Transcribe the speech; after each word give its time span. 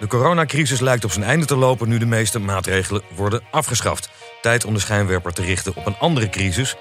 De 0.00 0.06
coronacrisis 0.06 0.80
lijkt 0.80 1.04
op 1.04 1.12
zijn 1.12 1.24
einde 1.24 1.46
te 1.46 1.56
lopen 1.56 1.88
nu 1.88 1.98
de 1.98 2.06
meeste 2.06 2.38
maatregelen 2.38 3.02
worden 3.14 3.42
afgeschaft. 3.50 4.10
Tijd 4.40 4.64
om 4.64 4.74
de 4.74 4.80
schijnwerper 4.80 5.32
te 5.32 5.42
richten 5.42 5.76
op 5.76 5.86
een 5.86 5.98
andere 5.98 6.28
crisis: 6.28 6.76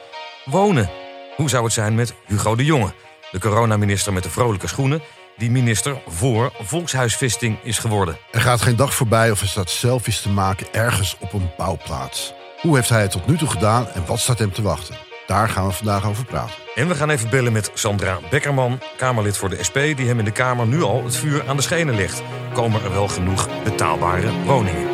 wonen. 0.46 0.90
Hoe 1.36 1.50
zou 1.50 1.64
het 1.64 1.74
zijn 1.74 1.96
met 1.96 2.14
Hugo 2.26 2.56
de 2.56 2.66
Jonge, 2.66 2.94
de 3.32 3.40
coronaminister 3.40 4.14
met 4.14 4.24
de 4.24 4.30
vrolijke 4.30 4.68
schoenen, 4.68 5.02
die 5.38 5.52
minister 5.52 6.02
voor 6.08 6.52
volkshuisvesting 6.62 7.58
is 7.64 7.80
geworden? 7.80 8.18
Er 8.32 8.42
gaat 8.42 8.62
geen 8.62 8.76
dag 8.76 8.94
voorbij 8.94 9.32
of 9.32 9.42
er 9.42 9.48
staat 9.48 9.70
selfies 9.70 10.22
te 10.22 10.30
maken 10.30 10.68
ergens 10.72 11.18
op 11.20 11.34
een 11.34 11.52
bouwplaats. 11.58 12.34
Hoe 12.62 12.76
heeft 12.76 12.90
hij 12.90 13.02
het 13.02 13.12
tot 13.12 13.28
nu 13.28 13.38
toe 13.38 13.50
gedaan 13.50 13.88
en 13.88 14.06
wat 14.06 14.20
staat 14.20 14.40
hem 14.40 14.54
te 14.54 14.62
wachten? 14.62 15.09
Daar 15.30 15.50
gaan 15.50 15.68
we 15.68 15.74
vandaag 15.74 16.06
over 16.06 16.26
praten. 16.26 16.56
En 16.76 16.88
we 16.88 16.96
gaan 16.96 17.10
even 17.10 17.30
bellen 17.30 17.52
met 17.52 17.72
Sandra 17.74 18.20
Bekkerman, 18.30 18.80
Kamerlid 18.98 19.38
voor 19.38 19.50
de 19.50 19.64
SP, 19.68 19.78
die 19.96 20.08
hem 20.08 20.20
in 20.20 20.26
de 20.26 20.32
Kamer 20.32 20.68
nu 20.68 20.82
al 20.82 21.04
het 21.04 21.16
vuur 21.16 21.48
aan 21.48 21.56
de 21.56 21.62
schenen 21.62 21.96
legt. 21.96 22.22
Komen 22.54 22.84
er 22.84 22.92
wel 22.92 23.08
genoeg 23.08 23.64
betaalbare 23.64 24.44
woningen? 24.46 24.88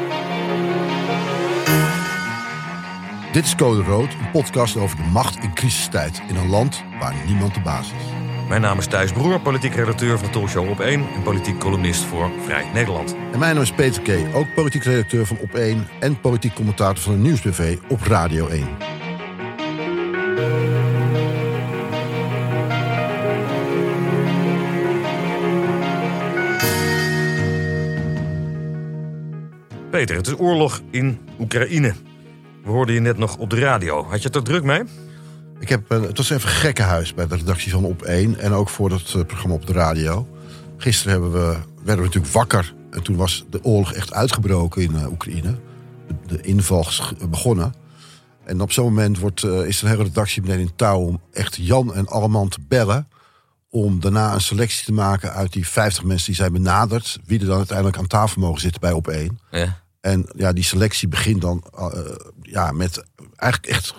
Dit 3.31 3.45
is 3.45 3.55
Code 3.55 3.83
Rood, 3.83 4.13
een 4.13 4.31
podcast 4.31 4.77
over 4.77 4.97
de 4.97 5.03
macht 5.03 5.43
in 5.43 5.53
crisistijd 5.53 6.21
in 6.27 6.35
een 6.35 6.49
land 6.49 6.83
waar 6.99 7.13
niemand 7.25 7.53
de 7.53 7.61
baas 7.61 7.87
is. 7.87 8.03
Mijn 8.47 8.61
naam 8.61 8.77
is 8.77 8.87
Thijs 8.87 9.11
Broer, 9.11 9.39
politiek 9.39 9.75
redacteur 9.75 10.17
van 10.17 10.27
de 10.27 10.33
talkshow 10.33 10.69
Op 10.69 10.79
1 10.79 11.05
en 11.15 11.23
politiek 11.23 11.59
columnist 11.59 12.03
voor 12.03 12.31
Vrij 12.45 12.65
Nederland. 12.73 13.15
En 13.31 13.39
mijn 13.39 13.53
naam 13.53 13.63
is 13.63 13.71
Peter 13.71 14.01
K., 14.01 14.35
ook 14.35 14.53
politiek 14.55 14.83
redacteur 14.83 15.25
van 15.25 15.37
Op 15.37 15.53
1 15.53 15.87
en 15.99 16.19
politiek 16.19 16.53
commentator 16.53 17.03
van 17.03 17.13
de 17.13 17.19
Nieuwsbv 17.19 17.77
op 17.87 18.01
Radio 18.01 18.47
1. 18.47 18.94
Peter, 30.05 30.23
het 30.23 30.27
is 30.27 30.45
oorlog 30.45 30.81
in 30.91 31.19
Oekraïne. 31.39 31.93
We 32.63 32.69
hoorden 32.69 32.95
je 32.95 33.01
net 33.01 33.17
nog 33.17 33.37
op 33.37 33.49
de 33.49 33.59
radio. 33.59 34.03
Had 34.03 34.21
je 34.21 34.27
het 34.27 34.35
er 34.35 34.43
druk 34.43 34.63
mee? 34.63 34.83
Ik 35.59 35.69
heb, 35.69 35.91
eh, 35.91 36.01
het 36.01 36.17
was 36.17 36.29
even 36.29 36.49
gekkenhuis 36.49 37.13
bij 37.13 37.27
de 37.27 37.35
redactie 37.35 37.71
van 37.71 37.83
Op 37.83 38.01
1 38.01 38.39
en 38.39 38.51
ook 38.51 38.69
voor 38.69 38.91
het 38.91 39.13
eh, 39.13 39.25
programma 39.25 39.55
op 39.55 39.67
de 39.67 39.73
radio. 39.73 40.27
Gisteren 40.77 41.11
hebben 41.11 41.31
we, 41.31 41.57
werden 41.75 42.03
we 42.03 42.03
natuurlijk 42.03 42.33
wakker 42.33 42.73
en 42.91 43.03
toen 43.03 43.15
was 43.15 43.45
de 43.49 43.63
oorlog 43.63 43.93
echt 43.93 44.13
uitgebroken 44.13 44.81
in 44.81 44.95
eh, 44.95 45.11
Oekraïne. 45.11 45.55
De, 46.07 46.15
de 46.27 46.41
inval 46.41 46.85
begonnen. 47.29 47.73
En 48.43 48.61
op 48.61 48.71
zo'n 48.71 48.85
moment 48.85 49.19
wordt, 49.19 49.43
eh, 49.43 49.65
is 49.65 49.81
een 49.81 49.89
hele 49.89 50.03
redactie 50.03 50.41
meteen 50.41 50.59
in 50.59 50.75
touw 50.75 50.99
om 50.99 51.21
echt 51.31 51.55
Jan 51.55 51.93
en 51.93 52.07
Alleman 52.07 52.49
te 52.49 52.59
bellen. 52.67 53.07
Om 53.69 53.99
daarna 53.99 54.33
een 54.33 54.41
selectie 54.41 54.85
te 54.85 54.93
maken 54.93 55.33
uit 55.33 55.53
die 55.53 55.67
50 55.67 56.03
mensen 56.03 56.25
die 56.25 56.35
zijn 56.35 56.53
benaderd. 56.53 57.19
Wie 57.25 57.39
er 57.39 57.45
dan 57.45 57.57
uiteindelijk 57.57 57.97
aan 57.97 58.07
tafel 58.07 58.41
mogen 58.41 58.61
zitten 58.61 58.81
bij 58.81 58.91
Op 58.91 59.07
1. 59.07 59.39
Ja. 59.51 59.83
En 60.05 60.25
ja, 60.35 60.53
die 60.53 60.63
selectie 60.63 61.07
begint 61.07 61.41
dan 61.41 61.63
eh, 61.77 61.99
ja, 62.41 62.71
met 62.71 63.03
eigenlijk 63.35 63.73
echt 63.73 63.93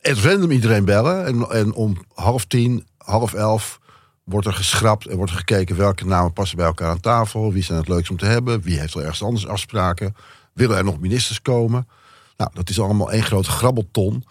het 0.00 0.18
random 0.18 0.50
iedereen 0.50 0.84
bellen. 0.84 1.26
En, 1.26 1.50
en 1.50 1.72
om 1.72 2.04
half 2.14 2.44
tien, 2.44 2.86
half 2.96 3.34
elf 3.34 3.80
wordt 4.22 4.46
er 4.46 4.52
geschrapt 4.52 5.06
en 5.06 5.16
wordt 5.16 5.32
gekeken 5.32 5.76
welke 5.76 6.06
namen 6.06 6.32
passen 6.32 6.56
bij 6.56 6.66
elkaar 6.66 6.90
aan 6.90 7.00
tafel. 7.00 7.52
Wie 7.52 7.62
zijn 7.62 7.78
het 7.78 7.88
leukst 7.88 8.10
om 8.10 8.16
te 8.16 8.26
hebben? 8.26 8.60
Wie 8.60 8.78
heeft 8.78 8.94
er 8.94 9.00
ergens 9.00 9.22
anders 9.22 9.46
afspraken? 9.46 10.16
Willen 10.52 10.76
er 10.76 10.84
nog 10.84 11.00
ministers 11.00 11.42
komen? 11.42 11.88
Nou, 12.36 12.50
dat 12.54 12.70
is 12.70 12.80
allemaal 12.80 13.12
één 13.12 13.22
grote 13.22 13.50
grabbelton. 13.50 14.24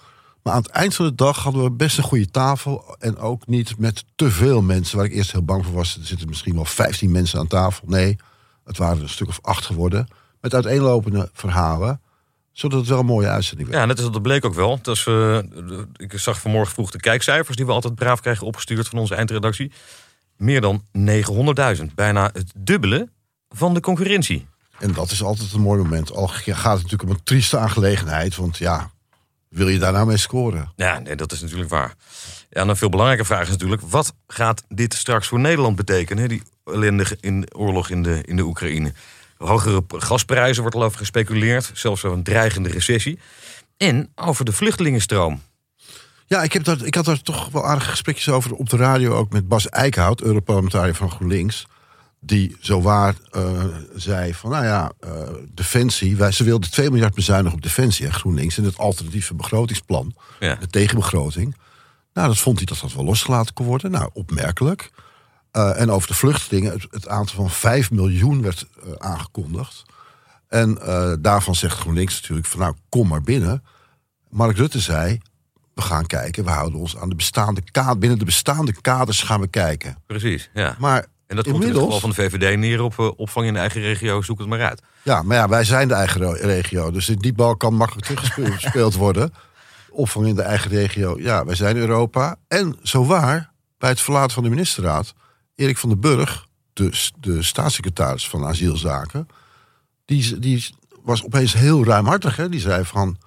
Maar 0.44 0.54
aan 0.54 0.62
het 0.62 0.72
eind 0.72 0.96
van 0.96 1.06
de 1.06 1.16
dag 1.16 1.44
hadden 1.44 1.64
we 1.64 1.72
best 1.72 1.98
een 1.98 2.04
goede 2.04 2.30
tafel. 2.32 2.96
En 3.00 3.18
ook 3.18 3.48
niet 3.48 3.78
met 3.78 4.04
te 4.16 4.32
veel 4.32 4.62
mensen, 4.62 4.98
waar 4.98 5.06
ik 5.06 5.14
eerst 5.14 5.32
heel 5.32 5.46
bang 5.46 5.66
voor 5.66 5.74
was. 5.74 5.98
Er 5.98 6.06
zitten 6.06 6.28
misschien 6.28 6.56
wel 6.56 6.66
15 6.66 7.12
mensen 7.12 7.40
aan 7.40 7.48
tafel. 7.48 7.88
Nee, 7.88 8.16
het 8.66 8.78
waren 8.78 8.98
er 8.98 9.04
een 9.04 9.10
stuk 9.10 9.28
of 9.28 9.40
acht 9.42 9.66
geworden. 9.66 10.08
Met 10.44 10.54
uiteenlopende 10.54 11.30
verhalen. 11.34 12.02
Zodat 12.52 12.80
het 12.80 12.90
wel 12.90 13.00
een 13.00 13.06
mooie 13.06 13.28
uitzending 13.28 13.70
werd. 13.70 13.82
Ja, 13.82 13.88
net 13.88 14.02
als 14.02 14.12
dat 14.12 14.22
bleek 14.22 14.46
ook 14.46 14.54
wel. 14.54 14.80
Dat 14.82 14.96
is, 14.96 15.06
eh, 15.06 15.38
ik 15.96 16.20
zag 16.20 16.40
vanmorgen 16.40 16.74
vroeg 16.74 16.92
de 16.92 17.00
kijkcijfers 17.00 17.58
die 17.58 17.66
we 17.66 17.72
altijd 17.72 17.96
braaf 17.96 18.22
krijgen 18.22 18.48
opgestuurd 18.48 18.88
van 18.88 19.00
onze 19.00 19.16
eindredactie. 19.16 19.72
Meer 20.38 20.62
dan 20.62 20.84
900.000. 20.92 21.96
Bijna 21.96 22.30
het 22.34 22.52
dubbele 22.58 23.10
van 23.50 23.74
de 23.74 23.80
concurrentie. 23.80 24.48
En 24.80 24.94
dat 24.94 25.12
is 25.12 25.24
altijd 25.24 25.54
een 25.54 25.62
mooi 25.62 25.82
moment. 25.82 26.12
Al 26.12 26.28
gaat 26.28 26.48
het 26.48 26.84
natuurlijk 26.84 27.04
om 27.04 27.10
een 27.10 27.24
trieste 27.24 27.58
aangelegenheid. 27.58 28.36
Want 28.36 28.58
ja, 28.58 28.92
wil 29.50 29.68
je 29.68 29.80
daar 29.80 29.94
nou 29.94 30.08
mee 30.08 30.18
scoren? 30.18 30.72
Ja, 30.76 31.00
nee, 31.00 31.16
dat 31.16 31.32
is 31.32 31.42
natuurlijk 31.42 31.70
waar. 31.70 31.96
Ja, 32.50 32.62
en 32.62 32.70
een 32.70 32.78
veel 32.78 32.90
belangrijke 32.90 33.26
vraag 33.26 33.42
is 33.42 33.50
natuurlijk... 33.50 33.82
wat 33.82 34.14
gaat 34.28 34.64
dit 34.68 34.94
straks 34.94 35.28
voor 35.28 35.40
Nederland 35.40 35.76
betekenen? 35.76 36.30
Die 36.30 36.44
ellendige 36.66 37.18
in, 37.20 37.56
oorlog 37.56 37.90
in 37.90 38.04
de, 38.04 38.22
in 38.24 38.36
de 38.36 38.44
Oekraïne. 38.44 38.94
Hogere 39.38 39.84
gasprijzen 39.88 40.62
wordt 40.62 40.78
al 40.78 40.84
over 40.84 40.98
gespeculeerd. 40.98 41.72
Zelfs 41.74 42.06
over 42.06 42.18
een 42.18 42.24
dreigende 42.24 42.70
recessie. 42.70 43.20
En 43.78 44.10
over 44.16 44.46
de 44.46 44.52
vluchtelingenstroom. 44.52 45.42
Ja, 46.26 46.44
ik, 46.44 46.54
heb 46.54 46.64
dat, 46.64 46.86
ik 46.86 46.96
had 46.96 47.06
daar 47.06 47.22
toch 47.22 47.50
wel 47.50 47.66
aardige 47.66 47.90
gesprekjes 47.90 48.30
over 48.30 48.54
op 48.54 48.70
de 48.70 48.78
radio. 48.78 49.14
Ook 49.14 49.32
met 49.32 49.48
Bas 49.48 49.70
Eickhout, 49.70 50.22
Europarlementariër 50.22 50.96
van 50.96 51.12
GroenLinks. 51.12 51.66
Die 52.20 52.56
zowaar 52.60 53.16
eh 53.32 53.66
zei 53.96 54.34
van, 54.34 54.50
nou 54.52 54.66
ja, 54.66 54.92
eh, 55.00 55.12
Defensie... 55.54 56.16
Wij, 56.16 56.32
ze 56.32 56.44
wilden 56.44 56.72
2 56.72 56.90
miljard 56.90 57.14
bezuinigen 57.16 57.58
op 57.58 57.64
Defensie, 57.64 58.06
hè, 58.06 58.12
GroenLinks... 58.12 58.58
in 58.58 58.64
het 58.64 58.78
alternatieve 58.78 59.34
begrotingsplan, 59.34 60.16
Ja. 60.40 60.56
de 60.56 60.68
tegenbegroting. 60.68 61.56
Nou, 62.14 62.28
dat 62.28 62.38
vond 62.38 62.58
hij 62.58 62.66
dat 62.66 62.80
dat 62.82 62.94
wel 62.94 63.04
losgelaten 63.06 63.54
kon 63.54 63.66
worden. 63.66 63.92
Nou, 63.92 64.10
opmerkelijk. 64.14 64.92
Eh, 65.54 65.80
en 65.80 65.92
over 65.92 66.08
de 66.08 66.14
vluchtelingen, 66.14 66.72
het, 66.72 66.88
het 66.90 67.08
aantal 67.08 67.36
van 67.36 67.50
5 67.50 67.92
miljoen 67.92 68.42
werd 68.42 68.66
eh, 68.84 68.92
aangekondigd. 68.98 69.84
En 70.48 70.82
eh, 70.82 71.14
daarvan 71.20 71.56
zegt 71.56 71.78
GroenLinks 71.78 72.22
natuurlijk 72.22 72.48
van, 72.48 72.60
nou, 72.60 72.74
kom 72.90 73.08
maar 73.08 73.22
binnen. 73.22 73.64
Mark 74.30 74.58
Rutte 74.58 74.80
zei, 74.80 75.20
we 75.74 75.82
gaan 75.82 76.06
kijken, 76.06 76.44
we 76.44 76.50
houden 76.50 76.80
ons 76.80 76.98
aan 76.98 77.10
de 77.10 77.16
bestaande 77.16 77.62
kaders. 77.72 77.98
Binnen 77.98 78.20
de 78.20 78.26
bestaande 78.26 78.82
kaders 78.82 79.22
gaan 79.22 79.40
we 79.40 79.48
kijken. 79.48 79.98
Precies, 80.06 80.50
ja. 80.54 80.76
Maar 80.80 81.06
En 81.28 81.36
dat 81.36 81.46
komt 81.46 81.64
in 81.64 81.70
het 81.70 81.80
geval 81.80 82.00
van 82.00 82.10
de 82.10 82.16
VVD 82.16 82.58
neer 82.58 82.82
op 82.82 83.14
opvang 83.18 83.48
in 83.48 83.54
de 83.54 83.60
eigen 83.60 83.82
regio. 83.82 84.22
Zoek 84.22 84.40
het 84.40 84.48
maar 84.48 84.62
uit. 84.62 84.82
ja, 85.02 85.22
maar 85.22 85.38
ja, 85.38 85.50
wij 85.50 85.64
zijn 85.64 85.88
de 85.88 85.94
eigen 85.94 86.34
regio. 86.34 86.92
Dus 86.92 87.06
die 87.06 87.34
bal 87.34 87.58
kan 87.58 87.74
makkelijk 87.74 88.08
teruggespeeld 88.08 88.96
worden. 89.06 89.34
Opvang 89.90 90.28
in 90.28 90.36
de 90.36 90.42
eigen 90.42 90.70
regio. 90.70 91.16
Ja, 91.20 91.46
wij 91.46 91.56
zijn 91.56 91.76
Europa. 91.76 92.36
En 92.48 92.78
zo 92.84 93.06
waar, 93.06 93.52
bij 93.78 93.90
het 93.90 94.02
verlaten 94.02 94.32
van 94.32 94.44
de 94.44 94.50
ministerraad... 94.50 95.14
Erik 95.56 95.78
van 95.78 95.90
den 95.90 96.00
Burg, 96.00 96.46
de, 96.74 97.12
de 97.20 97.44
staatssecretaris 97.44 98.30
van 98.30 98.46
asielzaken... 98.46 99.28
Die, 100.06 100.40
die 100.40 100.76
was 101.02 101.24
opeens 101.24 101.54
heel 101.54 101.86
ruimhartig. 101.86 102.36
Hè? 102.36 102.50
Die 102.50 102.60
zei 102.60 102.86
van, 102.86 103.18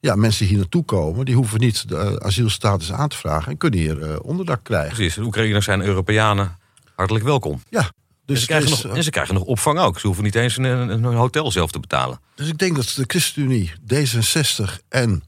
ja, 0.00 0.14
mensen 0.14 0.38
die 0.38 0.48
hier 0.48 0.58
naartoe 0.58 0.84
komen... 0.84 1.24
die 1.24 1.34
hoeven 1.34 1.60
niet 1.60 1.88
de 1.88 1.96
eh, 1.96 2.26
asielstatus 2.26 2.92
aan 2.92 3.08
te 3.08 3.16
vragen... 3.16 3.52
en 3.52 3.58
kunnen 3.58 3.78
hier 3.78 4.02
eh, 4.02 4.16
onderdak 4.22 4.64
krijgen. 4.64 4.94
Precies, 4.94 5.14
de 5.14 5.22
Oekraïners 5.22 5.64
zijn 5.64 5.82
Europeanen 5.82 6.58
hartelijk 6.94 7.24
welkom. 7.24 7.62
Ja, 7.68 7.80
Dus 7.80 7.90
dus, 8.24 8.40
ze 8.40 8.46
krijgen 8.46 8.70
dus, 8.70 8.82
nog, 8.82 8.96
en 8.96 9.02
ze 9.02 9.10
krijgen 9.10 9.34
nog 9.34 9.42
opvang 9.42 9.78
ook. 9.78 10.00
Ze 10.00 10.06
hoeven 10.06 10.24
niet 10.24 10.34
eens 10.34 10.56
een, 10.56 10.64
een, 10.64 11.04
een 11.04 11.14
hotel 11.14 11.50
zelf 11.50 11.70
te 11.70 11.80
betalen. 11.80 12.20
Dus 12.34 12.48
ik 12.48 12.58
denk 12.58 12.76
dat 12.76 12.92
de 12.96 13.04
ChristenUnie, 13.06 13.72
D66 13.94 14.78
en 14.88 15.22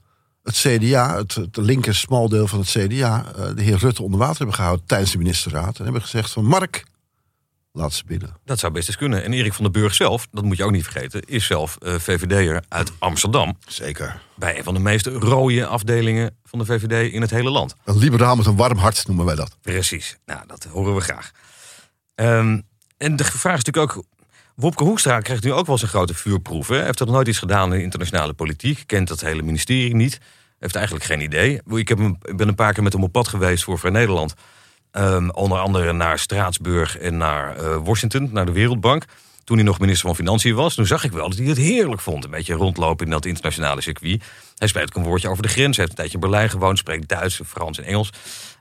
het 0.48 0.82
CDA, 0.82 1.16
het, 1.16 1.34
het 1.34 1.56
linker 1.56 1.94
smaldeel 1.94 2.47
van 2.47 2.59
het 2.59 2.69
CDA, 2.69 3.25
eh, 3.36 3.54
de 3.54 3.62
heer 3.62 3.78
Rutte 3.78 4.03
onder 4.03 4.19
water 4.19 4.36
hebben 4.36 4.54
gehouden 4.54 4.86
tijdens 4.86 5.10
de 5.10 5.19
ministerraad. 5.19 5.78
En 5.78 5.84
hebben 5.84 6.03
gezegd 6.03 6.31
van 6.31 6.44
Mark, 6.44 6.84
laat 7.72 7.92
ze 7.92 8.04
binnen. 8.06 8.36
Dat 8.44 8.59
zou 8.59 8.72
best 8.72 8.88
eens 8.88 8.97
kunnen. 8.97 9.25
En 9.25 9.32
Erik 9.32 9.53
van 9.53 9.64
den 9.64 9.72
Burg 9.72 9.94
zelf, 9.94 10.26
dat 10.31 10.44
moet 10.44 10.56
je 10.56 10.64
ook 10.64 10.70
niet 10.70 10.84
vergeten, 10.84 11.22
is 11.22 11.47
zelf 11.47 11.76
eh, 11.76 11.94
VVD'er 11.94 12.62
uit 12.69 12.92
Amsterdam. 12.98 13.59
Zeker. 13.66 14.22
Bij 14.36 14.59
een 14.59 14.64
van 14.64 14.75
de 14.75 14.81
meest 14.81 15.06
rode 15.06 15.66
afdelingen 15.66 16.36
van 16.44 16.59
de 16.59 16.65
VVD 16.65 17.12
in 17.12 17.20
het 17.20 17.30
hele 17.30 17.50
land. 17.50 17.75
Een 17.84 17.98
liberaal 17.98 18.36
met 18.36 18.47
een 18.47 18.56
warm 18.56 18.78
hart 18.78 19.06
noemen 19.06 19.25
wij 19.25 19.34
dat. 19.34 19.56
Precies. 19.62 20.19
Nou, 20.26 20.41
dat 20.47 20.65
horen 20.65 20.94
we 20.94 21.00
graag. 21.00 21.30
Ehm, 22.15 22.60
en 22.97 23.16
de 23.16 23.25
vraag 23.25 23.56
is 23.56 23.65
natuurlijk 23.65 23.97
ook. 23.97 24.04
Wopke 24.54 24.84
Hoekstra 24.84 25.20
krijgt 25.20 25.44
nu 25.44 25.53
ook 25.53 25.66
wel 25.66 25.78
zijn 25.78 25.91
grote 25.91 26.15
vuurproef. 26.15 26.68
Hè? 26.68 26.77
Hij 26.77 26.84
heeft 26.84 26.98
nog 26.98 27.09
nooit 27.09 27.28
iets 27.28 27.39
gedaan 27.39 27.74
in 27.74 27.80
internationale 27.80 28.33
politiek. 28.33 28.83
Kent 28.86 29.09
dat 29.09 29.21
hele 29.21 29.42
ministerie 29.42 29.95
niet. 29.95 30.18
Heeft 30.59 30.75
eigenlijk 30.75 31.05
geen 31.05 31.21
idee. 31.21 31.60
Ik, 31.69 31.89
heb 31.89 31.99
ben 32.37 32.49
een 32.49 32.55
paar 32.55 32.72
keer 32.72 32.83
met 32.83 32.93
hem 32.93 33.03
op 33.03 33.13
pad 33.13 33.28
geweest 33.28 33.65
voor 33.65 33.78
Vrij 33.78 33.91
Nederland. 33.91 34.34
Ehm, 34.91 35.28
onder 35.28 35.59
andere 35.59 35.93
naar 35.93 36.19
Straatsburg 36.19 36.99
en 36.99 37.16
naar 37.16 37.57
eh, 37.57 37.77
Washington, 37.84 38.28
naar 38.33 38.47
de 38.47 38.53
Wereldbank. 38.53 39.05
Toen 39.45 39.57
hij 39.57 39.66
nog 39.66 39.78
minister 39.78 40.07
van 40.07 40.16
Financiën 40.16 40.55
was, 40.55 40.75
toen 40.75 40.87
zag 40.87 41.05
ik 41.05 41.13
wel 41.13 41.28
dat 41.28 41.39
hij 41.39 41.47
het 41.47 41.57
heerlijk 41.57 42.01
vond. 42.01 42.25
Een 42.25 42.31
beetje 42.31 42.55
rondlopen 42.55 43.05
in 43.05 43.10
dat 43.10 43.25
internationale 43.25 43.81
circuit. 43.81 44.25
Hij 44.57 44.69
spreekt 44.69 44.89
ook 44.89 45.03
een 45.03 45.09
woordje 45.09 45.28
over 45.28 45.43
de 45.43 45.49
grens. 45.49 45.77
Hij 45.77 45.84
heeft 45.84 45.91
een 45.91 46.05
tijdje 46.05 46.15
in 46.15 46.21
Berlijn 46.21 46.51
gewoond, 46.51 46.78
spreekt 46.78 47.09
Duits, 47.09 47.41
Frans 47.47 47.78
en 47.78 47.84
Engels. 47.84 48.10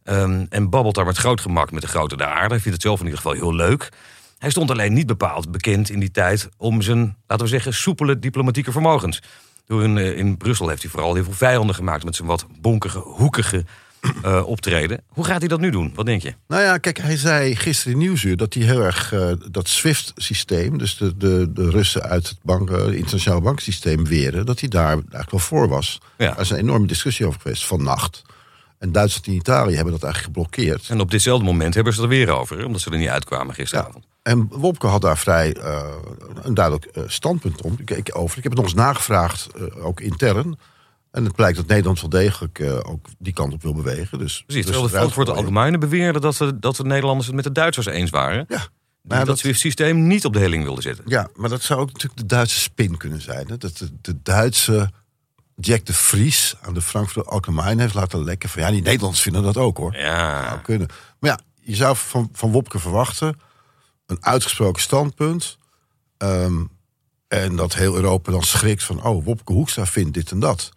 Ehm, 0.04 0.46
en 0.50 0.70
babbelt 0.70 0.96
daar 0.96 1.06
met 1.06 1.18
groot 1.18 1.42
gemak 1.42 1.72
met 1.72 1.82
de 1.82 1.88
grote 1.88 2.18
der 2.18 2.28
aarde. 2.28 2.54
Hij 2.54 2.60
vindt 2.60 2.78
het 2.78 2.82
zelf 2.82 3.00
in 3.00 3.06
ieder 3.06 3.22
geval 3.22 3.36
heel 3.36 3.56
leuk. 3.56 3.90
Hij 4.38 4.50
stond 4.50 4.72
alleen 4.72 4.94
niet 4.94 5.08
bepaald 5.08 5.52
bekend 5.52 5.90
in 5.90 6.00
die 6.00 6.12
tijd 6.12 6.50
om 6.58 6.82
zijn, 6.82 7.18
laten 7.28 7.46
we 7.46 7.52
zeggen, 7.52 7.74
soepele 7.74 8.20
diplomatieke 8.20 8.72
vermogens. 8.72 9.22
Door 9.68 9.84
in, 9.84 9.98
eh, 9.98 10.18
in 10.18 10.38
Brussel 10.38 10.68
heeft 10.68 10.82
hij 10.82 10.92
vooral 10.92 11.14
heel 11.14 11.24
veel 11.24 11.34
vijanden 11.34 11.76
gemaakt 11.76 12.04
met 12.04 12.16
zijn 12.16 12.28
wat 12.28 12.46
bonkige, 12.62 13.00
hoekige 13.00 13.66
eh, 14.24 14.48
optreden. 14.48 15.04
Hoe 15.08 15.26
gaat 15.26 15.40
hij 15.40 15.48
dat 15.48 15.60
nu 15.60 15.70
doen? 15.70 15.92
Wat 15.96 16.06
denk 16.06 16.22
je? 16.22 16.34
Nou 16.48 16.62
ja, 16.62 16.78
kijk, 16.78 16.98
hij 16.98 17.18
zei 17.18 17.56
gisteren 17.56 17.94
in 17.94 18.00
Nieuwsuur 18.00 18.38
dat 18.38 18.54
hij 18.54 18.64
heel 18.64 18.82
erg 18.82 19.14
eh, 19.14 19.32
dat 19.52 19.68
SWIFT-systeem, 19.68 20.78
dus 20.78 20.98
de, 20.98 21.18
de, 21.18 21.52
de 21.54 21.70
Russen 21.70 22.04
uit 22.04 22.30
het 22.30 22.38
bank, 22.42 22.70
uh, 22.70 22.94
internationale 22.94 23.42
banksysteem 23.42 24.06
weren, 24.06 24.46
dat 24.46 24.60
hij 24.60 24.70
daar 24.70 24.92
eigenlijk 24.92 25.32
wel 25.32 25.40
voor 25.40 25.68
was. 25.68 26.02
Ja. 26.18 26.34
Er 26.36 26.42
is 26.42 26.50
een 26.50 26.58
enorme 26.58 26.88
discussie 26.88 27.26
over 27.26 27.42
geweest 27.42 27.66
vannacht. 27.66 28.22
En 28.80 28.92
Duitsland 28.92 29.28
en 29.28 29.34
Italië 29.34 29.76
hebben 29.76 29.94
dat 29.94 30.04
eigenlijk 30.04 30.34
geblokkeerd. 30.36 30.90
En 30.90 31.00
op 31.00 31.12
ditzelfde 31.12 31.46
moment 31.46 31.74
hebben 31.74 31.94
ze 31.94 32.02
er 32.02 32.08
weer 32.08 32.30
over, 32.30 32.66
omdat 32.66 32.82
ze 32.82 32.92
er 32.92 32.98
niet 32.98 33.08
uitkwamen 33.08 33.54
gisteravond. 33.54 34.07
En 34.28 34.48
Wopke 34.50 34.88
had 34.88 35.02
daar 35.02 35.18
vrij 35.18 35.58
uh, 35.58 35.96
een 36.42 36.54
duidelijk 36.54 36.90
uh, 36.98 37.04
standpunt 37.08 37.62
om, 37.62 37.78
ik, 37.86 38.10
over. 38.14 38.38
Ik 38.38 38.44
heb 38.44 38.52
het 38.52 38.62
nog 38.62 38.72
eens 38.72 38.82
nagevraagd, 38.82 39.48
uh, 39.58 39.86
ook 39.86 40.00
intern. 40.00 40.60
En 41.12 41.24
het 41.24 41.36
blijkt 41.36 41.58
dat 41.58 41.68
Nederland 41.68 42.02
wel 42.02 42.10
degelijk 42.10 42.64
ook 42.82 43.06
die 43.18 43.34
kant 43.34 43.54
op 43.54 43.62
wil 43.62 43.74
bewegen. 43.74 44.20
Dus, 44.20 44.44
Precies, 44.46 44.46
dus 44.48 44.64
terwijl 44.64 44.84
de 44.84 44.90
Frankfurt 44.90 45.30
Allgemeine 45.30 45.78
beweerde 45.78 46.20
dat, 46.20 46.38
we, 46.38 46.60
dat 46.60 46.76
de 46.76 46.84
Nederlanders 46.84 47.28
het 47.28 47.36
met 47.36 47.44
de 47.44 47.52
Duitsers 47.52 47.86
eens 47.86 48.10
waren. 48.10 48.46
Ja. 48.48 48.68
Die 49.02 49.18
dat, 49.18 49.26
dat 49.26 49.40
SWIFT-systeem 49.40 50.08
niet 50.08 50.26
op 50.26 50.34
de 50.34 50.40
helling 50.40 50.64
wilden 50.64 50.84
zetten. 50.84 51.04
Ja, 51.08 51.30
maar 51.36 51.50
dat 51.50 51.62
zou 51.62 51.80
ook 51.80 51.92
natuurlijk 51.92 52.20
de 52.22 52.26
Duitse 52.26 52.60
spin 52.60 52.98
kunnen 52.98 53.22
zijn. 53.22 53.48
Hè? 53.48 53.58
Dat 53.58 53.78
de, 53.78 53.90
de 54.02 54.22
Duitse 54.24 54.92
Jack 55.56 55.86
de 55.86 55.94
Vries 55.94 56.56
aan 56.62 56.74
de 56.74 56.82
Frankfurt 56.82 57.28
Allgemeine 57.28 57.82
heeft 57.82 57.94
laten 57.94 58.24
lekken. 58.24 58.50
Van 58.50 58.62
ja, 58.62 58.72
die 58.72 58.82
Nederlanders 58.82 59.22
vinden 59.22 59.44
dat 59.44 59.58
ook 59.58 59.78
hoor. 59.78 59.96
Ja. 59.96 60.40
Dat 60.40 60.50
zou 60.50 60.62
kunnen. 60.62 60.88
Maar 61.20 61.30
ja, 61.30 61.40
je 61.62 61.76
zou 61.76 61.96
van, 61.96 62.30
van 62.34 62.52
Wopke 62.52 62.80
verwachten 62.80 63.46
een 64.08 64.18
uitgesproken 64.20 64.82
standpunt. 64.82 65.58
Um, 66.18 66.70
en 67.28 67.56
dat 67.56 67.74
heel 67.74 67.96
Europa 67.96 68.32
dan 68.32 68.44
schrikt 68.44 68.84
van, 68.84 69.04
oh, 69.04 69.26
Wopke 69.26 69.54
Hoekstra 69.54 69.86
vindt 69.86 70.14
dit 70.14 70.32
en 70.32 70.40
dat. 70.40 70.72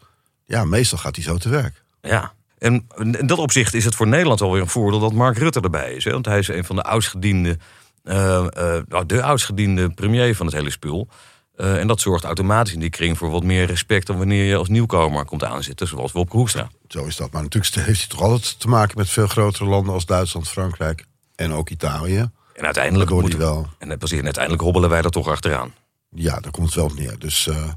Ja, 0.44 0.65
meestal 0.65 0.99
gaat 0.99 1.15
hij 1.15 1.25
zo 1.25 1.37
te 1.37 1.49
werk. 1.49 1.82
Ja, 2.00 2.32
en 2.59 2.87
in 2.97 3.27
dat 3.27 3.38
opzicht 3.38 3.75
is 3.75 3.85
het 3.85 3.94
voor 3.94 4.06
Nederland 4.06 4.41
alweer 4.41 4.61
een 4.61 4.69
voordeel 4.69 5.00
dat 5.00 5.12
Mark 5.12 5.38
Rutte 5.38 5.61
erbij 5.61 5.93
is. 5.93 6.05
Hè? 6.05 6.11
Want 6.12 6.27
hij 6.27 6.38
is 6.38 6.49
een 6.49 6.65
van 6.65 6.77
de 6.77 6.82
oudstgediende, 6.82 7.59
uh, 8.05 8.47
uh, 8.59 9.00
de 9.06 9.23
oudstgediende 9.23 9.91
premier 9.91 10.37
van 10.37 10.47
het 10.47 10.55
hele 10.55 10.71
spul. 10.71 11.09
Uh, 11.56 11.79
en 11.79 11.87
dat 11.87 12.00
zorgt 12.00 12.25
automatisch 12.25 12.73
in 12.73 12.81
die 12.81 12.91
kring 12.91 13.19
voor 13.19 13.31
wat 13.31 13.43
meer 13.44 13.67
respect 13.67 14.06
dan 14.06 14.19
wanneer 14.19 14.44
je 14.44 14.56
als 14.56 14.69
nieuwkomer 14.69 15.25
komt 15.25 15.44
aanzitten, 15.44 15.88
zoals 15.88 16.12
Wopke 16.12 16.37
Hoekstra. 16.37 16.71
Zo 16.88 17.05
is 17.05 17.17
dat. 17.17 17.33
Maar 17.33 17.43
natuurlijk 17.43 17.75
heeft 17.75 17.99
hij 17.99 18.09
toch 18.09 18.21
altijd 18.21 18.61
te 18.61 18.69
maken 18.69 18.99
met 18.99 19.11
veel 19.11 19.26
grotere 19.26 19.65
landen 19.65 19.94
als 19.94 20.06
Duitsland, 20.06 20.49
Frankrijk 20.49 21.05
en 21.35 21.53
ook 21.53 21.71
Italië. 21.71 22.31
En 22.61 22.67
uiteindelijk, 22.67 23.11
moeten, 23.11 23.39
wel. 23.39 23.67
en, 23.79 23.91
en 23.91 24.25
uiteindelijk 24.25 24.62
hobbelen 24.62 24.91
wij 24.91 25.03
er 25.03 25.11
toch 25.11 25.29
achteraan. 25.29 25.75
Ja, 26.11 26.41
daar 26.41 26.51
komt 26.51 26.67
het 26.67 26.75
wel 26.75 26.85
op 26.85 26.95
neer. 26.95 27.19
Dus 27.19 27.47
uh, 27.47 27.69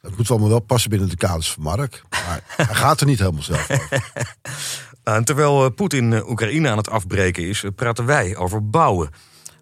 dat 0.00 0.16
moet 0.16 0.30
allemaal 0.30 0.48
wel 0.48 0.60
passen 0.60 0.90
binnen 0.90 1.08
de 1.08 1.16
kaders 1.16 1.52
van 1.52 1.62
Mark. 1.62 2.02
Maar 2.10 2.40
hij 2.66 2.74
gaat 2.74 3.00
er 3.00 3.06
niet 3.06 3.18
helemaal 3.18 3.42
zelf 3.42 3.70
over. 3.70 4.10
en 5.14 5.24
terwijl 5.24 5.70
Poetin 5.70 6.28
Oekraïne 6.28 6.68
aan 6.68 6.76
het 6.76 6.90
afbreken 6.90 7.48
is, 7.48 7.64
praten 7.74 8.06
wij 8.06 8.36
over 8.36 8.70
bouwen. 8.70 9.10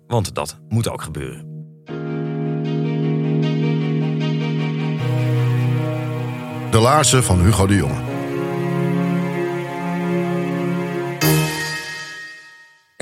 Want 0.07 0.35
dat 0.35 0.59
moet 0.69 0.89
ook 0.89 1.03
gebeuren. 1.03 1.51
De 6.71 6.79
laarzen 6.79 7.25
van 7.25 7.41
Hugo 7.41 7.67
de 7.67 7.75
Jonge. 7.75 8.12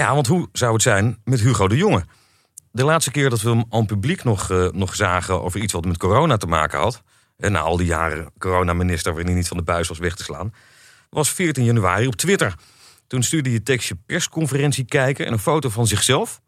Ja, 0.01 0.15
want 0.15 0.27
hoe 0.27 0.49
zou 0.53 0.73
het 0.73 0.83
zijn 0.83 1.19
met 1.25 1.41
Hugo 1.41 1.69
de 1.69 1.77
Jonge? 1.77 2.05
De 2.73 2.85
laatste 2.85 3.11
keer 3.11 3.31
dat 3.31 3.41
we 3.41 3.51
hem 3.51 3.65
aan 3.69 3.87
publiek 3.87 4.25
nog, 4.25 4.51
uh, 4.51 4.69
nog 4.71 4.95
zagen 4.95 5.43
over 5.43 5.61
iets 5.61 5.73
wat 5.73 5.85
met 5.85 5.97
corona 5.97 6.37
te 6.37 6.47
maken 6.47 6.79
had. 6.79 7.03
En 7.37 7.53
na 7.53 7.59
al 7.59 7.77
die 7.77 7.87
jaren 7.87 8.33
coronaminister 8.39 9.11
waarin 9.13 9.27
hij 9.31 9.37
niet 9.37 9.49
van 9.49 9.57
de 9.57 9.63
buis 9.63 9.89
was 9.89 9.99
weg 9.99 10.15
te 10.15 10.23
slaan. 10.23 10.55
Was 11.11 11.31
14 11.31 11.65
januari 11.65 12.07
op 12.07 12.15
Twitter. 12.15 12.55
Toen 13.07 13.23
stuurde 13.23 13.49
hij 13.49 13.57
het 13.57 13.67
tekstje 13.67 13.97
persconferentie 14.07 14.85
kijken 14.85 15.27
en 15.27 15.33
een 15.33 15.39
foto 15.39 15.69
van 15.69 15.87
zichzelf. 15.87 16.41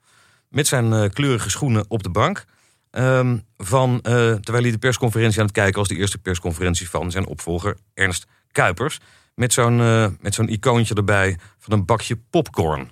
Met 0.48 0.66
zijn 0.66 0.92
uh, 0.92 1.08
kleurige 1.08 1.50
schoenen 1.50 1.84
op 1.88 2.02
de 2.02 2.10
bank. 2.10 2.44
Um, 2.90 3.42
van, 3.56 3.92
uh, 3.92 4.00
terwijl 4.32 4.62
hij 4.62 4.72
de 4.72 4.78
persconferentie 4.78 5.38
aan 5.38 5.46
het 5.46 5.54
kijken 5.54 5.78
was, 5.78 5.88
de 5.88 5.96
eerste 5.96 6.18
persconferentie 6.18 6.90
van 6.90 7.10
zijn 7.10 7.26
opvolger 7.26 7.76
Ernst 7.94 8.26
Kuipers. 8.52 8.98
Met 9.34 9.52
zo'n 9.52 9.76
met 10.20 10.34
zo'n 10.34 10.48
icoontje 10.48 10.94
erbij 10.94 11.38
van 11.58 11.72
een 11.72 11.84
bakje 11.84 12.16
popcorn. 12.30 12.90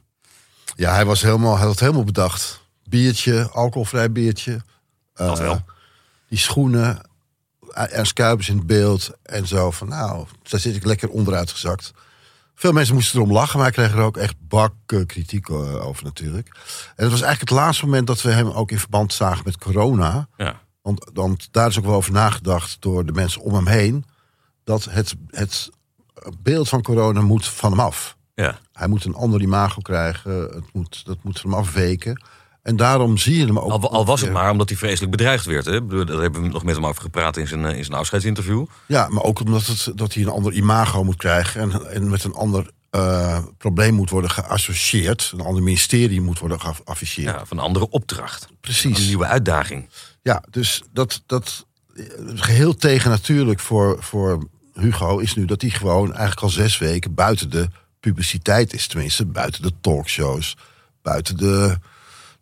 Ja, 0.81 0.93
hij, 0.93 1.05
was 1.05 1.23
helemaal, 1.23 1.53
hij 1.53 1.61
had 1.61 1.71
het 1.71 1.81
helemaal 1.81 2.05
bedacht. 2.05 2.61
Biertje, 2.88 3.50
alcoholvrij 3.50 4.12
biertje. 4.12 4.53
Uh, 4.53 5.27
dat 5.27 5.38
wel. 5.38 5.65
Die 6.29 6.38
schoenen, 6.38 7.00
Ernst 7.71 8.12
Kuipers 8.12 8.49
in 8.49 8.56
het 8.56 8.67
beeld 8.67 9.11
en 9.23 9.47
zo. 9.47 9.71
Van 9.71 9.88
nou, 9.88 10.27
daar 10.43 10.61
zit 10.61 10.77
ik 10.77 10.85
lekker 10.85 11.09
onderuit 11.09 11.50
gezakt. 11.50 11.93
Veel 12.55 12.73
mensen 12.73 12.94
moesten 12.94 13.19
erom 13.19 13.32
lachen, 13.32 13.59
maar 13.59 13.67
hij 13.67 13.75
kreeg 13.75 13.99
er 13.99 14.05
ook 14.05 14.17
echt 14.17 14.35
bakken 14.38 15.06
kritiek 15.06 15.50
over 15.50 16.05
natuurlijk. 16.05 16.47
En 16.47 17.05
het 17.05 17.11
was 17.11 17.23
eigenlijk 17.23 17.50
het 17.50 17.59
laatste 17.59 17.85
moment 17.85 18.06
dat 18.06 18.23
we 18.23 18.31
hem 18.31 18.50
ook 18.50 18.71
in 18.71 18.79
verband 18.79 19.12
zagen 19.12 19.43
met 19.44 19.59
corona. 19.59 20.29
Ja. 20.37 20.61
Want, 20.83 21.11
want 21.15 21.49
daar 21.50 21.69
is 21.69 21.79
ook 21.79 21.85
wel 21.85 21.94
over 21.94 22.12
nagedacht 22.12 22.76
door 22.81 23.06
de 23.06 23.12
mensen 23.12 23.43
om 23.43 23.55
hem 23.55 23.67
heen. 23.67 24.05
Dat 24.65 24.85
het, 24.85 25.15
het 25.26 25.71
beeld 26.43 26.69
van 26.69 26.83
corona 26.83 27.21
moet 27.21 27.49
van 27.49 27.71
hem 27.71 27.81
af. 27.81 28.19
Ja. 28.40 28.58
Hij 28.72 28.88
moet 28.88 29.04
een 29.04 29.14
ander 29.14 29.40
imago 29.40 29.81
krijgen. 29.81 30.32
Het 30.32 30.72
moet, 30.72 31.02
dat 31.04 31.16
moet 31.22 31.40
van 31.40 31.50
hem 31.50 31.58
afweken. 31.58 32.22
En 32.62 32.76
daarom 32.76 33.19
zie 33.19 33.38
je 33.38 33.46
hem 33.46 33.58
ook. 33.58 33.70
Al, 33.70 33.90
al 33.90 34.06
was 34.06 34.20
het 34.20 34.32
maar 34.32 34.50
omdat 34.50 34.69
hij 34.69 34.78
vreselijk 34.78 35.10
bedreigd 35.10 35.44
werd. 35.44 35.64
Hè? 35.64 35.87
Daar 35.87 36.20
hebben 36.20 36.42
we 36.42 36.48
nog 36.48 36.64
met 36.64 36.75
hem 36.75 36.87
over 36.87 37.02
gepraat 37.02 37.37
in 37.37 37.48
zijn, 37.48 37.64
in 37.64 37.84
zijn 37.84 37.98
afscheidsinterview. 37.98 38.66
Ja, 38.87 39.08
maar 39.08 39.22
ook 39.22 39.40
omdat 39.40 39.66
het, 39.66 39.92
dat 39.94 40.14
hij 40.14 40.22
een 40.22 40.28
ander 40.28 40.52
imago 40.52 41.04
moet 41.04 41.16
krijgen. 41.16 41.60
En, 41.60 41.90
en 41.90 42.10
met 42.10 42.25
een 42.25 42.34
ander 42.34 42.70
uh, 42.90 43.38
probleem 43.58 43.94
moet 43.94 44.10
worden 44.10 44.31
geassocieerd. 44.31 45.31
Een 45.34 45.44
ander 45.44 45.62
ministerie 45.62 46.20
moet 46.20 46.38
worden 46.38 46.60
geafficheerd. 46.60 47.37
Ja, 47.37 47.46
van 47.46 47.58
een 47.58 47.64
andere 47.64 47.90
opdracht. 47.90 48.48
Precies. 48.60 48.98
Een 48.98 49.06
nieuwe 49.06 49.26
uitdaging. 49.26 49.88
Ja, 50.22 50.42
dus 50.50 50.82
dat, 50.92 51.22
dat 51.26 51.66
geheel 52.34 52.75
tegen 52.75 53.10
natuurlijk 53.10 53.60
voor, 53.60 54.02
voor 54.02 54.48
Hugo 54.75 55.19
is 55.19 55.34
nu 55.34 55.44
dat 55.44 55.60
hij 55.60 55.70
gewoon 55.70 56.08
eigenlijk 56.08 56.40
al 56.40 56.48
zes 56.48 56.78
weken 56.78 57.14
buiten 57.14 57.50
de 57.50 57.69
publiciteit 58.00 58.73
is. 58.73 58.87
Tenminste, 58.87 59.26
buiten 59.26 59.62
de 59.62 59.73
talkshows, 59.81 60.56
buiten 61.02 61.37
de, 61.37 61.79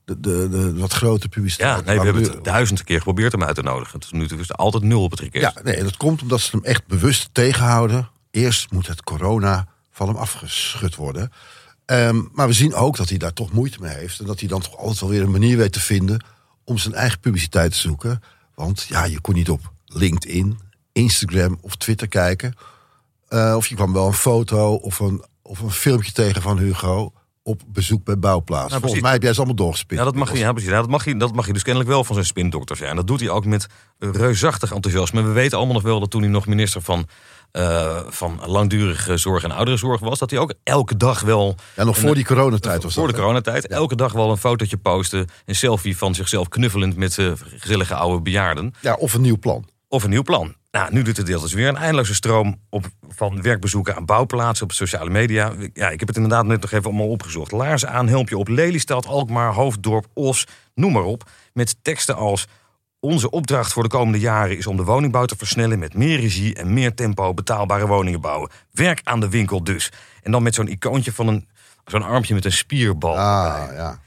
de, 0.04 0.20
de, 0.20 0.48
de 0.48 0.74
wat 0.74 0.92
grote 0.92 1.28
publiciteit. 1.28 1.78
Ja, 1.78 1.84
nee, 1.84 1.98
we 1.98 2.04
hebben 2.04 2.22
het 2.22 2.44
duizend 2.44 2.84
keer 2.84 2.98
geprobeerd 2.98 3.32
hem 3.32 3.44
uit 3.44 3.54
te 3.54 3.62
nodigen. 3.62 4.00
Tot 4.00 4.12
nu 4.12 4.28
toe 4.28 4.38
is 4.38 4.48
er 4.48 4.54
altijd 4.54 4.82
nul 4.82 5.02
op 5.02 5.10
het 5.10 5.20
request. 5.20 5.54
Ja, 5.54 5.62
nee, 5.62 5.82
dat 5.82 5.96
komt 5.96 6.22
omdat 6.22 6.40
ze 6.40 6.50
hem 6.50 6.64
echt 6.64 6.86
bewust 6.86 7.28
tegenhouden. 7.32 8.08
Eerst 8.30 8.70
moet 8.70 8.86
het 8.86 9.02
corona 9.02 9.66
van 9.90 10.08
hem 10.08 10.16
afgeschud 10.16 10.94
worden. 10.94 11.32
Um, 11.86 12.28
maar 12.32 12.46
we 12.46 12.52
zien 12.52 12.74
ook 12.74 12.96
dat 12.96 13.08
hij 13.08 13.18
daar 13.18 13.32
toch 13.32 13.52
moeite 13.52 13.80
mee 13.80 13.94
heeft. 13.94 14.20
En 14.20 14.26
dat 14.26 14.40
hij 14.40 14.48
dan 14.48 14.60
toch 14.60 14.76
altijd 14.76 15.00
wel 15.00 15.08
weer 15.08 15.22
een 15.22 15.30
manier 15.30 15.56
weet 15.56 15.72
te 15.72 15.80
vinden 15.80 16.24
om 16.64 16.78
zijn 16.78 16.94
eigen 16.94 17.20
publiciteit 17.20 17.72
te 17.72 17.78
zoeken. 17.78 18.22
Want 18.54 18.86
ja, 18.88 19.04
je 19.04 19.20
kon 19.20 19.34
niet 19.34 19.50
op 19.50 19.72
LinkedIn, 19.86 20.58
Instagram 20.92 21.58
of 21.60 21.76
Twitter 21.76 22.08
kijken. 22.08 22.54
Uh, 23.28 23.54
of 23.56 23.66
je 23.66 23.74
kwam 23.74 23.92
wel 23.92 24.06
een 24.06 24.12
foto 24.12 24.74
of 24.74 24.98
een, 24.98 25.24
of 25.48 25.60
een 25.60 25.70
filmpje 25.70 26.12
tegen 26.12 26.42
van 26.42 26.58
Hugo 26.58 27.12
op 27.42 27.62
bezoek 27.66 28.04
bij 28.04 28.18
Bouwplaats. 28.18 28.68
Nou, 28.68 28.80
Volgens 28.80 29.02
mij 29.02 29.12
heb 29.12 29.22
jij 29.22 29.32
ze 29.32 29.38
allemaal 29.38 29.56
doorgespit. 29.56 29.98
Ja, 29.98 30.04
dat 30.04 30.14
mag, 30.14 30.32
je, 30.32 30.38
ja, 30.38 30.52
precies. 30.52 30.70
Ja, 30.70 30.80
dat, 30.80 30.88
mag 30.88 31.04
je, 31.04 31.16
dat 31.16 31.34
mag 31.34 31.46
je 31.46 31.52
dus 31.52 31.62
kennelijk 31.62 31.90
wel 31.90 32.04
van 32.04 32.14
zijn 32.14 32.26
spindokter 32.26 32.76
zijn. 32.76 32.96
Dat 32.96 33.06
doet 33.06 33.20
hij 33.20 33.28
ook 33.28 33.44
met 33.44 33.66
reusachtig 33.98 34.72
enthousiasme. 34.72 35.22
We 35.22 35.32
weten 35.32 35.56
allemaal 35.56 35.74
nog 35.74 35.82
wel 35.82 36.00
dat 36.00 36.10
toen 36.10 36.22
hij 36.22 36.30
nog 36.30 36.46
minister 36.46 36.82
van, 36.82 37.08
uh, 37.52 37.98
van 38.08 38.40
langdurige 38.46 39.16
zorg 39.16 39.44
en 39.44 39.50
ouderenzorg 39.50 40.00
was... 40.00 40.18
dat 40.18 40.30
hij 40.30 40.38
ook 40.38 40.54
elke 40.62 40.96
dag 40.96 41.20
wel... 41.20 41.54
Ja, 41.76 41.84
nog 41.84 41.98
voor 41.98 42.14
die 42.14 42.24
coronatijd 42.24 42.82
was 42.82 42.94
Voor 42.94 43.06
dat, 43.06 43.14
de 43.14 43.20
coronatijd. 43.20 43.66
Ja. 43.68 43.76
Elke 43.76 43.96
dag 43.96 44.12
wel 44.12 44.30
een 44.30 44.36
fotootje 44.36 44.76
posten. 44.76 45.26
Een 45.44 45.54
selfie 45.54 45.96
van 45.96 46.14
zichzelf 46.14 46.48
knuffelend 46.48 46.96
met 46.96 47.16
uh, 47.16 47.32
gezellige 47.56 47.94
oude 47.94 48.22
bejaarden. 48.22 48.74
Ja, 48.80 48.94
of 48.94 49.14
een 49.14 49.20
nieuw 49.20 49.38
plan. 49.38 49.68
Of 49.88 50.04
een 50.04 50.10
nieuw 50.10 50.22
plan. 50.22 50.54
Nou, 50.70 50.92
nu 50.92 51.02
doet 51.02 51.16
het 51.16 51.26
deel 51.26 51.40
dus 51.40 51.52
weer 51.52 51.68
een 51.68 51.76
eindeloze 51.76 52.14
stroom 52.14 52.60
op, 52.68 52.86
van 53.08 53.42
werkbezoeken 53.42 53.96
aan 53.96 54.04
bouwplaatsen 54.04 54.64
op 54.64 54.72
sociale 54.72 55.10
media. 55.10 55.52
Ja, 55.72 55.90
ik 55.90 55.98
heb 55.98 56.08
het 56.08 56.16
inderdaad 56.16 56.44
net 56.44 56.60
nog 56.60 56.72
even 56.72 56.84
allemaal 56.84 57.08
opgezocht. 57.08 57.52
Laarzen 57.52 57.90
aan, 57.90 58.08
helmpje 58.08 58.38
op 58.38 58.48
Lelystad, 58.48 59.06
Alkmaar, 59.06 59.52
Hoofddorp, 59.52 60.06
Os, 60.14 60.46
noem 60.74 60.92
maar 60.92 61.02
op. 61.02 61.30
Met 61.52 61.76
teksten 61.82 62.16
als... 62.16 62.46
Onze 63.00 63.30
opdracht 63.30 63.72
voor 63.72 63.82
de 63.82 63.88
komende 63.88 64.18
jaren 64.18 64.56
is 64.56 64.66
om 64.66 64.76
de 64.76 64.84
woningbouw 64.84 65.24
te 65.24 65.36
versnellen... 65.36 65.78
met 65.78 65.94
meer 65.94 66.20
regie 66.20 66.54
en 66.54 66.72
meer 66.72 66.94
tempo 66.94 67.34
betaalbare 67.34 67.86
woningen 67.86 68.20
bouwen. 68.20 68.50
Werk 68.72 69.00
aan 69.04 69.20
de 69.20 69.28
winkel 69.28 69.64
dus. 69.64 69.92
En 70.22 70.32
dan 70.32 70.42
met 70.42 70.54
zo'n 70.54 70.68
icoontje 70.68 71.12
van 71.12 71.28
een... 71.28 71.48
zo'n 71.84 72.02
armpje 72.02 72.34
met 72.34 72.44
een 72.44 72.52
spierbal. 72.52 73.18
Ah, 73.18 73.74
ja. 73.74 74.00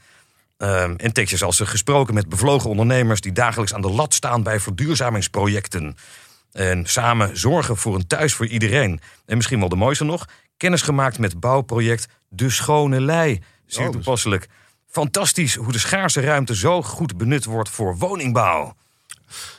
Um, 0.58 0.96
en 0.96 1.12
tekstjes 1.12 1.42
als 1.42 1.60
gesproken 1.60 2.14
met 2.14 2.28
bevlogen 2.28 2.70
ondernemers... 2.70 3.20
die 3.20 3.32
dagelijks 3.32 3.74
aan 3.74 3.80
de 3.80 3.90
lat 3.90 4.14
staan 4.14 4.42
bij 4.42 4.60
verduurzamingsprojecten... 4.60 5.96
En 6.52 6.86
samen 6.86 7.38
zorgen 7.38 7.76
voor 7.76 7.94
een 7.94 8.06
thuis 8.06 8.34
voor 8.34 8.46
iedereen. 8.46 9.00
En 9.26 9.36
misschien 9.36 9.58
wel 9.60 9.68
de 9.68 9.76
mooiste 9.76 10.04
nog, 10.04 10.26
kennis 10.56 10.82
gemaakt 10.82 11.18
met 11.18 11.40
bouwproject 11.40 12.08
De 12.28 12.50
Schone 12.50 13.00
Lei. 13.00 13.42
Zeer 13.66 13.80
Oh, 13.86 13.92
dus- 13.92 14.02
toepasselijk. 14.02 14.48
Fantastisch 14.90 15.54
hoe 15.54 15.72
de 15.72 15.78
schaarse 15.78 16.20
ruimte 16.20 16.56
zo 16.56 16.82
goed 16.82 17.16
benut 17.16 17.44
wordt 17.44 17.68
voor 17.68 17.96
woningbouw. 17.98 18.74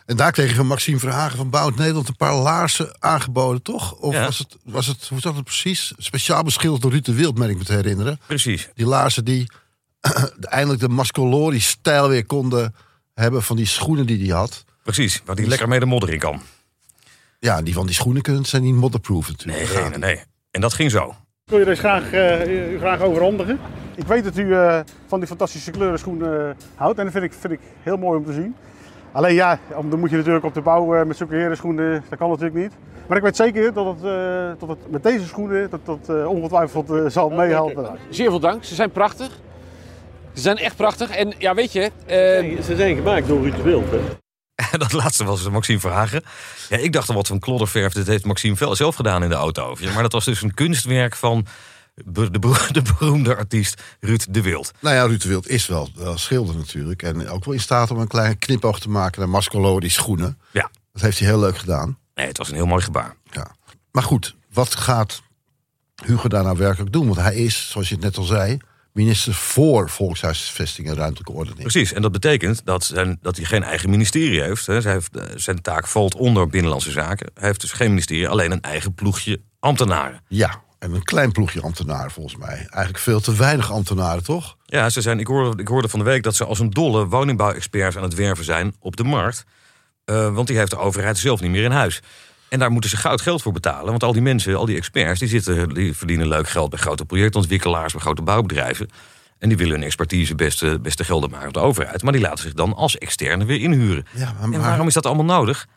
En 0.06 0.18
daar 0.18 0.34
van 0.34 0.68
Maxime 0.68 1.00
Verhagen 1.00 1.38
van 1.38 1.50
Bouwend 1.50 1.78
Nederland 1.78 2.08
een 2.08 2.16
paar 2.16 2.36
laarzen 2.36 2.96
aangeboden, 3.00 3.62
toch? 3.62 3.92
Of 3.94 4.14
Ja. 4.14 4.24
was, 4.26 4.38
het, 4.38 4.58
was 4.64 4.88
het, 4.88 5.08
hoe 5.08 5.20
zat 5.20 5.36
het 5.36 5.44
precies? 5.44 5.94
Speciaal 5.98 6.44
beschilderd 6.44 6.82
door 6.82 6.92
Ruud 6.92 7.06
de 7.06 7.14
Wild, 7.14 7.38
meen 7.38 7.50
ik 7.50 7.58
me 7.58 7.64
te 7.64 7.74
herinneren. 7.74 8.20
Precies. 8.28 8.70
Die 8.74 8.86
laarzen 8.86 9.26
die 9.26 9.52
eindelijk 10.42 10.80
de 10.82 10.90
Mascolori-stijl 10.90 12.08
weer 12.10 12.26
konden 12.26 12.76
hebben 13.14 13.44
van 13.44 13.56
die 13.56 13.66
schoenen 13.66 14.06
die 14.06 14.28
hij 14.28 14.38
had. 14.38 14.64
Precies, 14.84 15.22
waar 15.26 15.36
die 15.36 15.48
lekker 15.48 15.68
mee 15.68 15.80
de 15.80 15.86
modder 15.86 16.10
in 16.14 16.20
kan. 16.20 16.42
Ja, 17.44 17.62
die 17.62 17.74
van 17.74 17.86
die 17.86 17.96
schoenen 17.96 18.22
kunnen 18.22 18.46
zijn 18.46 18.62
niet 18.64 18.76
modderproof 18.76 19.28
Nee, 19.46 19.58
natuurlijk. 19.58 19.90
nee, 19.90 20.00
nee, 20.00 20.16
nee. 20.16 20.24
En 20.52 20.62
dat 20.62 20.74
ging 20.74 20.92
zo. 20.92 21.08
Ik 21.46 21.50
wil 21.50 21.60
je 21.60 21.66
deze 21.66 21.80
graag, 21.80 22.12
eh, 22.12 22.72
u 22.74 22.78
graag 22.80 23.02
overhandigen. 23.02 23.60
Ik 23.96 24.08
weet 24.08 24.24
dat 24.24 24.38
u 24.38 24.54
eh, 24.56 24.80
van 25.08 25.20
die 25.20 25.28
fantastische 25.28 25.72
kleurenschoen 25.72 26.26
eh, 26.26 26.50
houdt 26.76 26.98
en 26.98 27.04
dat 27.04 27.14
vind 27.14 27.26
ik, 27.26 27.34
vind 27.34 27.54
ik 27.54 27.60
heel 27.82 27.98
mooi 27.98 28.18
om 28.20 28.26
te 28.26 28.34
zien. 28.34 28.56
Alleen 29.12 29.34
ja, 29.34 29.60
om- 29.76 29.90
dan 29.90 30.00
moet 30.00 30.10
je 30.10 30.16
natuurlijk 30.18 30.46
op 30.46 30.54
de 30.54 30.62
bouw 30.62 30.96
eh, 30.96 31.06
met 31.06 31.18
zulke 31.18 31.36
herenschoenen, 31.36 32.04
dat 32.10 32.20
kan 32.20 32.30
natuurlijk 32.30 32.56
niet. 32.56 32.72
Maar 33.08 33.18
ik 33.18 33.24
weet 33.24 33.36
zeker 33.36 33.74
dat 33.74 33.86
het, 33.86 34.04
eh, 34.04 34.50
dat 34.60 34.70
het 34.70 34.92
met 34.92 35.04
deze 35.04 35.26
schoenen 35.28 35.70
dat, 35.70 35.86
dat 35.86 36.10
eh, 36.10 36.28
ongetwijfeld 36.30 37.12
zal 37.14 37.30
meehelpen. 37.30 37.98
Zeer 38.10 38.30
veel 38.30 38.40
dank. 38.40 38.64
Ze 38.64 38.76
zijn 38.76 38.92
prachtig. 38.92 39.40
Ze 40.34 40.42
zijn 40.42 40.58
echt 40.58 40.76
prachtig. 40.76 41.10
En 41.16 41.34
ja, 41.38 41.54
weet 41.54 41.72
je, 41.72 41.82
eh, 42.06 42.62
Ze 42.64 42.76
zijn 42.76 42.96
gemaakt 42.96 43.28
door 43.28 43.42
Ruud 43.42 43.56
de 43.56 43.62
Wild, 43.64 43.92
hè? 43.92 44.00
Dat 44.78 44.92
laatste 44.92 45.24
was 45.24 45.50
Maxime 45.50 45.80
Verhagen. 45.80 46.24
Ja, 46.70 46.78
ik 46.78 46.94
dacht 46.94 47.10
al 47.10 47.16
wat 47.16 47.28
van 47.28 47.40
klodderverf. 47.40 47.94
Dit 47.94 48.08
heeft 48.08 48.26
Maxime 48.26 48.56
wel 48.56 48.76
zelf 48.76 48.96
gedaan 48.96 49.24
in 49.24 49.30
de 49.30 49.36
auto. 49.36 49.76
Maar 49.94 50.02
dat 50.04 50.12
was 50.12 50.26
dus 50.26 50.42
een 50.42 50.54
kunstwerk 50.54 51.16
van 51.16 51.46
de, 51.96 52.40
be- 52.40 52.68
de 52.72 52.82
beroemde 52.82 53.36
artiest 53.36 53.82
Ruud 54.00 54.26
de 54.30 54.42
Wild. 54.42 54.72
Nou 54.80 54.96
ja, 54.96 55.06
Ruud 55.06 55.22
de 55.22 55.28
Wild 55.28 55.48
is 55.50 55.68
wel, 55.68 55.90
wel 55.96 56.18
schilder 56.18 56.56
natuurlijk. 56.56 57.02
En 57.04 57.30
ook 57.30 57.46
wel 57.46 57.54
in 57.54 57.60
staat 57.60 57.92
om 57.92 57.98
een 58.00 58.08
klein 58.08 58.38
knipoog 58.40 58.80
te 58.80 58.90
maken 58.90 59.20
naar 59.20 59.30
Mascolori 59.30 59.90
schoenen. 59.90 60.40
Ja, 60.52 60.70
Dat 60.92 61.02
heeft 61.02 61.20
hij 61.20 61.28
heel 61.28 61.40
leuk 61.40 61.58
gedaan. 61.58 61.98
nee, 62.16 62.28
het 62.28 62.38
was 62.38 62.50
een 62.50 62.56
heel 62.56 62.66
mooi 62.66 62.84
gebaar. 62.84 63.16
Ja. 63.32 63.56
Maar 63.92 64.04
goed, 64.04 64.36
wat 64.54 64.76
gaat 64.76 65.22
Hugo 66.06 66.28
daar 66.28 66.44
nou 66.44 66.58
werkelijk 66.58 66.92
doen? 66.92 67.06
Want 67.06 67.20
hij 67.20 67.36
is, 67.36 67.70
zoals 67.70 67.90
je 67.90 67.96
het 67.96 68.04
net 68.04 68.18
al 68.18 68.24
zei, 68.24 68.58
minister 68.94 69.34
voor 69.34 69.90
volkshuisvesting 69.90 70.88
en 70.88 70.96
ruimtelijke 70.96 71.32
ordening. 71.32 71.62
Precies, 71.62 71.94
en 71.94 72.02
dat 72.02 72.12
betekent 72.12 72.66
dat, 72.66 72.84
zijn, 72.84 73.18
dat 73.22 73.36
hij 73.36 73.46
geen 73.46 73.64
eigen 73.64 73.90
ministerie 73.90 74.42
heeft. 74.42 74.66
Hè. 74.66 74.82
Zij 74.82 74.92
heeft 74.92 75.18
zijn 75.36 75.62
taak 75.62 75.88
valt 75.88 76.16
onder 76.16 76.48
Binnenlandse 76.48 76.92
Zaken. 76.92 77.32
Hij 77.34 77.48
heeft 77.48 77.62
dus 77.62 77.72
geen 77.72 77.90
ministerie, 77.90 78.28
alleen 78.28 78.52
een 78.52 78.62
eigen 78.62 78.94
ploegje 78.94 79.42
ambtenaren. 79.60 80.22
Ja, 80.28 80.62
en 80.80 80.94
een 80.94 81.04
klein 81.04 81.32
ploegje 81.32 81.62
ambtenaren 81.62 82.12
volgens 82.12 82.36
mij. 82.36 82.56
Eigenlijk 82.58 82.98
veel 82.98 83.20
te 83.20 83.36
weinig 83.36 83.72
ambtenaren, 83.72 84.24
toch? 84.24 84.58
Ja, 84.66 84.90
ze 84.90 85.02
zijn, 85.02 85.20
ik, 85.20 85.28
hoorde, 85.28 85.62
ik 85.62 85.68
hoorde 85.68 85.88
van 85.90 86.00
de 86.00 86.06
week 86.06 86.24
dat 86.24 86.36
ze 86.36 86.46
als 86.46 86.60
een 86.60 86.70
dolle 86.70 87.08
woningbouwexperts 87.08 87.98
aan 87.98 88.04
het 88.04 88.14
werven 88.14 88.46
zijn 88.46 88.76
op 88.80 88.96
de 88.96 89.04
markt. 89.04 89.46
Eh, 90.06 90.34
want 90.34 90.48
die 90.48 90.58
heeft 90.58 90.72
de 90.72 90.78
overheid 90.78 91.18
zelf 91.18 91.42
niet 91.42 91.52
meer 91.52 91.64
in 91.64 91.72
huis. 91.72 92.02
En 92.54 92.60
daar 92.60 92.72
moeten 92.72 92.90
ze 92.90 92.98
goud 92.98 93.22
geld 93.22 93.42
voor 93.42 93.52
betalen. 93.52 93.86
Want 93.86 94.04
al 94.04 94.14
die 94.14 94.22
mensen, 94.22 94.56
al 94.56 94.66
die 94.66 94.78
experts, 94.78 95.20
die, 95.20 95.30
zitten, 95.30 95.70
die 95.70 95.98
verdienen 95.98 96.28
leuk 96.28 96.50
geld 96.50 96.70
bij 96.70 96.80
grote 96.80 97.06
projectontwikkelaars, 97.06 97.94
bij 97.94 98.02
grote 98.02 98.22
bouwbedrijven. 98.22 98.90
En 99.40 99.50
die 99.50 99.58
willen 99.58 99.74
hun 99.74 99.84
expertise 99.84 100.36
beste, 100.36 100.80
beste 100.82 101.04
gelden 101.04 101.30
maken 101.30 101.48
op 101.48 101.54
de 101.54 101.60
overheid. 101.60 102.04
Maar 102.04 102.12
die 102.12 102.22
laten 102.22 102.44
zich 102.44 102.54
dan 102.54 102.76
als 102.76 102.98
externe 102.98 103.46
weer 103.46 103.60
inhuren. 103.60 104.06
Ja, 104.16 104.34
maar, 104.40 104.52
En 104.52 104.60
waarom 104.60 104.88
is 104.88 104.94
dat 104.94 105.06
allemaal 105.06 105.26
nodig? 105.26 105.68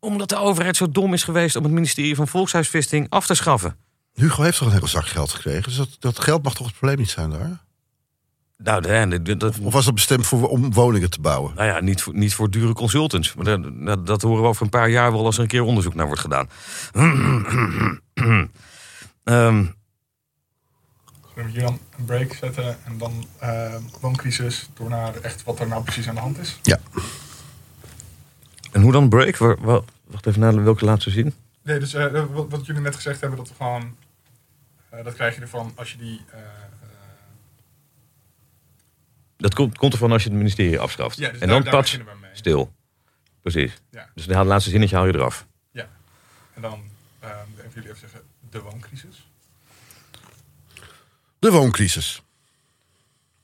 Omdat 0.00 0.28
de 0.28 0.36
overheid 0.36 0.76
zo 0.76 0.90
dom 0.90 1.12
is 1.12 1.24
geweest 1.24 1.56
om 1.56 1.62
het 1.62 1.72
ministerie 1.72 2.14
van 2.14 2.28
Volkshuisvesting 2.28 3.06
af 3.08 3.26
te 3.26 3.34
schaffen. 3.34 3.76
Hugo 4.12 4.42
heeft 4.42 4.58
toch 4.58 4.66
een 4.66 4.74
hele 4.74 4.86
zak 4.86 5.06
geld 5.06 5.30
gekregen? 5.30 5.62
Dus 5.62 5.76
dat, 5.76 5.96
dat 5.98 6.20
geld 6.20 6.42
mag 6.42 6.54
toch 6.54 6.66
het 6.66 6.76
probleem 6.76 6.98
niet 6.98 7.10
zijn 7.10 7.30
daar? 7.30 7.60
Nou, 8.62 8.80
de- 9.22 9.36
dat, 9.36 9.58
Of 9.58 9.72
was 9.72 9.84
dat 9.84 9.94
bestemd 9.94 10.26
voor, 10.26 10.48
om 10.48 10.72
woningen 10.72 11.10
te 11.10 11.20
bouwen? 11.20 11.54
Nou 11.54 11.68
ja, 11.68 11.80
niet 11.80 12.02
voor, 12.02 12.14
niet 12.14 12.34
voor 12.34 12.50
dure 12.50 12.72
consultants. 12.72 13.34
Maar 13.34 13.44
dat, 13.44 13.84
dat, 13.86 14.06
dat 14.06 14.22
horen 14.22 14.42
we 14.42 14.48
over 14.48 14.62
een 14.62 14.68
paar 14.68 14.88
jaar 14.90 15.12
wel 15.12 15.24
als 15.24 15.36
er 15.36 15.42
een 15.42 15.48
keer 15.48 15.62
onderzoek 15.62 15.94
naar 15.94 16.06
wordt 16.06 16.20
gedaan. 16.20 16.48
Ehm, 19.24 19.64
Zullen 21.34 21.50
we 21.50 21.50
hier 21.50 21.60
dan 21.60 21.78
een 21.98 22.04
break 22.04 22.34
zetten 22.34 22.76
en 22.84 22.98
dan 22.98 23.26
eh 23.38 23.74
wooncrisis 24.00 24.68
door 24.74 24.88
naar 24.88 25.14
echt 25.14 25.44
wat 25.44 25.60
er 25.60 25.68
nou 25.68 25.82
precies 25.82 26.08
aan 26.08 26.14
de 26.14 26.20
hand 26.20 26.38
is? 26.38 26.58
Ja. 26.62 26.78
en 28.72 28.82
hoe 28.82 28.92
dan 28.92 29.08
break? 29.08 29.36
Wa- 29.36 29.56
wa- 29.60 29.82
Wacht 30.04 30.26
even 30.26 30.40
naar 30.40 30.64
welke 30.64 30.84
laatste 30.84 31.10
zin. 31.10 31.34
Nee, 31.62 31.78
dus 31.78 31.94
eh, 31.94 32.24
wat, 32.32 32.46
wat 32.48 32.66
jullie 32.66 32.82
net 32.82 32.94
gezegd 32.94 33.20
hebben, 33.20 33.38
dat 33.38 33.48
we 33.48 33.54
gewoon, 33.54 33.96
eh, 34.88 35.04
dat 35.04 35.14
krijg 35.14 35.34
je 35.34 35.40
ervan 35.40 35.72
als 35.74 35.92
je 35.92 35.98
die, 35.98 36.20
eh, 36.32 36.38
Dat 39.40 39.54
komt, 39.54 39.78
komt 39.78 39.92
ervan 39.92 40.12
als 40.12 40.22
je 40.22 40.28
het 40.28 40.38
ministerie 40.38 40.78
afschaft. 40.78 41.18
ja, 41.18 41.30
dus 41.30 41.40
en 41.40 41.48
daar, 41.48 41.62
dan 41.62 41.72
pats, 41.72 41.98
stil. 42.32 42.72
Precies. 43.42 43.72
Ja. 43.90 44.10
Dus 44.14 44.26
het 44.26 44.46
laatste 44.46 44.70
zinnetje 44.70 44.96
haal 44.96 45.06
je 45.06 45.14
eraf. 45.14 45.46
Ja, 45.70 45.88
en 46.54 46.62
dan 46.62 46.82
eh, 47.18 47.28
even 47.58 47.70
jullie 47.74 47.88
even 47.88 48.00
zeggen, 48.00 48.20
de 48.50 48.60
wooncrisis. 48.60 49.28
De 51.38 51.50
wooncrisis. 51.50 52.22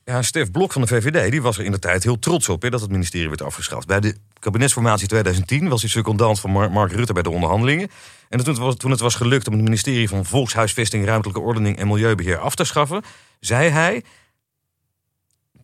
Ja, 0.05 0.21
Stef 0.21 0.51
Blok 0.51 0.71
van 0.71 0.81
de 0.81 0.87
VVD 0.87 1.31
die 1.31 1.41
was 1.41 1.57
er 1.57 1.65
in 1.65 1.71
de 1.71 1.79
tijd 1.79 2.03
heel 2.03 2.19
trots 2.19 2.49
op 2.49 2.61
hè, 2.61 2.69
dat 2.69 2.81
het 2.81 2.91
ministerie 2.91 3.27
werd 3.27 3.41
afgeschaft. 3.41 3.87
Bij 3.87 3.99
de 3.99 4.15
kabinetsformatie 4.39 5.07
2010 5.07 5.67
was 5.69 5.81
hij 5.81 5.89
secondant 5.89 6.39
van 6.39 6.51
Mar- 6.51 6.71
Mark 6.71 6.91
Rutte 6.91 7.13
bij 7.13 7.23
de 7.23 7.29
onderhandelingen. 7.29 7.89
En 8.29 8.37
toen 8.37 8.47
het, 8.47 8.57
was, 8.57 8.75
toen 8.75 8.91
het 8.91 8.99
was 8.99 9.15
gelukt 9.15 9.47
om 9.47 9.53
het 9.53 9.63
ministerie 9.63 10.09
van 10.09 10.25
Volkshuisvesting, 10.25 11.05
Ruimtelijke 11.05 11.41
Ordening 11.41 11.77
en 11.77 11.87
Milieubeheer 11.87 12.37
af 12.37 12.55
te 12.55 12.63
schaffen, 12.63 13.03
zei 13.39 13.69
hij. 13.69 14.03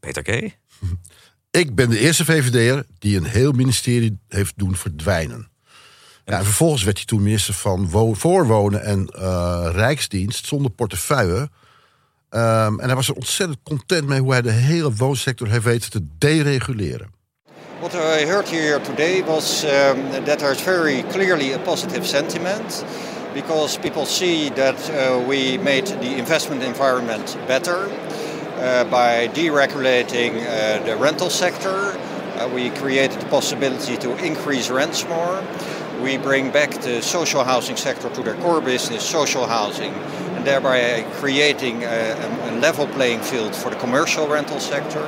Peter 0.04 0.22
K. 0.24 0.30
Ik 1.62 1.76
ben 1.76 1.90
de 1.90 2.00
eerste 2.00 2.26
VVD'er 2.26 2.86
die 3.00 3.18
een 3.18 3.26
heel 3.26 3.52
ministerie 3.52 4.20
heeft 4.28 4.54
doen 4.56 4.76
verdwijnen. 4.76 5.50
Ja, 6.26 6.38
en 6.38 6.44
vervolgens 6.44 6.84
werd 6.84 6.98
hij 6.98 7.06
toen 7.06 7.24
minister 7.24 7.54
van 7.54 7.90
wo- 7.90 8.14
Voorwonen 8.14 8.84
en 8.84 9.08
eh, 9.08 9.70
Rijksdienst 9.72 10.46
zonder 10.48 10.72
portefeuille. 10.72 11.50
Ehm, 12.30 12.80
en 12.80 12.86
hij 12.86 12.96
was 12.96 13.08
er 13.08 13.16
ontzettend 13.16 13.60
content 13.64 14.08
mee 14.08 14.20
hoe 14.20 14.32
hij 14.32 14.42
de 14.42 14.52
hele 14.52 14.94
woonsector 14.94 15.48
heeft 15.48 15.64
weten 15.64 15.92
te 15.92 16.08
dereguleren. 16.18 17.12
What 17.80 17.94
I 17.94 18.26
heard 18.26 18.50
here 18.50 18.82
today 18.82 19.24
was 19.26 19.64
um, 19.64 20.24
that 20.26 20.38
there's 20.40 20.62
very 20.62 21.04
clearly 21.12 21.54
a 21.54 21.58
positive 21.58 22.06
sentiment 22.06 22.84
because 23.34 23.80
people 23.80 24.06
see 24.06 24.52
that 24.54 24.90
uh, 24.90 25.28
we 25.28 25.60
made 25.64 25.84
the 26.00 26.16
investment 26.16 26.64
environment 26.64 27.38
better 27.48 27.78
by 28.90 29.28
deregulating 29.34 30.32
uh, 30.40 30.84
the 30.86 30.96
rental 30.96 31.30
sector. 31.30 31.98
Uh, 32.40 32.50
we 32.56 32.70
created 32.70 33.20
the 33.20 33.26
possibility 33.26 33.98
to 33.98 34.16
increase 34.24 34.70
rents 34.70 35.06
more. 35.08 35.44
We 36.02 36.18
bring 36.18 36.52
back 36.52 36.72
the 36.82 37.02
social 37.02 37.44
housing 37.44 37.78
sector 37.78 38.10
to 38.10 38.24
their 38.24 38.36
core 38.36 38.62
business, 38.62 39.04
social 39.04 39.48
housing, 39.48 39.94
and 40.36 40.46
thereby 40.46 41.06
creating 41.20 41.84
a, 41.84 42.32
level 42.62 42.88
playing 42.88 43.22
field 43.22 43.54
for 43.54 43.70
the 43.70 43.78
commercial 43.78 44.28
rental 44.28 44.60
sector. 44.60 45.06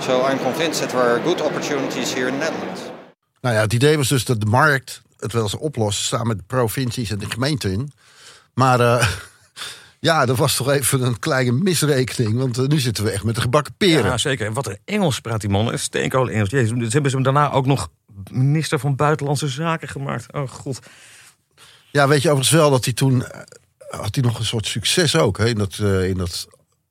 So 0.00 0.24
I'm 0.24 0.38
convinced 0.38 0.80
that 0.80 0.90
there 0.90 1.02
are 1.02 1.20
good 1.20 1.40
opportunities 1.40 2.14
here 2.14 2.28
in 2.28 2.38
the 2.38 2.40
Netherlands. 2.40 2.80
Nou 3.40 3.54
ja, 3.54 3.60
het 3.60 3.72
idee 3.72 3.96
was 3.96 4.08
dus 4.08 4.24
dat 4.24 4.40
de 4.40 4.46
markt 4.46 5.02
het 5.18 5.32
wel 5.32 5.42
eens 5.42 5.56
oplost 5.56 6.04
samen 6.04 6.26
met 6.26 6.38
de 6.38 6.44
provincies 6.46 7.10
en 7.10 7.18
de 7.18 7.30
gemeenten. 7.30 7.92
Maar 8.54 8.80
eh, 8.80 9.08
ja, 10.06 10.26
dat 10.26 10.36
was 10.36 10.56
toch 10.56 10.70
even 10.70 11.02
een 11.02 11.18
kleine 11.18 11.52
misrekening. 11.52 12.38
Want 12.38 12.58
eh, 12.58 12.66
nu 12.66 12.78
zitten 12.78 13.04
we 13.04 13.10
echt 13.10 13.24
met 13.24 13.34
de 13.34 13.40
gebakken 13.40 13.74
peren. 13.76 14.04
Ja, 14.04 14.18
zeker. 14.18 14.46
En 14.46 14.52
wat 14.52 14.66
een 14.66 14.78
Engels 14.84 15.20
praat 15.20 15.40
die 15.40 15.50
man. 15.50 15.78
Steenkool 15.78 16.28
Engels. 16.28 16.50
Jezus, 16.50 16.68
ze 16.68 16.88
hebben 16.88 17.10
ze 17.10 17.16
hem 17.16 17.24
daarna 17.24 17.50
ook 17.50 17.66
nog 17.66 17.88
minister 18.30 18.78
van 18.78 18.96
Buitenlandse 18.96 19.48
Zaken 19.48 19.88
gemaakt. 19.88 20.32
Oh 20.32 20.48
god. 20.48 20.78
Ja, 21.90 22.08
weet 22.08 22.22
je 22.22 22.28
overigens 22.30 22.56
wel 22.56 22.70
dat 22.70 22.84
hij 22.84 22.94
toen... 22.94 23.24
eh, 23.24 23.40
had 23.88 24.14
hij 24.14 24.24
nog 24.24 24.38
een 24.38 24.44
soort 24.44 24.66
succes 24.66 25.16
ook 25.16 25.38
hè, 25.38 25.46
in, 25.46 25.58
dat, 25.58 25.78
eh, 25.78 26.08
in, 26.08 26.16
dat, 26.16 26.46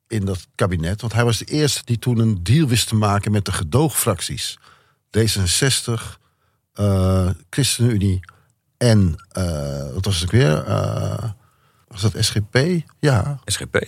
in 0.08 0.24
dat 0.24 0.46
kabinet. 0.54 1.00
Want 1.00 1.12
hij 1.12 1.24
was 1.24 1.38
de 1.38 1.44
eerste 1.44 1.80
die 1.84 1.98
toen 1.98 2.18
een 2.18 2.42
deal 2.42 2.68
wist 2.68 2.88
te 2.88 2.94
maken 2.94 3.32
met 3.32 3.44
de 3.44 3.52
gedoogfracties. 3.52 4.58
D66, 5.18 5.92
eh, 6.72 7.30
ChristenUnie 7.50 8.20
en... 8.76 9.14
wat 9.94 10.04
was 10.04 10.14
het 10.14 10.24
ook 10.24 10.30
weer? 10.30 10.64
Was 12.00 12.12
dat 12.12 12.24
SGP? 12.24 12.82
Ja, 13.00 13.40
SGP. 13.44 13.86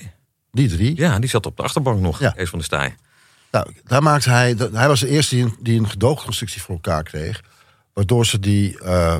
die 0.52 0.68
drie. 0.68 0.96
Ja, 0.96 1.18
die 1.18 1.28
zat 1.28 1.46
op 1.46 1.56
de 1.56 1.62
achterbank 1.62 2.00
nog. 2.00 2.20
Ja. 2.20 2.30
Kees 2.30 2.48
van 2.48 2.58
der 2.58 2.66
Staaij. 2.66 2.96
Nou, 3.50 3.74
daar 3.84 4.02
maakte 4.02 4.30
hij, 4.30 4.56
hij 4.72 4.88
was 4.88 5.00
de 5.00 5.08
eerste 5.08 5.34
die 5.34 5.44
een, 5.44 5.56
die 5.60 5.78
een 5.78 5.88
gedoogconstructie 5.88 6.62
voor 6.62 6.74
elkaar 6.74 7.02
kreeg. 7.02 7.42
Waardoor 7.92 8.26
ze 8.26 8.38
die, 8.38 8.80
eh, 8.80 9.16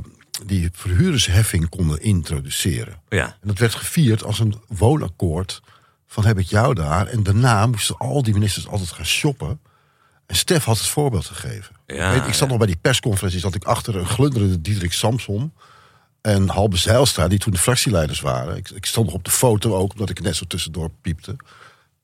die 0.47 0.69
verhuurdersheffing 0.73 1.69
konden 1.69 2.03
introduceren. 2.03 3.01
Ja. 3.09 3.25
En 3.25 3.49
dat 3.49 3.59
werd 3.59 3.75
gevierd 3.75 4.25
als 4.25 4.39
een 4.39 4.55
woonakkoord 4.69 5.61
van 6.07 6.25
heb 6.25 6.39
ik 6.39 6.47
jou 6.47 6.75
daar. 6.75 7.07
En 7.07 7.23
daarna 7.23 7.67
moesten 7.67 7.97
al 7.97 8.23
die 8.23 8.35
ministers 8.35 8.69
altijd 8.69 8.91
gaan 8.91 9.07
shoppen. 9.07 9.61
En 10.27 10.37
Stef 10.37 10.65
had 10.65 10.79
het 10.79 10.87
voorbeeld 10.87 11.27
gegeven. 11.27 11.77
Ja, 11.87 12.13
ik, 12.13 12.19
weet, 12.19 12.29
ik 12.29 12.35
zat 12.35 12.43
ja. 12.43 12.47
nog 12.47 12.59
bij 12.59 12.67
die 12.67 12.77
persconferentie, 12.77 13.41
zat 13.41 13.55
ik 13.55 13.65
achter 13.65 13.97
een 13.97 14.07
glunderende 14.07 14.61
Diederik 14.61 14.93
Samson. 14.93 15.53
En 16.29 16.49
Halbe 16.49 16.77
Zijlstra, 16.77 17.29
die 17.29 17.39
toen 17.39 17.53
de 17.53 17.59
fractieleiders 17.59 18.21
waren. 18.21 18.57
Ik, 18.57 18.71
ik 18.71 18.87
stond 18.87 19.07
nog 19.07 19.15
op 19.15 19.25
de 19.25 19.31
foto 19.31 19.75
ook, 19.75 19.93
omdat 19.93 20.11
ik 20.11 20.21
net 20.21 20.37
zo 20.37 20.45
tussendoor 20.45 20.91
piepte. 21.01 21.37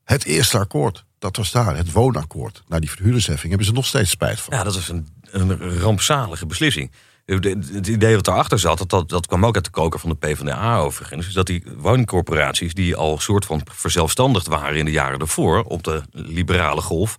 Het 0.05 0.25
eerste 0.25 0.59
akkoord. 0.59 1.05
dat 1.19 1.37
was 1.37 1.51
daar, 1.51 1.77
het 1.77 1.93
woonakkoord. 1.93 2.63
Nou, 2.69 2.81
die 2.81 2.91
verhuurdersheffing 2.91 3.49
hebben 3.49 3.67
ze 3.67 3.73
nog 3.73 3.87
steeds 3.87 4.11
spijt 4.11 4.41
van. 4.41 4.57
Ja, 4.57 4.65
dat 4.65 4.75
was 4.75 4.89
een, 4.89 5.09
een 5.31 5.79
rampzalige 5.79 6.47
beslissing. 6.47 6.91
Het 7.25 7.87
idee 7.87 8.15
wat 8.15 8.29
erachter 8.29 8.59
zat, 8.59 8.91
dat, 8.91 9.09
dat, 9.09 9.27
kwam 9.27 9.47
ook 9.47 9.55
uit 9.55 9.65
de 9.65 9.71
koker 9.71 10.01
van 10.01 10.09
de 10.09 10.17
PvdA 10.17 10.79
overigens. 10.79 11.33
dat 11.33 11.47
die 11.47 11.65
woningcorporaties 11.77 12.75
die 12.75 12.97
al 12.97 13.19
soort 13.19 13.45
van 13.45 13.61
verzelfstandigd 13.73 14.47
waren 14.47 14.79
in 14.79 14.85
de 14.85 14.91
jaren 14.91 15.19
daarvoor, 15.19 15.63
op 15.63 15.83
de 15.83 16.03
liberale 16.13 16.81
golf, 16.81 17.17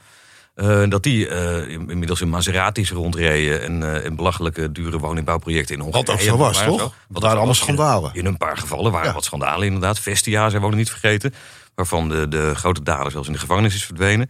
eh, 0.55 0.83
dat 0.89 1.03
die 1.03 1.27
eh, 1.27 1.69
inmiddels 1.69 2.21
in 2.21 2.29
Maseratis 2.29 2.91
rondreden 2.91 3.61
en, 3.61 3.83
eh, 3.83 4.05
en 4.05 4.15
belachelijke 4.15 4.71
dure 4.71 4.99
woningbouwprojecten 4.99 5.75
in 5.75 5.81
Hongarije. 5.81 6.05
Wat 6.05 6.15
ook 6.15 6.21
zo 6.21 6.37
was, 6.37 6.63
toch? 6.63 6.79
zo. 6.79 6.93
Wat 7.07 7.21
waren 7.21 7.37
allemaal 7.37 7.55
schandalen. 7.55 8.11
In, 8.13 8.19
in 8.19 8.25
een 8.25 8.37
paar 8.37 8.57
gevallen 8.57 8.91
waren 8.91 9.07
Ja. 9.07 9.13
wat 9.13 9.23
schandalen 9.23 9.65
inderdaad. 9.65 9.99
Vestia, 9.99 10.49
zij 10.49 10.59
worden 10.59 10.79
niet 10.79 10.89
vergeten. 10.89 11.33
Waarvan 11.75 12.09
de, 12.09 12.27
de 12.27 12.55
grote 12.55 12.83
dader 12.83 13.11
zelfs 13.11 13.27
in 13.27 13.33
de 13.33 13.39
gevangenis 13.39 13.75
is 13.75 13.85
verdwenen. 13.85 14.29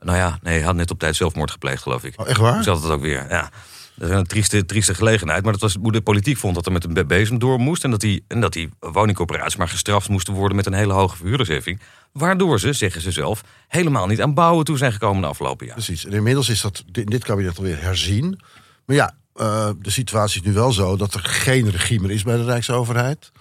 Nou 0.00 0.18
ja, 0.18 0.38
nee, 0.42 0.54
hij 0.54 0.66
had 0.66 0.74
net 0.74 0.90
op 0.90 0.98
tijd 0.98 1.16
zelfmoord 1.16 1.50
gepleegd, 1.50 1.82
geloof 1.82 2.04
ik. 2.04 2.20
Oh, 2.20 2.28
echt 2.28 2.40
waar? 2.40 2.62
Zat 2.62 2.82
het 2.82 2.92
ook 2.92 3.00
weer? 3.00 3.26
Ja. 3.28 3.50
Dat 3.96 4.08
is 4.10 4.14
een 4.16 4.26
trieste, 4.26 4.64
trieste 4.66 4.94
gelegenheid. 4.94 5.42
Maar 5.42 5.52
dat 5.52 5.60
was 5.60 5.76
hoe 5.80 5.92
de 5.92 6.00
politiek 6.00 6.36
vond 6.36 6.54
dat 6.54 6.66
er 6.66 6.72
met 6.72 6.84
een 6.84 6.92
be- 6.92 7.04
bezem 7.04 7.38
door 7.38 7.58
moest. 7.58 7.84
En 7.84 7.90
dat 7.90 8.00
die, 8.00 8.24
en 8.28 8.40
dat 8.40 8.52
die 8.52 8.68
woningcorporaties 8.80 9.56
maar 9.56 9.68
gestraft 9.68 10.08
moesten 10.08 10.34
worden 10.34 10.56
met 10.56 10.66
een 10.66 10.72
hele 10.72 10.92
hoge 10.92 11.16
verhuurdersheffing. 11.16 11.80
Waardoor 12.12 12.60
ze, 12.60 12.72
zeggen 12.72 13.00
ze 13.00 13.10
zelf, 13.10 13.42
helemaal 13.68 14.06
niet 14.06 14.22
aan 14.22 14.34
bouwen 14.34 14.64
toe 14.64 14.76
zijn 14.78 14.92
gekomen 14.92 15.22
de 15.22 15.28
afgelopen 15.28 15.66
jaar. 15.66 15.74
Precies. 15.74 16.04
En 16.06 16.12
inmiddels 16.12 16.48
is 16.48 16.60
dat 16.60 16.84
in 16.92 17.06
dit 17.06 17.24
kabinet 17.24 17.56
alweer 17.56 17.82
herzien. 17.82 18.40
Maar 18.84 18.96
ja, 18.96 19.14
eh, 19.34 19.70
de 19.82 19.90
situatie 19.90 20.40
is 20.40 20.46
nu 20.46 20.52
wel 20.52 20.72
zo 20.72 20.96
dat 20.96 21.14
er 21.14 21.20
geen 21.20 21.70
regie 21.70 22.00
meer 22.00 22.10
is 22.10 22.22
bij 22.22 22.36
de 22.36 22.44
Rijksoverheid. 22.44 23.32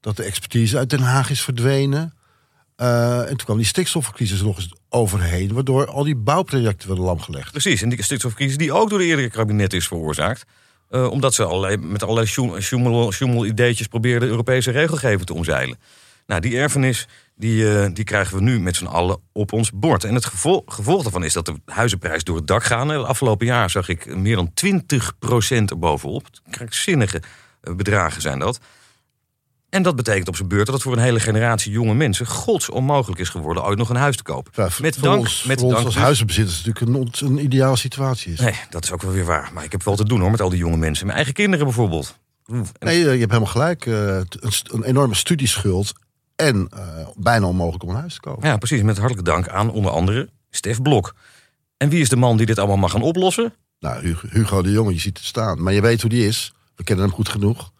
Dat 0.00 0.16
de 0.16 0.22
expertise 0.22 0.78
uit 0.78 0.90
Den 0.90 1.00
Haag 1.02 1.30
is 1.30 1.42
verdwenen. 1.42 2.12
Eh, 2.76 3.20
en 3.20 3.26
toen 3.26 3.36
kwam 3.36 3.56
die 3.56 3.66
stikstofcrisis 3.66 4.42
nog 4.42 4.56
eens 4.56 4.74
overheen. 4.88 5.52
Waardoor 5.52 5.86
al 5.86 6.04
die 6.04 6.16
bouwprojecten 6.16 6.88
werden 6.88 7.04
lam 7.06 7.20
gelegd. 7.20 7.50
Precies, 7.50 7.82
en 7.82 7.88
die 7.88 8.02
stikstofcrisis 8.02 8.56
die 8.56 8.72
ook 8.72 8.90
door 8.90 8.98
de 8.98 9.04
eerdere 9.04 9.30
kabinet 9.30 9.72
is 9.72 9.86
veroorzaakt. 9.86 10.44
Eh, 10.88 11.10
omdat 11.10 11.34
ze 11.34 11.78
met 11.80 12.02
allerlei 12.02 12.26
sjoemel-ideetjes 13.10 13.86
probeerden 13.86 14.20
de 14.20 14.28
Europese 14.28 14.70
regelgeving 14.70 15.24
te 15.24 15.34
omzeilen. 15.34 15.78
Nou, 16.26 16.40
die 16.40 16.58
erfenis 16.58 17.08
die, 17.36 17.78
eh, 17.78 17.90
die 17.92 18.04
krijgen 18.04 18.36
we 18.36 18.42
nu 18.42 18.60
met 18.60 18.76
z'n 18.76 18.84
allen 18.84 19.20
op 19.32 19.52
ons 19.52 19.70
bord. 19.74 20.04
En 20.04 20.14
het 20.14 20.24
gevolg, 20.24 20.62
gevolg 20.66 21.02
daarvan 21.02 21.24
is 21.24 21.32
dat 21.32 21.46
de 21.46 21.54
huizenprijs 21.64 22.24
door 22.24 22.36
het 22.36 22.46
dak 22.46 22.64
gaan. 22.64 22.88
Het 22.88 23.06
afgelopen 23.06 23.46
jaar 23.46 23.70
zag 23.70 23.88
ik 23.88 24.16
meer 24.16 24.36
dan 24.36 24.54
20% 24.54 25.70
erbovenop. 25.70 26.26
Krankzinnige 26.50 27.22
bedragen 27.60 28.22
zijn 28.22 28.38
dat. 28.38 28.60
En 29.72 29.82
dat 29.82 29.96
betekent 29.96 30.28
op 30.28 30.36
zijn 30.36 30.48
beurt 30.48 30.66
dat 30.66 30.74
het 30.74 30.84
voor 30.84 30.92
een 30.92 30.98
hele 30.98 31.20
generatie 31.20 31.72
jonge 31.72 31.94
mensen 31.94 32.26
gods 32.26 32.70
onmogelijk 32.70 33.20
is 33.20 33.28
geworden 33.28 33.64
ooit 33.64 33.78
nog 33.78 33.88
een 33.88 33.96
huis 33.96 34.16
te 34.16 34.22
kopen. 34.22 34.52
Ja, 34.54 34.68
met 34.80 35.02
dank, 35.02 35.18
ons, 35.18 35.44
met 35.44 35.62
ons 35.62 35.72
dank 35.72 35.84
als 35.84 35.94
huizenbezitters 35.94 36.64
natuurlijk 36.64 37.20
een, 37.20 37.28
een 37.28 37.44
ideale 37.44 37.76
situatie 37.76 38.32
is. 38.32 38.40
Nee, 38.40 38.54
dat 38.70 38.84
is 38.84 38.92
ook 38.92 39.02
wel 39.02 39.12
weer 39.12 39.24
waar. 39.24 39.50
Maar 39.54 39.64
ik 39.64 39.72
heb 39.72 39.82
wel 39.82 39.96
te 39.96 40.04
doen 40.04 40.20
hoor 40.20 40.30
met 40.30 40.40
al 40.40 40.48
die 40.48 40.58
jonge 40.58 40.76
mensen. 40.76 41.04
Mijn 41.04 41.16
eigen 41.16 41.34
kinderen 41.34 41.66
bijvoorbeeld. 41.66 42.18
Nee, 42.46 42.64
eh, 42.78 43.02
je 43.02 43.08
hebt 43.08 43.18
helemaal 43.18 43.46
gelijk. 43.46 43.86
eh, 43.86 44.16
een, 44.16 44.82
enorme 44.82 45.14
studieschuld. 45.14 45.92
En 46.36 46.68
eh, 46.70 47.06
bijna 47.16 47.46
onmogelijk 47.46 47.82
om 47.82 47.88
een 47.88 47.96
huis 47.96 48.14
te 48.14 48.20
kopen. 48.20 48.48
Ja, 48.48 48.56
precies. 48.56 48.82
Met 48.82 48.98
hartelijk 48.98 49.26
dank 49.26 49.48
aan 49.48 49.70
onder 49.70 49.92
andere 49.92 50.28
Stef 50.50 50.82
Blok. 50.82 51.14
En 51.76 51.88
wie 51.88 52.00
is 52.00 52.08
de 52.08 52.16
man 52.16 52.36
die 52.36 52.46
dit 52.46 52.58
allemaal 52.58 52.76
mag 52.76 52.90
gaan 52.90 53.02
oplossen? 53.02 53.54
Nou, 53.78 54.02
Hugo, 54.02 54.28
Hugo 54.30 54.62
de 54.62 54.70
Jonge, 54.70 54.92
je 54.92 55.00
ziet 55.00 55.16
het 55.16 55.26
staan. 55.26 55.62
Maar 55.62 55.72
je 55.72 55.80
weet 55.80 56.00
hoe 56.00 56.10
die 56.10 56.26
is. 56.26 56.52
We 56.76 56.84
kennen 56.84 57.04
hem 57.04 57.14
goed 57.14 57.28
genoeg. 57.28 57.71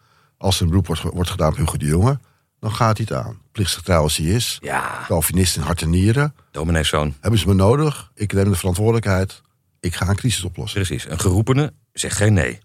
Als 0.42 0.56
er 0.56 0.62
een 0.62 0.68
beroep 0.68 0.86
wordt, 0.86 1.02
wordt 1.02 1.30
gedaan 1.30 1.50
op 1.50 1.56
Hugo 1.56 1.76
de 1.76 1.84
Jonge, 1.84 2.18
dan 2.60 2.72
gaat 2.72 2.96
hij 2.96 3.06
het 3.08 3.26
aan. 3.26 3.40
Plichtsgetrouw 3.52 4.02
als 4.02 4.16
hij 4.16 4.26
is. 4.26 4.58
Ja, 4.60 5.04
Calvinist 5.06 5.56
in 5.56 5.62
hart 5.62 5.82
en 5.82 5.90
nieren. 5.90 6.34
domineeszoon. 6.50 7.14
Hebben 7.20 7.40
ze 7.40 7.46
me 7.46 7.54
nodig? 7.54 8.10
Ik 8.14 8.32
neem 8.32 8.50
de 8.50 8.56
verantwoordelijkheid. 8.56 9.42
Ik 9.80 9.94
ga 9.94 10.08
een 10.08 10.16
crisis 10.16 10.44
oplossen. 10.44 10.82
Precies. 10.82 11.10
Een 11.10 11.20
geroepene 11.20 11.72
zegt 11.92 12.16
geen 12.16 12.32
nee. 12.32 12.58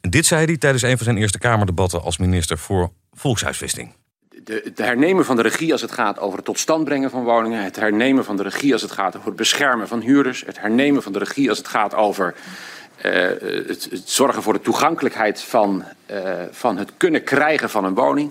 En 0.00 0.10
dit 0.10 0.26
zei 0.26 0.44
hij 0.44 0.56
tijdens 0.56 0.82
een 0.82 0.96
van 0.96 1.04
zijn 1.04 1.16
Eerste 1.16 1.38
Kamerdebatten 1.38 2.02
als 2.02 2.16
minister 2.16 2.58
voor 2.58 2.92
Volkshuisvesting. 3.12 3.92
De, 4.44 4.60
het 4.64 4.78
hernemen 4.78 5.24
van 5.24 5.36
de 5.36 5.42
regie 5.42 5.72
als 5.72 5.80
het 5.80 5.92
gaat 5.92 6.18
over 6.18 6.36
het 6.36 6.44
tot 6.46 6.58
stand 6.58 6.84
brengen 6.84 7.10
van 7.10 7.24
woningen. 7.24 7.64
Het 7.64 7.76
hernemen 7.76 8.24
van 8.24 8.36
de 8.36 8.42
regie 8.42 8.72
als 8.72 8.82
het 8.82 8.92
gaat 8.92 9.16
over 9.16 9.28
het 9.28 9.36
beschermen 9.36 9.88
van 9.88 10.00
huurders. 10.00 10.44
Het 10.46 10.60
hernemen 10.60 11.02
van 11.02 11.12
de 11.12 11.18
regie 11.18 11.48
als 11.48 11.58
het 11.58 11.68
gaat 11.68 11.94
over 11.94 12.34
het, 12.98 13.88
het 13.90 14.02
zorgen 14.04 14.42
voor 14.42 14.52
de 14.52 14.60
toegankelijkheid 14.60 15.42
van, 15.42 15.84
eh, 16.06 16.42
van 16.50 16.76
het 16.76 16.92
kunnen 16.96 17.24
krijgen 17.24 17.70
van 17.70 17.84
een 17.84 17.94
woning. 17.94 18.30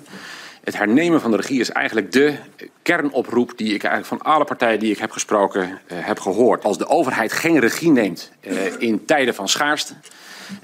Het 0.64 0.78
hernemen 0.78 1.22
van 1.22 1.32
de 1.32 1.38
regie 1.38 1.60
is 1.60 1.70
eigenlijk 1.70 2.12
de 2.12 2.36
kernoproep 2.82 3.58
die 3.58 3.74
ik 3.74 3.84
eigenlijk 3.84 4.24
van 4.24 4.34
alle 4.34 4.44
partijen 4.44 4.80
die 4.80 4.92
ik 4.92 4.98
heb 4.98 5.12
gesproken 5.12 5.80
eh, 5.88 5.98
heb 6.02 6.20
gehoord. 6.20 6.64
Als 6.64 6.78
de 6.78 6.88
overheid 6.88 7.32
geen 7.32 7.60
regie 7.60 7.92
neemt 7.92 8.32
eh, 8.40 8.56
in 8.78 9.06
tijden 9.06 9.36
van 9.36 9.48
schaarste, 9.48 9.94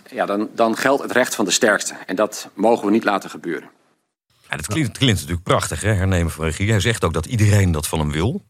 ja, 0.09 0.25
dan, 0.25 0.49
dan 0.55 0.77
geldt 0.77 1.03
het 1.03 1.11
recht 1.11 1.35
van 1.35 1.45
de 1.45 1.51
sterkste. 1.51 1.93
En 2.05 2.15
dat 2.15 2.49
mogen 2.53 2.85
we 2.85 2.91
niet 2.91 3.03
laten 3.03 3.29
gebeuren. 3.29 3.69
Ja, 4.49 4.55
dat 4.55 4.67
klinkt, 4.67 4.97
klinkt 4.97 5.19
natuurlijk 5.19 5.47
prachtig, 5.47 5.81
hè? 5.81 5.93
hernemen 5.93 6.31
van 6.31 6.45
regie. 6.45 6.69
Hij 6.69 6.79
zegt 6.79 7.03
ook 7.03 7.13
dat 7.13 7.25
iedereen 7.25 7.71
dat 7.71 7.87
van 7.87 7.99
hem 7.99 8.11
wil. 8.11 8.41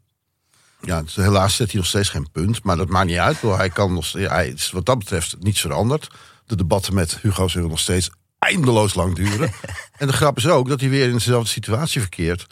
Ja, 0.85 1.01
dus 1.01 1.15
helaas 1.15 1.55
zet 1.55 1.71
hij 1.71 1.79
nog 1.79 1.89
steeds 1.89 2.09
geen 2.09 2.31
punt. 2.31 2.63
Maar 2.63 2.77
dat 2.77 2.89
maakt 2.89 3.07
niet 3.07 3.17
uit. 3.17 3.37
hoor. 3.37 3.57
Hij 3.57 3.69
kan 3.69 3.93
nog, 3.93 4.07
ja, 4.07 4.33
hij 4.33 4.47
is 4.47 4.71
wat 4.71 4.85
dat 4.85 4.97
betreft 4.97 5.35
niets 5.39 5.61
veranderd. 5.61 6.07
De 6.45 6.55
debatten 6.55 6.93
met 6.93 7.17
Hugo 7.21 7.47
zullen 7.47 7.69
nog 7.69 7.79
steeds 7.79 8.09
eindeloos 8.39 8.93
lang 8.93 9.15
duren. 9.15 9.51
en 9.97 10.07
de 10.07 10.13
grap 10.13 10.37
is 10.37 10.47
ook 10.47 10.67
dat 10.67 10.79
hij 10.79 10.89
weer 10.89 11.07
in 11.07 11.13
dezelfde 11.13 11.49
situatie 11.49 12.01
verkeert... 12.01 12.45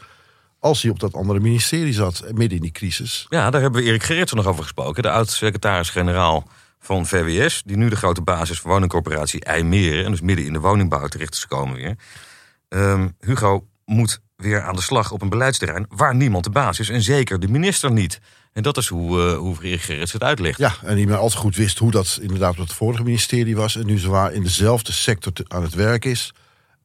als 0.60 0.82
hij 0.82 0.92
op 0.92 1.00
dat 1.00 1.14
andere 1.14 1.40
ministerie 1.40 1.94
zat, 1.94 2.24
midden 2.34 2.58
in 2.58 2.64
die 2.64 2.72
crisis. 2.72 3.26
Ja, 3.30 3.50
daar 3.50 3.62
hebben 3.62 3.82
we 3.82 3.88
Erik 3.88 4.04
Gerritsen 4.04 4.38
nog 4.38 4.48
over 4.48 4.64
gesproken. 4.64 5.04
De 5.04 5.12
oud-secretaris-generaal 5.12 6.48
van 6.80 7.06
VWS. 7.06 7.62
Die 7.66 7.78
nu 7.78 7.90
de 7.90 7.96
grote 7.96 8.22
basis 8.22 8.60
voor 8.60 8.72
woningcorporatie 8.72 9.44
IJmeren. 9.44 10.06
En 10.06 10.12
dus 10.12 10.22
midden 10.22 10.46
in 10.46 10.54
de 10.54 10.60
woningbouw 10.60 11.08
terecht 11.08 11.34
is 11.34 11.40
gekomen 11.40 11.76
weer. 11.76 11.96
Ehm, 12.70 13.10
Hugo 13.20 13.68
moet 13.86 14.22
weer 14.42 14.62
aan 14.62 14.76
de 14.76 14.82
slag 14.82 15.12
op 15.12 15.22
een 15.22 15.30
beleidsterrein 15.30 15.86
waar 15.90 16.16
niemand 16.16 16.44
de 16.44 16.50
baas 16.50 16.80
is. 16.80 16.90
En 16.90 17.02
zeker 17.02 17.40
de 17.40 17.48
minister 17.48 17.92
niet. 17.92 18.20
En 18.54 18.64
dat 18.64 18.78
is 18.78 18.88
hoe, 18.88 19.22
eh 19.22 19.38
hoe 19.38 19.64
Erik 19.64 19.82
Gerritsen 19.82 20.20
het 20.20 20.28
uitlegt. 20.28 20.58
Ja, 20.58 20.76
en 20.84 20.96
die 20.96 21.08
maar 21.08 21.18
al 21.18 21.30
te 21.30 21.38
goed 21.38 21.56
wist 21.56 21.78
hoe 21.78 21.92
dat 21.92 22.20
inderdaad 22.22 22.52
op 22.52 22.58
het 22.58 22.74
vorige 22.74 23.04
ministerie 23.04 23.56
was... 23.56 23.76
en 23.76 23.86
nu 23.86 23.98
zwaar 23.98 24.34
in 24.34 24.44
dezelfde 24.44 24.92
sector 24.92 25.34
te- 25.34 25.46
aan 25.48 25.64
het 25.64 25.74
werk 25.74 26.06
is... 26.06 26.34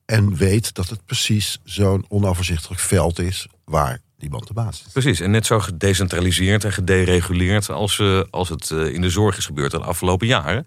en 0.04 0.36
weet 0.36 0.74
dat 0.74 0.88
het 0.88 1.04
precies 1.06 1.58
zo'n 1.64 2.04
onoverzichtelijk 2.08 2.80
veld 2.80 3.18
is... 3.18 3.46
waar 3.64 3.98
niemand 4.18 4.46
de 4.46 4.54
baas 4.54 4.82
is. 4.86 4.92
Precies, 4.92 5.20
en 5.20 5.30
net 5.30 5.46
zo 5.46 5.60
gedecentraliseerd 5.60 6.64
en 6.64 6.72
gedereguleerd 6.72 7.70
als, 7.70 7.98
eh, 7.98 8.20
als 8.30 8.48
het 8.48 8.70
eh, 8.70 8.86
in 8.86 9.00
de 9.00 9.10
zorg 9.10 9.36
is 9.36 9.46
gebeurd 9.46 9.70
de 9.70 9.78
afgelopen 9.78 10.26
jaren. 10.26 10.66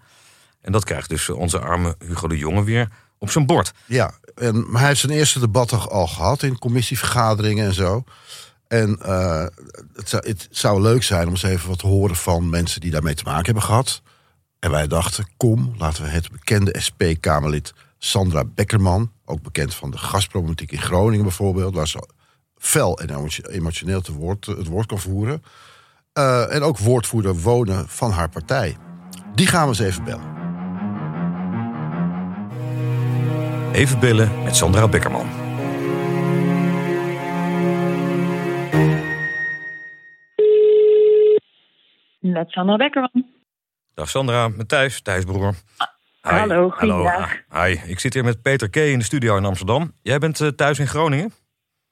En 0.60 0.72
dat 0.72 0.84
krijgt 0.84 1.08
dus 1.08 1.28
onze 1.28 1.58
arme 1.58 1.96
Hugo 1.98 2.28
de 2.28 2.38
Jonge 2.38 2.64
weer 2.64 2.88
op 3.18 3.30
zijn 3.30 3.46
bord. 3.46 3.72
Ja, 3.86 4.14
en, 4.40 4.70
maar 4.70 4.78
hij 4.80 4.88
heeft 4.88 5.00
zijn 5.00 5.12
eerste 5.12 5.38
debat 5.40 5.88
al- 5.88 6.06
gehad 6.06 6.42
in 6.42 6.58
commissievergaderingen 6.58 7.66
en 7.66 7.74
zo. 7.74 8.04
En 8.68 8.98
eh, 9.02 9.46
het, 9.94 10.08
zou, 10.08 10.28
het 10.28 10.48
zou 10.50 10.80
leuk 10.82 11.02
zijn 11.02 11.26
om 11.26 11.30
eens 11.30 11.42
even 11.42 11.68
wat 11.68 11.78
te 11.78 11.86
horen 11.86 12.16
van 12.16 12.50
mensen 12.50 12.80
die 12.80 12.90
daarmee 12.90 13.14
te 13.14 13.24
maken 13.24 13.44
hebben 13.44 13.62
gehad. 13.62 14.02
En 14.58 14.70
wij 14.70 14.86
dachten, 14.86 15.26
kom, 15.36 15.74
laten 15.78 16.02
we 16.02 16.08
het 16.08 16.30
bekende 16.30 16.76
SP-Kamerlid 16.78 17.74
Sandra 17.98 18.44
Beckerman, 18.44 19.12
ook 19.24 19.42
bekend 19.42 19.74
van 19.74 19.90
de 19.90 19.98
gasproblematiek 19.98 20.72
in 20.72 20.80
Groningen 20.82 21.24
bijvoorbeeld, 21.24 21.74
waar 21.74 21.88
ze 21.88 22.08
fel 22.56 22.98
en 22.98 23.10
emotio- 23.10 23.48
emotioneel 23.48 24.00
te 24.00 24.12
woord, 24.12 24.46
het 24.46 24.66
woord 24.66 24.86
kan 24.86 24.98
voeren. 24.98 25.42
Eh, 26.12 26.54
en 26.54 26.62
ook 26.62 26.78
woordvoerder 26.78 27.34
wonen 27.40 27.88
van 27.88 28.10
haar 28.10 28.28
partij. 28.28 28.76
Die 29.34 29.46
gaan 29.46 29.62
we 29.62 29.68
eens 29.68 29.78
even 29.78 30.04
bellen. 30.04 30.29
Even 33.72 34.00
bellen 34.00 34.42
met 34.42 34.56
Sandra 34.56 34.88
Beckerman. 34.88 35.26
Met 42.20 42.50
Sandra 42.50 42.76
Beckerman. 42.76 43.26
Dag 43.94 44.08
Sandra, 44.08 44.48
met 44.48 44.68
Thijs, 44.68 45.00
Thijs 45.00 45.24
broer. 45.24 45.54
Hi. 46.22 46.30
hallo, 46.30 46.70
goeiedag. 46.70 47.36
Hi, 47.52 47.76
ik 47.86 47.98
zit 47.98 48.14
hier 48.14 48.24
met 48.24 48.42
Peter 48.42 48.70
K. 48.70 48.76
in 48.76 48.98
de 48.98 49.04
studio 49.04 49.36
in 49.36 49.44
Amsterdam. 49.44 49.92
Jij 50.02 50.18
bent 50.18 50.40
eh, 50.40 50.48
thuis 50.48 50.78
in 50.78 50.86
Groningen? 50.86 51.32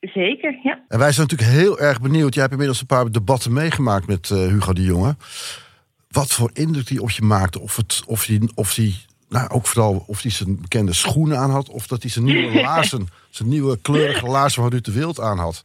Zeker, 0.01 0.59
ja. 0.63 0.85
En 0.89 0.99
wij 0.99 1.13
zijn 1.13 1.27
natuurlijk 1.29 1.59
heel 1.59 1.79
erg 1.79 2.01
benieuwd. 2.01 2.33
Jij 2.33 2.43
hebt 2.43 2.53
inmiddels 2.53 2.81
een 2.81 2.87
paar 2.87 3.11
debatten 3.11 3.53
meegemaakt 3.53 4.07
met 4.07 4.31
eh, 4.31 4.39
Hugo 4.39 4.73
de 4.73 4.83
Jonge. 4.83 5.17
Wat 6.09 6.33
voor 6.33 6.51
indruk 6.53 6.87
die 6.87 7.03
op 7.03 7.11
je 7.11 7.23
maakte. 7.23 7.61
Of, 7.61 7.77
het, 7.77 8.03
of 8.07 8.27
die, 8.27 8.51
of 8.55 8.75
die 8.75 9.07
nou, 9.29 9.51
ook 9.51 9.67
vooral 9.67 10.05
of 10.07 10.23
hij 10.23 10.31
zijn 10.31 10.61
bekende 10.61 10.93
schoenen 10.93 11.39
aan 11.39 11.51
had. 11.51 11.69
Of 11.69 11.87
dat 11.87 12.03
hij 12.03 12.11
zijn 12.11 12.25
nieuwe 12.25 12.61
laarzen, 12.69 13.07
zijn 13.31 13.49
nieuwe 13.49 13.81
kleurige 13.81 14.27
laarzen 14.27 14.63
van 14.63 14.71
Ruud 14.71 14.85
de 14.85 14.93
Wild 14.93 15.21
aan 15.21 15.39
had. 15.39 15.63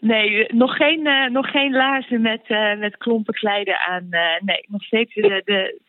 Nee, 0.00 0.46
nog 0.52 0.76
geen, 0.76 1.06
eh, 1.06 1.30
nog 1.30 1.50
geen 1.50 1.72
laarzen 1.72 2.20
met, 2.20 2.40
eh, 2.46 2.78
met 2.78 2.96
klompen 2.96 3.34
kleider 3.34 3.76
aan. 3.76 4.06
eh, 4.10 4.20
nee, 4.40 4.64
nog 4.68 4.82
steeds 4.82 5.14
de, 5.14 5.42
de 5.44 5.80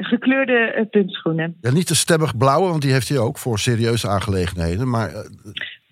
gekleurde 0.00 0.88
puntschoenen. 0.90 1.56
Ja, 1.60 1.70
niet 1.70 1.88
de 1.88 1.94
stemmig 1.94 2.36
blauwe, 2.36 2.68
want 2.68 2.82
die 2.82 2.92
heeft 2.92 3.08
hij 3.08 3.18
ook 3.18 3.38
voor 3.38 3.58
serieuze 3.58 4.08
aangelegenheden. 4.08 4.88
Maar 4.88 5.10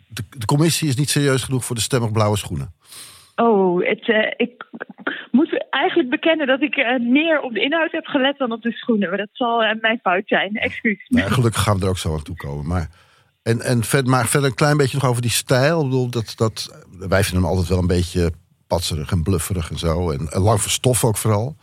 de, 0.07 0.23
de 0.39 0.47
commissie 0.47 0.89
is 0.89 0.97
niet 0.97 1.11
serieus 1.11 1.43
genoeg 1.43 1.65
voor 1.65 1.77
de 1.77 1.83
stemmig 1.83 2.13
blauwe 2.13 2.37
schoenen. 2.37 2.73
Oh, 3.37 3.87
het, 3.87 4.09
uh, 4.09 4.33
ik 4.37 4.67
moet 5.31 5.67
eigenlijk 5.71 6.11
bekennen 6.11 6.47
dat 6.47 6.63
ik 6.63 6.77
uh, 6.77 6.99
meer 6.99 7.41
op 7.41 7.53
de 7.53 7.61
inhoud 7.61 7.93
heb 7.93 8.07
gelet 8.07 8.39
dan 8.39 8.53
op 8.53 8.63
de 8.63 8.73
schoenen. 8.73 9.09
Maar 9.09 9.19
dat 9.19 9.29
zal 9.33 9.65
uh, 9.65 9.71
mijn 9.81 9.99
fout 10.03 10.23
zijn. 10.27 10.57
Excuus. 10.57 11.09
Nou, 11.09 11.31
gelukkig 11.31 11.63
gaan 11.63 11.79
we 11.79 11.83
er 11.83 11.89
ook 11.89 11.99
zo 11.99 12.13
aan 12.13 12.23
toe 12.23 12.37
komen. 12.37 12.67
Maar, 12.67 12.89
en, 13.43 13.61
en 13.61 13.83
verder, 13.83 14.11
maar 14.11 14.27
verder 14.27 14.49
een 14.49 14.57
klein 14.57 14.77
beetje 14.77 14.99
nog 15.01 15.11
over 15.11 15.23
die 15.23 15.31
stijl. 15.31 15.79
Ik 15.81 15.85
bedoel, 15.85 16.11
dat, 16.11 16.33
dat, 16.37 16.87
wij 17.09 17.23
vinden 17.23 17.43
hem 17.43 17.51
altijd 17.51 17.69
wel 17.69 17.79
een 17.79 17.87
beetje 17.87 18.31
patserig 18.67 19.11
en 19.11 19.23
blufferig 19.23 19.71
en 19.71 19.79
zo. 19.79 20.11
En, 20.11 20.29
en 20.29 20.41
lang 20.41 20.61
van 20.61 20.71
stof 20.71 21.05
ook 21.05 21.17
vooral. 21.17 21.57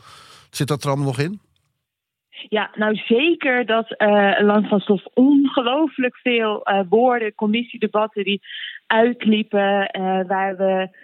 Zit 0.50 0.68
dat 0.68 0.84
er 0.84 0.90
allemaal 0.90 1.06
nog 1.06 1.20
in? 1.20 1.42
Ja, 2.50 2.72
nou 2.76 2.96
zeker 2.96 3.66
dat 3.66 3.96
uh, 3.98 4.34
Lang 4.40 4.68
van 4.68 4.80
Stof 4.80 5.06
ongelooflijk 5.14 6.18
veel 6.18 6.70
uh, 6.70 6.80
woorden, 6.90 7.36
commissiedebatten 7.36 8.24
die 8.24 8.42
uitliepen, 8.88 9.90
uh, 10.00 10.28
waar 10.28 10.58
we 10.58 10.98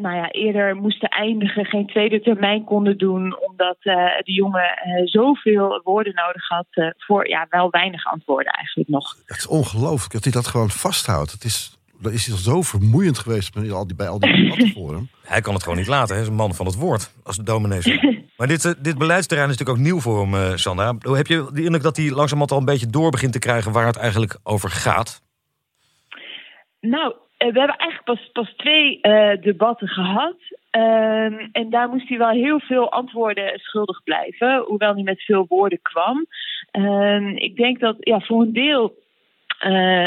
nou 0.00 0.16
ja, 0.16 0.30
eerder 0.30 0.76
moesten 0.76 1.08
eindigen, 1.08 1.64
geen 1.64 1.86
tweede 1.86 2.20
termijn 2.20 2.64
konden 2.64 2.98
doen, 2.98 3.38
omdat 3.48 3.76
de 3.82 4.32
jongen 4.32 4.70
zoveel 5.04 5.80
woorden 5.84 6.14
nodig 6.14 6.48
had 6.48 6.94
voor 6.96 7.28
ja, 7.28 7.46
wel 7.50 7.70
weinig 7.70 8.04
antwoorden 8.04 8.52
eigenlijk 8.52 8.88
nog. 8.88 9.16
Het 9.26 9.36
is 9.36 9.46
ongelooflijk 9.46 10.12
dat 10.12 10.24
hij 10.24 10.32
dat 10.32 10.46
gewoon 10.46 10.70
vasthoudt. 10.70 11.32
Het 11.32 11.44
is 11.44 11.78
dat 12.00 12.12
is 12.12 12.42
zo 12.42 12.62
vermoeiend 12.62 13.18
geweest 13.18 13.54
bij 13.54 13.72
al 13.72 13.86
die, 13.86 13.96
bij 13.96 14.08
al 14.08 14.18
die 14.18 14.32
debatten 14.42 14.72
voor 14.72 14.94
hem. 14.94 15.08
Hij 15.24 15.40
kan 15.40 15.54
het 15.54 15.62
gewoon 15.62 15.78
niet 15.78 15.86
laten. 15.86 16.14
Hij 16.14 16.22
is 16.22 16.28
een 16.28 16.34
man 16.34 16.54
van 16.54 16.66
het 16.66 16.74
woord, 16.74 17.12
als 17.22 17.36
de 17.36 17.42
dominee 17.42 17.80
Maar 18.36 18.46
dit, 18.46 18.84
dit 18.84 18.98
beleidsterrein 18.98 19.50
is 19.50 19.56
natuurlijk 19.56 19.78
ook 19.78 19.92
nieuw 19.92 20.00
voor 20.00 20.20
hem, 20.20 20.34
uh, 20.34 20.56
Sandra. 20.56 20.94
Heb 20.98 21.26
je 21.26 21.50
de 21.52 21.62
indruk 21.62 21.82
dat 21.82 21.96
hij 21.96 22.10
langzamerhand 22.10 22.50
al 22.50 22.58
een 22.58 22.64
beetje 22.64 22.86
door 22.86 23.10
begint 23.10 23.32
te 23.32 23.38
krijgen... 23.38 23.72
waar 23.72 23.86
het 23.86 23.96
eigenlijk 23.96 24.38
over 24.42 24.70
gaat? 24.70 25.22
Nou, 26.80 27.14
we 27.38 27.44
hebben 27.44 27.76
eigenlijk 27.76 28.04
pas, 28.04 28.30
pas 28.32 28.54
twee 28.56 29.00
debatten 29.40 29.88
gehad. 29.88 30.36
Ehm, 30.70 31.48
en 31.52 31.70
daar 31.70 31.88
moest 31.88 32.08
hij 32.08 32.18
wel 32.18 32.30
heel 32.30 32.60
veel 32.60 32.90
antwoorden 32.90 33.58
schuldig 33.58 34.02
blijven. 34.04 34.64
Hoewel 34.66 34.94
hij 34.94 35.02
met 35.02 35.22
veel 35.22 35.46
woorden 35.48 35.82
kwam. 35.82 36.26
Ehm, 36.70 37.28
ik 37.28 37.56
denk 37.56 37.80
dat 37.80 37.96
ja, 38.00 38.20
voor 38.20 38.40
een 38.40 38.52
deel 38.52 38.94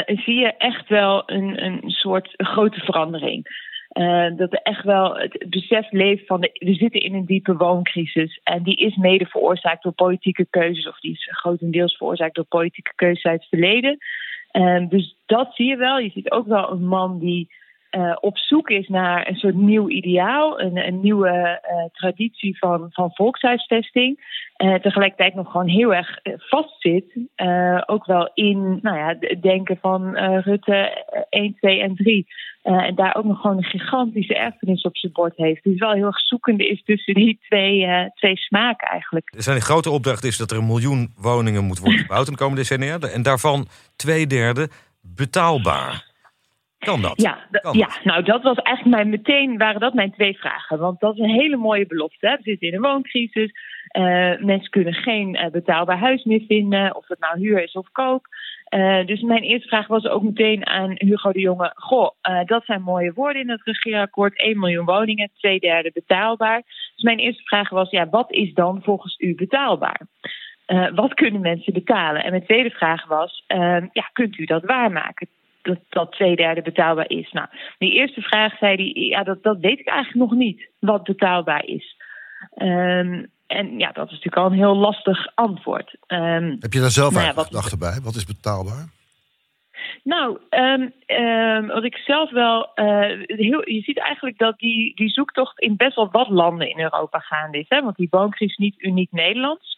zie 0.06 0.34
je 0.34 0.54
echt 0.58 0.88
wel 0.88 1.22
een, 1.26 1.64
een 1.64 1.90
soort 1.90 2.34
grote 2.36 2.80
verandering. 2.80 3.46
Uh, 3.92 4.36
dat 4.36 4.52
er 4.52 4.60
echt 4.62 4.84
wel 4.84 5.16
het 5.16 5.46
besef 5.48 5.90
leeft 5.90 6.26
van 6.26 6.40
de, 6.40 6.50
we 6.52 6.74
zitten 6.74 7.00
in 7.00 7.14
een 7.14 7.26
diepe 7.26 7.56
wooncrisis. 7.56 8.40
En 8.44 8.62
die 8.62 8.76
is 8.76 8.96
mede 8.96 9.26
veroorzaakt 9.26 9.82
door 9.82 9.92
politieke 9.92 10.46
keuzes, 10.50 10.88
of 10.88 11.00
die 11.00 11.12
is 11.12 11.28
grotendeels 11.30 11.96
veroorzaakt 11.96 12.34
door 12.34 12.44
politieke 12.44 12.92
keuzes 12.94 13.24
uit 13.24 13.40
het 13.40 13.48
verleden. 13.48 13.98
Uh, 14.52 14.88
dus 14.88 15.16
dat 15.26 15.54
zie 15.54 15.66
je 15.66 15.76
wel. 15.76 15.98
Je 15.98 16.10
ziet 16.10 16.30
ook 16.30 16.46
wel 16.46 16.70
een 16.70 16.86
man 16.86 17.18
die 17.18 17.54
uh, 17.96 18.16
op 18.20 18.38
zoek 18.38 18.70
is 18.70 18.88
naar 18.88 19.28
een 19.28 19.36
soort 19.36 19.54
nieuw 19.54 19.88
ideaal, 19.88 20.60
een, 20.60 20.86
een 20.86 21.00
nieuwe 21.00 21.60
uh, 21.70 21.84
traditie 21.92 22.58
van, 22.58 22.86
van 22.90 23.10
volkshuisvesting. 23.12 24.40
Uh, 24.56 24.74
tegelijkertijd 24.74 25.34
nog 25.34 25.50
gewoon 25.50 25.68
heel 25.68 25.94
erg 25.94 26.20
vastzit, 26.36 27.04
ook 27.86 28.06
wel 28.06 28.30
in 28.34 28.78
nou 28.82 28.96
ja, 28.96 29.16
het 29.20 29.42
denken 29.42 29.78
van 29.80 30.16
Rutte 30.16 31.04
1, 31.28 31.54
2 31.54 31.80
en 31.80 31.94
3. 31.94 32.26
en 32.62 32.94
daar 32.94 33.16
ook 33.16 33.24
nog 33.24 33.40
gewoon 33.40 33.56
een 33.56 33.64
gigantische 33.64 34.34
erfenis 34.34 34.82
op 34.82 34.96
zijn 34.96 35.12
bord 35.12 35.36
heeft. 35.36 35.64
Dus 35.64 35.78
wel 35.78 35.92
heel 35.92 36.06
erg 36.06 36.20
zoekende 36.20 36.68
is 36.68 36.82
tussen 36.84 37.14
die 37.14 37.38
twee, 37.48 37.86
twee 38.14 38.36
smaken 38.36 38.88
eigenlijk. 38.88 39.34
Zijn 39.36 39.60
grote 39.60 39.90
opdracht 39.90 40.24
is 40.24 40.36
dat 40.36 40.50
er 40.50 40.56
een 40.56 40.66
miljoen 40.66 41.12
woningen 41.16 41.64
moet 41.64 41.78
worden 41.78 41.98
gebouwd 42.06 42.26
in 42.26 42.32
de 42.32 42.38
komende 42.38 42.60
decennia. 42.60 42.98
En 42.98 43.22
daarvan 43.22 43.66
twee 43.96 44.26
derde 44.26 44.68
betaalbaar. 45.00 46.11
Kan 46.84 47.02
dat? 47.02 47.20
Ja, 47.20 47.38
ja, 47.72 47.88
nou 48.04 48.22
dat 48.22 48.42
was 48.42 48.56
eigenlijk 48.56 48.96
mijn, 48.96 49.08
meteen 49.08 49.58
waren 49.58 49.80
dat 49.80 49.94
mijn 49.94 50.12
twee 50.12 50.38
vragen. 50.38 50.78
Want 50.78 51.00
dat 51.00 51.14
is 51.14 51.20
een 51.20 51.40
hele 51.40 51.56
mooie 51.56 51.86
belofte. 51.86 52.28
Hè? 52.28 52.36
We 52.36 52.42
zitten 52.42 52.68
in 52.68 52.74
een 52.74 52.80
wooncrisis. 52.80 53.50
Uh, 53.92 54.38
mensen 54.38 54.70
kunnen 54.70 54.94
geen 54.94 55.34
uh, 55.34 55.50
betaalbaar 55.50 55.98
huis 55.98 56.24
meer 56.24 56.42
vinden, 56.48 56.96
of 56.96 57.08
het 57.08 57.18
nou 57.18 57.38
huur 57.38 57.62
is 57.62 57.72
of 57.72 57.92
koop. 57.92 58.26
Uh, 58.74 59.06
dus 59.06 59.20
mijn 59.20 59.42
eerste 59.42 59.68
vraag 59.68 59.86
was 59.86 60.06
ook 60.06 60.22
meteen 60.22 60.66
aan 60.66 60.94
Hugo 60.94 61.32
de 61.32 61.40
Jonge. 61.40 61.72
Goh, 61.74 62.10
dat 62.44 62.64
zijn 62.64 62.82
mooie 62.82 63.12
woorden 63.12 63.42
in 63.42 63.50
het 63.50 63.64
regeerakkoord. 63.64 64.38
1 64.38 64.58
miljoen 64.58 64.84
woningen, 64.84 65.30
twee 65.38 65.60
derde 65.60 65.90
betaalbaar. 65.94 66.62
Dus 66.94 67.02
mijn 67.02 67.18
eerste 67.18 67.42
vraag 67.42 67.68
was, 67.68 67.90
ja, 67.90 68.08
wat 68.08 68.32
is 68.32 68.54
dan 68.54 68.80
volgens 68.82 69.18
u 69.18 69.34
betaalbaar? 69.34 70.00
wat 70.94 71.14
kunnen 71.14 71.40
mensen 71.40 71.72
betalen? 71.72 72.24
En 72.24 72.30
mijn 72.30 72.44
tweede 72.44 72.70
vraag 72.70 73.06
was, 73.06 73.44
ja, 73.92 74.10
kunt 74.12 74.38
u 74.38 74.44
dat 74.44 74.64
waarmaken? 74.64 75.28
Dat, 75.62 75.78
dat 75.88 76.12
twee 76.12 76.36
derde 76.36 76.62
betaalbaar 76.62 77.10
is. 77.10 77.32
Nou, 77.32 77.46
die 77.78 77.92
eerste 77.92 78.20
vraag 78.20 78.58
zei 78.58 78.74
hij, 78.76 79.02
ja, 79.02 79.22
dat, 79.22 79.42
dat 79.42 79.58
weet 79.60 79.78
ik 79.78 79.86
eigenlijk 79.86 80.30
nog 80.30 80.38
niet, 80.38 80.68
wat 80.78 81.02
betaalbaar 81.02 81.64
is. 81.64 81.96
Um, 82.56 83.30
en 83.46 83.78
ja, 83.78 83.92
dat 83.92 84.06
is 84.06 84.12
natuurlijk 84.12 84.36
al 84.36 84.46
een 84.46 84.58
heel 84.58 84.76
lastig 84.76 85.34
antwoord. 85.34 85.96
Um, 86.06 86.56
Heb 86.60 86.72
je 86.72 86.80
daar 86.80 86.90
zelf 86.90 87.14
nou 87.14 87.34
wat, 87.34 87.78
bij? 87.78 88.00
Wat 88.02 88.14
is 88.14 88.24
betaalbaar? 88.24 88.90
Nou, 90.04 90.38
um, 90.50 90.92
um, 91.06 91.66
wat 91.66 91.84
ik 91.84 91.96
zelf 91.96 92.30
wel. 92.30 92.70
Uh, 92.74 93.22
heel, 93.26 93.70
je 93.70 93.80
ziet 93.82 93.98
eigenlijk 93.98 94.38
dat 94.38 94.58
die, 94.58 94.94
die 94.94 95.08
zoektocht 95.08 95.60
in 95.60 95.76
best 95.76 95.96
wel 95.96 96.10
wat 96.10 96.28
landen 96.28 96.70
in 96.70 96.80
Europa 96.80 97.18
gaande 97.18 97.58
is. 97.58 97.68
Hè? 97.68 97.82
Want 97.82 97.96
die 97.96 98.08
wooncrisis 98.10 98.56
is 98.56 98.64
niet 98.64 98.82
uniek 98.82 99.12
Nederlands. 99.12 99.76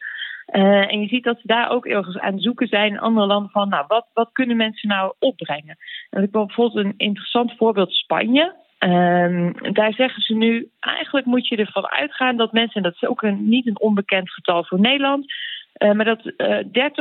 Uh, 0.52 0.92
en 0.92 1.00
je 1.00 1.09
ziet 1.09 1.24
dat 1.24 1.40
ze 1.40 1.46
daar 1.46 1.70
ook 1.70 1.87
ergens 1.87 2.18
aan 2.18 2.33
het 2.33 2.42
zoeken 2.42 2.66
zijn 2.66 2.90
in 2.90 2.98
andere 2.98 3.26
landen 3.26 3.50
van, 3.50 3.68
nou, 3.68 3.85
wat, 3.88 4.07
wat 4.12 4.33
kunnen 4.33 4.57
mensen 4.57 4.88
nou 4.88 5.14
opbrengen? 5.18 5.76
En 6.11 6.22
ik 6.22 6.30
bijvoorbeeld 6.30 6.85
een 6.85 6.94
interessant 6.96 7.57
voorbeeld 7.57 7.92
Spanje. 7.92 8.54
Um, 8.78 9.72
daar 9.72 9.92
zeggen 9.92 10.22
ze 10.22 10.35
nu, 10.35 10.70
eigenlijk 10.80 11.26
moet 11.26 11.48
je 11.48 11.57
ervan 11.57 11.88
uitgaan 11.88 12.37
dat 12.37 12.52
mensen, 12.52 12.76
en 12.76 12.83
dat 12.83 12.94
is 12.94 13.09
ook 13.09 13.22
een, 13.22 13.48
niet 13.48 13.66
een 13.66 13.80
onbekend 13.80 14.30
getal 14.30 14.64
voor 14.64 14.80
Nederland, 14.80 15.33
uh, 15.78 15.92
maar 15.92 16.04
dat 16.04 16.33
uh, 16.37 16.59
eh, 16.59 16.92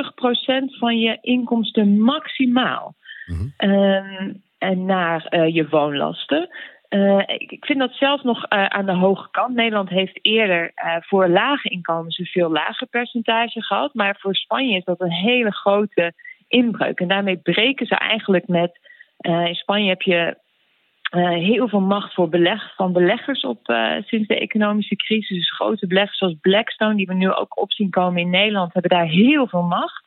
30% 0.74 0.78
van 0.80 1.00
je 1.00 1.18
inkomsten 1.22 2.02
maximaal 2.02 2.96
mm 3.26 3.54
-hmm. 3.58 4.42
en 4.58 4.86
naar 4.86 5.48
je 5.48 5.68
woonlasten. 5.70 6.50
Uh, 6.94 7.24
ik 7.28 7.66
vind 7.66 7.80
dat 7.80 7.94
zelfs 7.94 8.24
nog 8.24 8.38
uh, 8.38 8.66
aan 8.66 8.86
de 8.86 8.96
hoge 8.96 9.28
kant. 9.32 9.56
Nederland 9.56 9.90
heeft 9.90 10.20
eerder 10.22 10.72
uh, 10.76 10.96
voor 11.00 11.28
lage 11.28 11.70
inkomens 11.70 12.18
een 12.18 12.26
veel 12.26 12.52
lager 12.52 12.88
percentage 12.88 13.62
gehad. 13.62 13.94
Maar 13.94 14.18
voor 14.20 14.36
Spanje 14.36 14.78
is 14.78 14.84
dat 14.84 15.02
een 15.02 15.12
hele 15.12 15.52
grote 15.52 16.14
inbreuk. 16.48 17.00
En 17.00 17.08
daarmee 17.08 17.38
breken 17.38 17.86
ze 17.86 17.96
eigenlijk 17.96 18.48
met. 18.48 18.80
in 19.18 19.56
Spanje 19.56 19.90
heb 19.90 20.02
je 20.02 20.38
heel 21.40 21.68
veel 21.68 21.80
macht 21.80 22.14
voor 22.14 22.30
beleg, 22.30 22.76
van 22.76 22.94
beleggers 22.94 23.42
op 23.42 23.60
sinds 24.06 24.28
de 24.28 24.40
economische 24.40 24.96
crisis. 24.96 25.38
Dus 25.38 25.56
grote 25.56 25.88
beleggers 25.88 26.18
zoals 26.18 26.36
Blackstone, 26.42 26.96
die 26.96 27.06
we 27.06 27.14
nu 27.14 27.32
ook 27.32 27.62
op 27.62 27.72
zien 27.72 27.90
komen 27.90 28.22
in 28.22 28.30
Nederland, 28.30 28.74
hebben 28.74 28.92
daar 28.92 29.08
heel 29.08 29.48
veel 29.48 29.62
macht. 29.64 30.06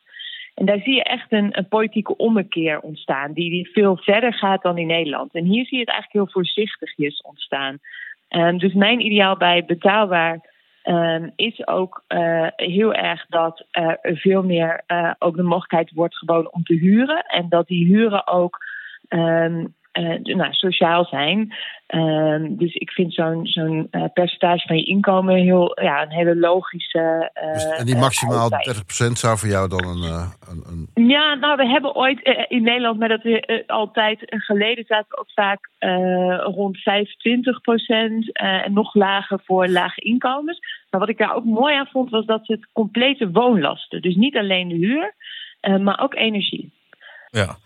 En 0.57 0.65
daar 0.65 0.79
zie 0.79 0.95
je 0.95 1.03
echt 1.03 1.31
een, 1.31 1.57
een 1.57 1.67
politieke 1.67 2.17
ommekeer 2.17 2.79
ontstaan, 2.79 3.33
die, 3.33 3.49
die, 3.49 3.69
veel 3.71 3.97
verder 3.97 4.33
gaat 4.33 4.61
dan 4.61 4.77
in 4.77 4.87
Nederland. 4.87 5.33
En 5.33 5.45
hier 5.45 5.65
zie 5.65 5.77
je 5.77 5.83
het 5.83 5.93
eigenlijk 5.93 6.11
heel 6.11 6.41
voorzichtigjes 6.41 7.21
ontstaan. 7.21 7.79
Um, 8.29 8.57
dus 8.57 8.73
mijn 8.73 9.05
ideaal 9.05 9.37
bij 9.37 9.65
betaalbaar 9.65 10.39
um, 10.83 11.31
is 11.35 11.67
ook 11.67 12.03
uh, 12.07 12.47
heel 12.55 12.93
erg 12.93 13.25
dat 13.29 13.65
er 13.71 13.99
veel 14.01 14.43
meer 14.43 14.83
uh, 14.87 15.11
ook 15.19 15.35
de 15.35 15.43
mogelijkheid 15.43 15.91
wordt 15.91 16.17
geboden 16.17 16.53
om 16.53 16.63
te 16.63 16.73
huren. 16.73 17.23
En 17.25 17.49
dat 17.49 17.67
die 17.67 17.85
huren 17.85 18.27
ook 18.27 18.57
um, 19.09 19.75
uh, 19.99 20.35
nou, 20.35 20.53
sociaal 20.53 21.05
zijn. 21.05 21.53
Uh, 21.87 22.35
dus 22.49 22.73
ik 22.73 22.91
vind 22.91 23.13
zo'n 23.13 23.45
zo'n 23.45 23.87
uh, 23.91 24.03
percentage 24.13 24.67
van 24.67 24.77
je 24.77 24.83
inkomen 24.83 25.35
heel, 25.35 25.81
ja, 25.81 26.01
een 26.01 26.11
hele 26.11 26.35
logische. 26.35 27.31
Dus, 27.53 27.65
en 27.65 27.85
die 27.85 27.95
maximaal 27.95 28.49
30% 28.51 29.11
zou 29.11 29.37
voor 29.37 29.49
jou 29.49 29.69
dan 29.69 29.85
een, 29.85 30.03
een, 30.49 30.89
een, 30.93 31.07
Ja, 31.07 31.33
nou, 31.33 31.55
we 31.55 31.67
hebben 31.67 31.95
ooit 31.95 32.45
in 32.47 32.63
Nederland, 32.63 32.99
maar 32.99 33.09
dat 33.09 33.23
we 33.23 33.63
altijd 33.67 34.19
geleden 34.21 34.85
zaten 34.87 35.05
we 35.09 35.17
ook 35.17 35.31
vaak 35.31 35.69
rond 36.55 36.77
25% 36.77 36.81
en 38.33 38.73
nog 38.73 38.93
lager 38.93 39.39
voor 39.45 39.67
lage 39.67 40.01
inkomens. 40.01 40.59
Maar 40.89 40.99
wat 40.99 41.09
ik 41.09 41.17
daar 41.17 41.35
ook 41.35 41.45
mooi 41.45 41.75
aan 41.75 41.89
vond, 41.91 42.09
was 42.09 42.25
dat 42.25 42.47
het 42.47 42.67
complete 42.73 43.31
woonlasten. 43.31 44.01
Dus 44.01 44.15
niet 44.15 44.37
alleen 44.37 44.67
de 44.67 44.75
huur, 44.75 45.13
maar 45.79 45.99
ook 45.99 46.15
energie. 46.15 46.71
Ja. 47.29 47.57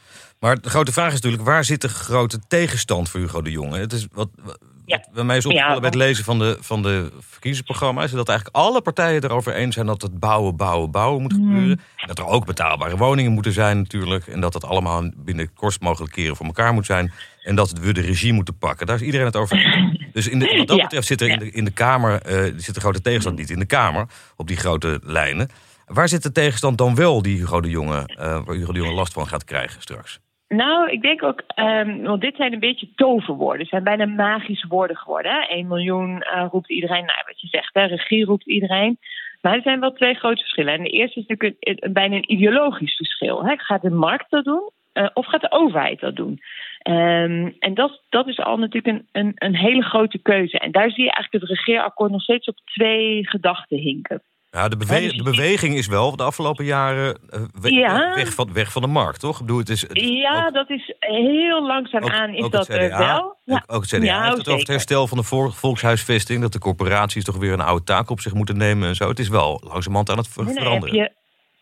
Maar 0.41 0.62
de 0.62 0.69
grote 0.69 0.91
vraag 0.91 1.08
is 1.08 1.13
natuurlijk, 1.13 1.43
waar 1.43 1.63
zit 1.63 1.82
de 1.82 1.89
grote 1.89 2.39
tegenstand 2.47 3.10
voor 3.10 3.19
Hugo 3.19 3.41
de 3.41 3.51
Jonge? 3.51 3.80
Het 3.80 3.93
is 3.93 4.08
wat, 4.12 4.30
wat 4.43 4.60
ja. 4.86 5.06
bij 5.13 5.23
mij 5.23 5.38
is 5.38 5.45
opgevallen 5.45 5.80
bij 5.80 5.89
het 5.89 5.97
lezen 5.97 6.23
van 6.23 6.39
de, 6.39 6.58
van 6.60 6.82
de 6.82 7.12
verkiezingsprogramma's... 7.19 8.12
dat 8.12 8.30
eigenlijk 8.30 8.58
alle 8.58 8.82
partijen 8.82 9.23
erover 9.23 9.54
eens 9.54 9.73
zijn 9.75 9.86
dat 9.86 10.01
het 10.01 10.19
bouwen, 10.19 10.56
bouwen, 10.56 10.91
bouwen 10.91 11.21
moet 11.21 11.34
gebeuren. 11.34 11.63
Mm. 11.63 11.80
En 11.95 12.08
dat 12.08 12.19
er 12.19 12.25
ook 12.25 12.45
betaalbare 12.45 12.97
woningen 12.97 13.32
moeten 13.32 13.51
zijn 13.51 13.77
natuurlijk. 13.77 14.27
En 14.27 14.39
dat 14.39 14.54
het 14.54 14.65
allemaal 14.65 15.10
binnen 15.15 15.54
kortst 15.54 15.82
mogelijk 15.82 16.13
keren 16.13 16.36
voor 16.36 16.45
elkaar 16.45 16.73
moet 16.73 16.86
zijn. 16.86 17.13
En 17.43 17.56
dat 17.56 17.71
we 17.71 17.93
de 17.93 18.01
regie 18.01 18.34
moeten 18.34 18.58
pakken. 18.58 18.88
Daar 18.88 18.95
is 18.95 19.01
iedereen 19.01 19.25
het 19.25 19.36
over 19.36 19.58
Dus 20.13 20.27
in 20.27 20.39
de, 20.39 20.56
wat 20.58 20.67
dat 20.67 20.82
betreft 20.82 21.08
zit 21.08 21.21
er 21.21 21.30
in 21.30 21.39
de, 21.39 21.51
in 21.51 21.65
de 21.65 21.71
Kamer... 21.71 22.45
Uh, 22.45 22.54
zit 22.58 22.73
de 22.73 22.82
grote 22.82 23.01
tegenstand 23.01 23.38
niet 23.38 23.49
in 23.49 23.60
de 23.60 23.65
Kamer, 23.65 24.06
op 24.36 24.47
die 24.47 24.58
grote 24.58 24.99
lijnen. 25.04 25.49
Waar 25.86 26.10
zit 26.10 26.23
de 26.23 26.32
tegenstand 26.32 26.77
dan 26.77 26.95
wel 26.95 27.21
die 27.21 27.38
Hugo 27.38 27.62
de 27.62 27.69
Jonge, 27.69 28.10
uh, 28.10 28.17
waar 28.17 28.56
Hugo 28.56 28.71
de 28.71 28.80
Jonge 28.80 28.93
last 28.93 29.13
van 29.13 29.27
gaat 29.27 29.43
krijgen 29.43 29.82
straks? 29.82 30.19
Nou, 30.55 30.89
ik 30.89 31.01
denk 31.01 31.23
ook, 31.23 31.43
um, 31.55 32.03
want 32.03 32.21
dit 32.21 32.35
zijn 32.35 32.53
een 32.53 32.59
beetje 32.59 32.93
toverwoorden. 32.95 33.59
Het 33.59 33.69
zijn 33.69 33.83
bijna 33.83 34.05
magische 34.05 34.67
woorden 34.67 34.97
geworden. 34.97 35.31
Hè? 35.31 35.39
1 35.39 35.67
miljoen 35.67 36.09
uh, 36.09 36.45
roept 36.51 36.69
iedereen, 36.69 37.05
nou 37.05 37.19
wat 37.25 37.41
je 37.41 37.47
zegt, 37.47 37.73
hè? 37.73 37.85
regie 37.85 38.25
roept 38.25 38.47
iedereen. 38.47 38.97
Maar 39.41 39.53
er 39.53 39.61
zijn 39.61 39.79
wel 39.79 39.91
twee 39.91 40.13
grote 40.13 40.41
verschillen. 40.41 40.73
En 40.73 40.83
de 40.83 40.89
eerste 40.89 41.19
is 41.19 41.25
natuurlijk 41.25 41.57
een, 41.59 41.93
bijna 41.93 42.15
een 42.15 42.31
ideologisch 42.31 42.95
verschil. 42.95 43.45
Hè? 43.45 43.57
Gaat 43.57 43.81
de 43.81 43.89
markt 43.89 44.29
dat 44.29 44.43
doen 44.43 44.69
uh, 44.93 45.09
of 45.13 45.25
gaat 45.25 45.41
de 45.41 45.51
overheid 45.51 45.99
dat 45.99 46.15
doen? 46.15 46.41
Um, 46.89 47.55
en 47.59 47.73
dat, 47.73 48.01
dat 48.09 48.27
is 48.27 48.39
al 48.39 48.57
natuurlijk 48.57 48.97
een, 48.97 49.07
een, 49.11 49.31
een 49.35 49.55
hele 49.55 49.83
grote 49.83 50.17
keuze. 50.17 50.59
En 50.59 50.71
daar 50.71 50.91
zie 50.91 51.03
je 51.03 51.11
eigenlijk 51.11 51.43
het 51.43 51.57
regeerakkoord 51.57 52.11
nog 52.11 52.21
steeds 52.21 52.47
op 52.47 52.57
twee 52.65 53.27
gedachten 53.27 53.77
hinken. 53.77 54.21
Ja, 54.51 54.67
de, 54.67 54.77
bewe 54.77 55.15
de, 55.15 55.23
beweging 55.23 55.75
is 55.75 55.87
wel 55.87 56.15
de 56.15 56.23
afgelopen 56.23 56.65
jaren 56.65 57.17
weg, 57.61 57.71
ja. 57.71 58.15
weg, 58.15 58.33
van, 58.33 58.53
weg 58.53 58.71
van 58.71 58.81
de 58.81 58.87
markt, 58.87 59.19
toch? 59.19 59.39
Ik 59.39 59.45
bedoel, 59.45 59.59
het 59.59 59.69
is, 59.69 59.81
het 59.81 59.95
is 59.95 60.09
ja, 60.09 60.45
ook, 60.45 60.53
dat 60.53 60.69
is 60.69 60.95
heel 60.99 61.67
langzaam 61.67 62.09
aan 62.09 62.33
is 62.33 62.49
dat 62.49 62.65
CDA, 62.65 62.73
er 62.73 62.97
wel. 62.97 63.37
Ja. 63.45 63.63
Ook 63.67 63.81
het 63.81 63.89
CDA 63.89 64.03
ja, 64.03 64.23
heeft 64.23 64.37
het 64.37 64.47
over 64.47 64.59
het 64.59 64.67
herstel 64.67 65.07
van 65.07 65.17
de 65.17 65.23
volkshuisvesting. 65.51 66.41
Dat 66.41 66.53
de 66.53 66.59
corporaties 66.59 67.23
toch 67.23 67.37
weer 67.37 67.53
een 67.53 67.61
oude 67.61 67.83
taak 67.83 68.09
op 68.09 68.19
zich 68.19 68.33
moeten 68.33 68.57
nemen 68.57 68.87
en 68.87 68.95
zo. 68.95 69.07
Het 69.07 69.19
is 69.19 69.29
wel 69.29 69.61
langzamerhand 69.63 70.09
aan 70.09 70.17
het 70.17 70.27
ver 70.27 70.43
nee, 70.43 70.53
nee, 70.53 70.63
veranderen. 70.63 70.99
Heb 70.99 71.11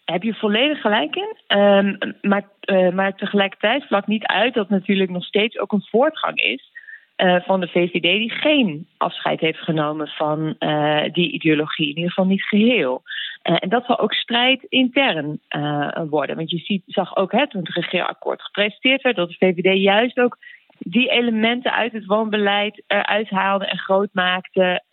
je, 0.05 0.11
heb 0.11 0.23
je 0.23 0.33
volledig 0.33 0.81
gelijk 0.81 1.15
in. 1.15 1.57
Um, 1.57 1.97
maar, 2.21 2.43
uh, 2.65 2.89
maar 2.89 3.15
tegelijkertijd 3.15 3.87
vlak 3.87 4.07
niet 4.07 4.25
uit 4.25 4.53
dat 4.53 4.69
natuurlijk 4.69 5.09
nog 5.09 5.23
steeds 5.23 5.59
ook 5.59 5.71
een 5.71 5.87
voortgang 5.89 6.37
is. 6.37 6.71
Uh, 7.21 7.41
van 7.41 7.59
de 7.59 7.67
VVD 7.67 8.01
die 8.01 8.31
geen 8.31 8.87
afscheid 8.97 9.39
heeft 9.39 9.59
genomen 9.59 10.07
van 10.07 10.55
uh, 10.59 11.03
die 11.11 11.31
ideologie, 11.31 11.89
in 11.89 11.95
ieder 11.95 12.09
geval 12.09 12.25
niet 12.25 12.43
geheel. 12.43 13.01
Uh, 13.43 13.55
en 13.59 13.69
dat 13.69 13.85
zal 13.85 13.99
ook 13.99 14.13
strijd 14.13 14.63
intern 14.63 15.39
worden. 16.09 16.35
Want 16.35 16.49
je 16.49 16.57
ziet, 16.57 16.83
zag 16.85 17.15
ook 17.15 17.31
hè, 17.31 17.47
toen 17.47 17.61
het 17.61 17.75
regeerakkoord 17.75 18.41
gepresenteerd 18.41 19.01
werd, 19.01 19.15
dat 19.15 19.29
de 19.29 19.35
VVD 19.39 19.81
juist 19.81 20.19
ook 20.19 20.37
die 20.77 21.09
elementen 21.09 21.73
uit 21.73 21.91
het 21.91 22.05
woonbeleid 22.05 22.83
eruit 22.87 23.29
haalde 23.29 23.65
en 23.65 23.77
groot 23.77 24.09
maakte, 24.11 24.83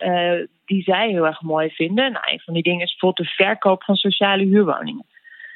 die 0.65 0.83
zij 0.83 1.09
heel 1.09 1.25
erg 1.25 1.41
mooi 1.41 1.69
vinden. 1.69 2.11
Nou, 2.11 2.25
een 2.31 2.39
van 2.39 2.53
die 2.53 2.63
dingen 2.63 2.85
is 2.85 2.91
bijvoorbeeld 2.91 3.27
de 3.27 3.33
verkoop 3.33 3.83
van 3.83 3.95
sociale 3.95 4.43
huurwoningen. 4.43 5.05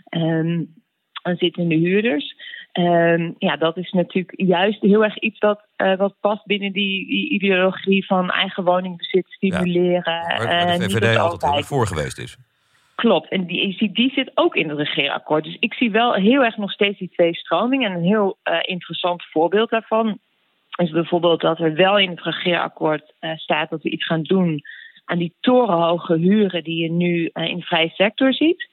Um, 0.09 0.73
aan 1.21 1.35
zittende 1.37 1.75
huurders. 1.75 2.35
Um, 2.73 3.35
ja, 3.37 3.57
dat 3.57 3.77
is 3.77 3.91
natuurlijk 3.91 4.33
juist 4.35 4.81
heel 4.81 5.03
erg 5.03 5.17
iets 5.19 5.39
wat, 5.39 5.61
uh, 5.77 5.97
wat 5.97 6.13
past 6.19 6.45
binnen 6.45 6.71
die, 6.71 7.07
die, 7.07 7.29
ideologie 7.29 8.05
van 8.05 8.29
eigen 8.29 8.63
woningbezit 8.63 9.25
stimuleren. 9.27 10.13
Ja, 10.13 10.45
waar, 10.45 10.77
de 10.79 10.89
VVD 10.89 11.17
altijd 11.17 11.53
heel 11.53 11.63
voor 11.63 11.87
geweest 11.87 12.17
is. 12.17 12.37
Klopt, 12.95 13.29
en 13.29 13.45
die, 13.45 13.91
die 13.93 14.11
zit 14.11 14.31
ook 14.33 14.55
in 14.55 14.69
het 14.69 14.77
regeerakkoord. 14.77 15.43
Dus 15.43 15.57
ik 15.59 15.73
zie 15.73 15.91
wel 15.91 16.13
heel 16.13 16.43
erg 16.43 16.57
nog 16.57 16.71
steeds 16.71 16.99
die 16.99 17.09
twee 17.09 17.35
stromingen. 17.35 17.91
En 17.91 17.97
een 17.97 18.03
heel 18.03 18.37
uh, 18.43 18.57
interessant 18.61 19.23
voorbeeld 19.23 19.69
daarvan 19.69 20.19
is 20.75 20.91
bijvoorbeeld 20.91 21.41
dat 21.41 21.59
er 21.59 21.73
wel 21.73 21.99
in 21.99 22.09
het 22.09 22.21
regeerakkoord 22.21 23.13
uh, 23.21 23.37
staat 23.37 23.69
dat 23.69 23.81
we 23.81 23.89
iets 23.89 24.05
gaan 24.05 24.23
doen 24.23 24.61
aan 25.05 25.17
die 25.17 25.33
torenhoge 25.39 26.17
huren 26.17 26.63
die 26.63 26.81
je 26.81 26.91
nu 26.91 27.29
in 27.33 27.57
de 27.57 27.61
vrije 27.61 27.89
sector 27.89 28.33
ziet. 28.33 28.69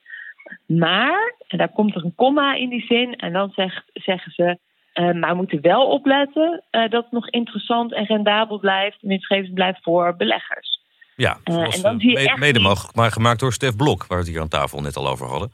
Maar, 0.67 1.35
en 1.49 1.59
daar 1.59 1.73
komt 1.73 1.95
er 1.95 2.05
een 2.05 2.15
komma 2.15 2.55
in 2.55 2.69
die 2.69 2.85
zin, 2.87 3.17
en 3.17 3.33
dan 3.33 3.51
zeg, 3.55 3.83
zeggen 3.93 4.33
ze. 4.33 4.59
Uh, 4.95 5.13
maar 5.13 5.31
we 5.31 5.37
moeten 5.37 5.61
wel 5.61 5.87
opletten 5.87 6.65
uh, 6.71 6.81
dat 6.89 7.03
het 7.03 7.13
nog 7.13 7.29
interessant 7.31 7.95
en 7.95 8.05
rendabel 8.05 8.59
blijft, 8.59 8.97
winstgevend 9.01 9.55
blijft 9.55 9.83
voor 9.83 10.17
beleggers. 10.17 10.81
Ja, 11.17 11.39
zoals, 11.45 11.69
uh, 11.69 11.75
en 11.77 11.83
dan 11.83 12.01
zie 12.01 12.11
je 12.11 12.17
mede, 12.17 12.39
mede 12.39 12.59
niet... 12.61 12.95
maar 12.95 13.11
gemaakt 13.11 13.41
door 13.41 13.53
Stef 13.53 13.77
Blok, 13.77 14.07
waar 14.07 14.19
we 14.19 14.25
het 14.25 14.33
hier 14.33 14.41
aan 14.41 14.49
tafel 14.49 14.81
net 14.81 14.97
al 14.97 15.09
over 15.09 15.27
hadden. 15.27 15.53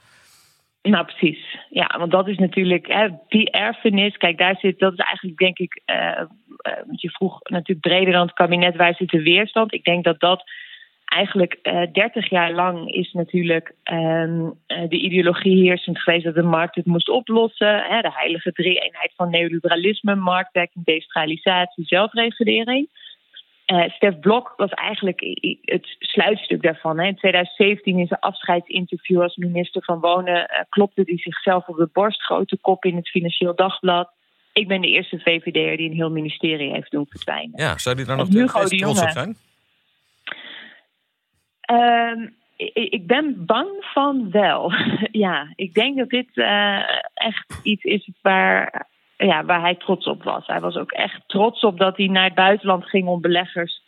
Nou, 0.83 1.05
precies. 1.05 1.59
Ja, 1.71 1.95
want 1.99 2.11
dat 2.11 2.29
is 2.29 2.39
natuurlijk 2.39 2.87
hè, 2.87 3.09
die 3.29 3.51
erfenis. 3.51 4.17
Kijk, 4.17 4.39
daar 4.39 4.57
zit, 4.57 4.79
dat 4.79 4.93
is 4.93 4.99
eigenlijk, 4.99 5.39
denk 5.39 5.59
ik, 5.59 5.83
want 6.87 7.01
je 7.01 7.11
vroeg 7.11 7.39
natuurlijk 7.43 7.87
breder 7.87 8.13
dan 8.13 8.27
het 8.27 8.35
kabinet, 8.35 8.77
waar 8.77 8.95
zit 8.95 9.11
de 9.11 9.23
weerstand? 9.23 9.75
Ik 9.75 9.85
denk 9.85 10.05
dat 10.05 10.21
dat 10.21 10.51
eigenlijk 11.14 11.59
uh, 11.62 11.92
30 11.92 12.31
jaar 12.31 12.53
lang 12.53 12.92
is 12.92 13.12
natuurlijk 13.12 13.74
um, 13.92 14.44
uh, 14.46 14.88
de 14.88 15.00
ideologie 15.00 15.62
heersend 15.62 15.98
geweest 15.98 16.24
dat 16.24 16.35
de 16.35 16.42
markt 16.42 16.74
het 16.74 16.87
moest 16.87 17.09
oplossen. 17.09 17.83
Hè, 17.83 18.00
de 18.00 18.12
heilige 18.12 18.53
drie-eenheid 18.53 19.12
van 19.16 19.31
neoliberalisme, 19.31 20.14
marktwerking, 20.14 20.85
decentralisatie, 20.85 21.85
zelfregulering. 21.85 22.88
Uh, 23.66 23.88
Stef 23.88 24.18
Blok 24.18 24.55
was 24.57 24.70
eigenlijk 24.70 25.20
het 25.62 25.96
sluitstuk 25.98 26.62
daarvan. 26.62 26.98
Hè. 26.98 27.07
In 27.07 27.16
2017 27.16 27.98
in 27.98 28.07
zijn 28.07 28.20
afscheidsinterview 28.20 29.20
als 29.22 29.37
minister 29.37 29.83
van 29.85 30.00
Wonen 30.00 30.66
klopte 30.68 31.03
hij 31.05 31.18
zichzelf 31.18 31.68
op 31.68 31.77
de 31.77 31.88
borst, 31.92 32.22
grote 32.22 32.59
kop 32.61 32.85
in 32.85 32.96
het 32.96 33.09
Financieel 33.09 33.55
Dagblad. 33.55 34.11
Ik 34.53 34.68
ben 34.68 34.81
de 34.81 34.88
eerste 34.88 35.18
VVD'er 35.18 35.77
die 35.77 35.90
een 35.90 35.96
heel 35.96 36.11
ministerie 36.11 36.72
heeft 36.72 36.90
doen 36.90 37.07
verdwijnen. 37.09 37.61
Ja, 37.61 37.79
zou 37.79 37.96
die 37.96 38.05
daar 38.05 38.16
nog 38.16 38.29
trots 38.29 38.83
op 38.85 39.11
zijn? 39.11 39.37
Um, 41.72 42.35
ik, 42.57 43.07
ben 43.07 43.44
bang 43.46 43.68
van 43.81 44.31
wel. 44.31 44.72
ja, 45.24 45.53
ik 45.55 45.74
denk 45.74 45.98
dat 45.98 46.09
dit 46.09 46.29
uh, 46.35 46.79
echt 47.14 47.61
iets 47.62 47.83
is 47.83 48.11
waar, 48.22 48.88
ja, 49.16 49.44
waar 49.44 49.61
hij 49.61 49.74
trots 49.74 50.07
op 50.07 50.22
was. 50.22 50.46
Hij 50.46 50.61
was 50.61 50.77
ook 50.77 50.92
echt 50.92 51.20
trots 51.27 51.61
op 51.61 51.79
dat 51.79 51.96
hij 51.96 52.07
naar 52.07 52.24
het 52.24 52.35
buitenland 52.35 52.85
ging 52.85 53.09
om 53.09 53.20
beleggers 53.20 53.83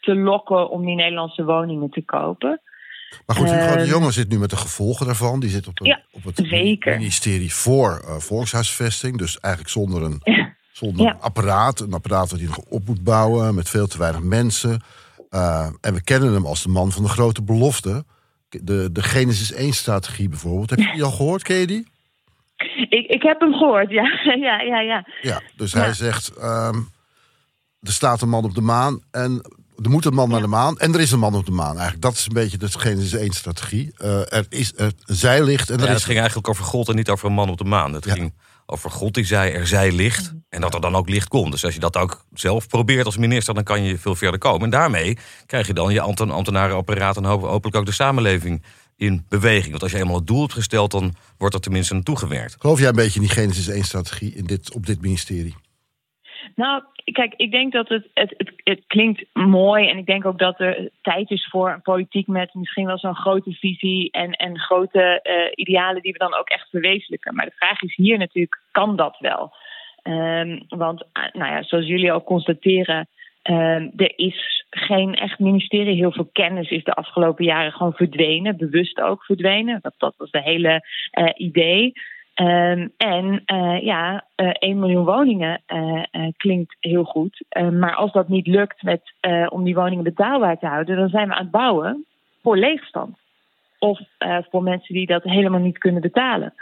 te 0.00 0.14
lokken 0.14 0.70
om 0.70 0.86
die 0.86 0.94
Nederlandse 0.94 1.44
woningen 1.44 1.90
te 1.90 2.02
kopen. 2.02 2.60
Maar 3.26 3.36
goed, 3.36 3.50
Hugo 3.50 3.76
de 3.76 3.86
Jonge 3.86 4.12
zit 4.12 4.28
nu 4.28 4.38
met 4.38 4.50
de 4.50 4.56
gevolgen 4.56 5.06
daarvan. 5.06 5.40
Die 5.40 5.50
zit 5.50 5.66
op, 5.66 5.80
een, 5.80 5.86
ja, 5.86 6.02
op 6.10 6.24
het 6.24 6.40
zeker. 6.44 6.96
ministerie 6.96 7.54
voor 7.54 8.02
uh, 8.04 8.16
volkshuisvesting. 8.16 9.18
Dus 9.18 9.40
eigenlijk 9.40 9.72
zonder 9.74 10.02
een, 10.02 10.20
zonder 10.72 11.06
Ja. 11.06 11.12
een 11.12 11.20
apparaat. 11.20 11.80
Een 11.80 11.92
apparaat 11.92 12.30
dat 12.30 12.38
hij 12.38 12.48
nog 12.48 12.58
op 12.58 12.86
moet 12.86 13.04
bouwen 13.04 13.54
met 13.54 13.68
veel 13.68 13.86
te 13.86 13.98
weinig 13.98 14.22
mensen. 14.22 14.82
Uh, 15.30 15.68
en 15.80 15.94
we 15.94 16.02
kennen 16.02 16.32
hem 16.32 16.46
als 16.46 16.62
de 16.62 16.68
man 16.68 16.92
van 16.92 17.02
de 17.02 17.08
grote 17.08 17.42
belofte. 17.42 18.04
De, 18.48 18.92
de 18.92 19.02
Genesis 19.02 19.52
1-strategie 19.52 20.28
bijvoorbeeld. 20.28 20.70
Heb 20.70 20.78
je 20.78 20.92
die 20.92 21.02
al 21.04 21.10
gehoord? 21.10 21.42
Ken 21.42 21.56
je 21.56 21.66
die? 21.66 21.86
Ik, 22.88 23.06
ik 23.06 23.22
heb 23.22 23.40
hem 23.40 23.52
gehoord, 23.52 23.90
ja. 23.90 24.02
ja, 24.46 24.60
ja, 24.60 24.80
ja. 24.80 25.06
Ja, 25.22 25.42
dus 25.56 25.72
hij 25.72 25.92
zegt... 25.94 26.32
Um, 26.42 26.88
er 27.80 27.92
staat 27.92 28.22
een 28.22 28.28
man 28.28 28.44
op 28.44 28.54
de 28.54 28.60
maan 28.60 29.00
en 29.10 29.42
er 29.82 29.90
moet 29.90 30.04
een 30.04 30.14
man 30.14 30.28
naar 30.28 30.40
de 30.40 30.46
maan. 30.46 30.78
En 30.78 30.94
er 30.94 31.00
is 31.00 31.10
een 31.10 31.18
man 31.18 31.34
op 31.34 31.46
de 31.46 31.52
maan. 31.52 31.74
Eigenlijk, 31.74 32.02
dat 32.02 32.12
is 32.12 32.26
een 32.26 32.32
beetje 32.34 32.58
de 32.58 32.78
Genesis 32.78 33.20
1-strategie. 33.20 33.94
Uh, 33.98 34.32
er 34.32 34.46
is 34.48 34.72
er, 34.76 34.92
zij 35.04 35.42
ligt 35.44 35.70
en 35.70 35.76
er 35.76 35.82
ja, 35.82 35.88
is... 35.88 35.94
Het 35.94 36.04
ging 36.04 36.18
eigenlijk 36.18 36.48
over 36.48 36.64
God 36.64 36.88
en 36.88 36.94
niet 36.94 37.08
over 37.10 37.26
een 37.26 37.34
man 37.34 37.48
op 37.50 37.58
de 37.58 37.64
maan. 37.64 37.92
Het 37.92 38.04
Ja. 38.04 38.12
ging 38.12 38.34
over 38.70 38.90
God 38.90 39.14
die 39.14 39.24
zei 39.24 39.52
er 39.52 39.66
zij 39.66 39.92
licht. 39.92 40.32
En 40.48 40.60
dat 40.60 40.74
er 40.74 40.80
dan 40.80 40.96
ook 40.96 41.08
licht 41.08 41.28
komt. 41.28 41.52
Dus 41.52 41.64
als 41.64 41.74
je 41.74 41.80
dat 41.80 41.96
ook 41.96 42.24
zelf 42.34 42.68
probeert 42.68 43.06
als 43.06 43.16
minister, 43.16 43.54
dan 43.54 43.64
kan 43.64 43.82
je 43.82 43.98
veel 43.98 44.14
verder 44.14 44.40
komen. 44.40 44.62
En 44.62 44.70
daarmee 44.70 45.18
krijg 45.46 45.66
je 45.66 45.72
dan 45.72 45.92
je 45.92 46.00
ambten- 46.00 46.30
ambtenarenapparaat 46.30 47.16
en 47.16 47.24
hopelijk 47.24 47.76
ook 47.76 47.86
de 47.86 47.92
samenleving 47.92 48.62
in 48.96 49.24
beweging. 49.28 49.70
Want 49.70 49.82
als 49.82 49.92
je 49.92 49.98
eenmaal 49.98 50.16
het 50.16 50.26
doel 50.26 50.40
hebt 50.40 50.52
gesteld, 50.52 50.90
dan 50.90 51.14
wordt 51.38 51.54
er 51.54 51.60
tenminste 51.60 51.94
naartoe 51.94 52.18
gewerkt. 52.18 52.56
Geloof 52.58 52.78
jij 52.78 52.88
een 52.88 52.94
beetje 52.94 53.20
in 53.20 53.26
die 53.26 53.34
Genesis 53.34 53.68
1-strategie 53.68 54.34
in 54.34 54.44
dit, 54.44 54.72
op 54.72 54.86
dit 54.86 55.00
ministerie? 55.00 55.56
Nou, 56.58 56.82
kijk, 57.04 57.34
ik 57.36 57.50
denk 57.50 57.72
dat 57.72 57.88
het, 57.88 58.08
het, 58.14 58.34
het, 58.36 58.52
het 58.64 58.82
klinkt 58.86 59.24
mooi. 59.32 59.88
En 59.88 59.98
ik 59.98 60.06
denk 60.06 60.24
ook 60.24 60.38
dat 60.38 60.60
er 60.60 60.90
tijd 61.02 61.30
is 61.30 61.48
voor 61.50 61.70
een 61.70 61.82
politiek 61.82 62.26
met 62.26 62.54
misschien 62.54 62.86
wel 62.86 62.98
zo'n 62.98 63.16
grote 63.16 63.52
visie 63.52 64.10
en, 64.10 64.32
en 64.32 64.58
grote 64.58 65.20
uh, 65.22 65.52
idealen 65.54 66.02
die 66.02 66.12
we 66.12 66.18
dan 66.18 66.34
ook 66.34 66.48
echt 66.48 66.68
verwezenlijken. 66.70 67.34
Maar 67.34 67.44
de 67.44 67.56
vraag 67.56 67.82
is 67.82 67.96
hier 67.96 68.18
natuurlijk, 68.18 68.60
kan 68.70 68.96
dat 68.96 69.16
wel? 69.18 69.52
Um, 70.02 70.64
want, 70.68 71.02
uh, 71.02 71.24
nou 71.32 71.52
ja, 71.52 71.62
zoals 71.62 71.86
jullie 71.86 72.12
al 72.12 72.24
constateren, 72.24 73.08
um, 73.42 73.92
er 73.96 74.12
is 74.16 74.66
geen 74.70 75.14
echt 75.14 75.38
ministerie. 75.38 75.96
Heel 75.96 76.12
veel 76.12 76.28
kennis 76.32 76.70
is 76.70 76.84
de 76.84 76.94
afgelopen 76.94 77.44
jaren 77.44 77.72
gewoon 77.72 77.92
verdwenen, 77.92 78.56
bewust 78.56 79.00
ook 79.00 79.24
verdwenen. 79.24 79.78
Dat, 79.82 79.94
dat 79.98 80.14
was 80.16 80.30
de 80.30 80.42
hele 80.42 80.82
uh, 81.18 81.30
idee. 81.34 81.92
Um, 82.40 82.92
en 82.96 83.42
uh, 83.46 83.82
ja, 83.82 84.24
uh, 84.36 84.50
1 84.52 84.78
miljoen 84.78 85.04
woningen 85.04 85.62
uh, 85.68 86.02
klinkt 86.36 86.76
heel 86.80 87.04
goed. 87.04 87.44
maar 87.72 87.94
als 87.94 88.12
dat 88.12 88.28
niet 88.28 88.46
lukt 88.46 88.82
met, 88.82 89.12
om 89.48 89.64
die 89.64 89.74
woningen 89.74 90.04
betaalbaar 90.04 90.58
te 90.58 90.66
houden, 90.66 90.96
dan 90.96 91.08
zijn 91.08 91.28
we 91.28 91.34
aan 91.34 91.42
het 91.42 91.50
bouwen 91.50 92.04
voor 92.42 92.56
leegstand. 92.56 93.18
Of 93.78 94.00
voor 94.50 94.62
mensen 94.62 94.94
die 94.94 95.06
dat 95.06 95.22
helemaal 95.22 95.60
niet 95.60 95.78
kunnen 95.78 96.02
betalen. 96.02 96.54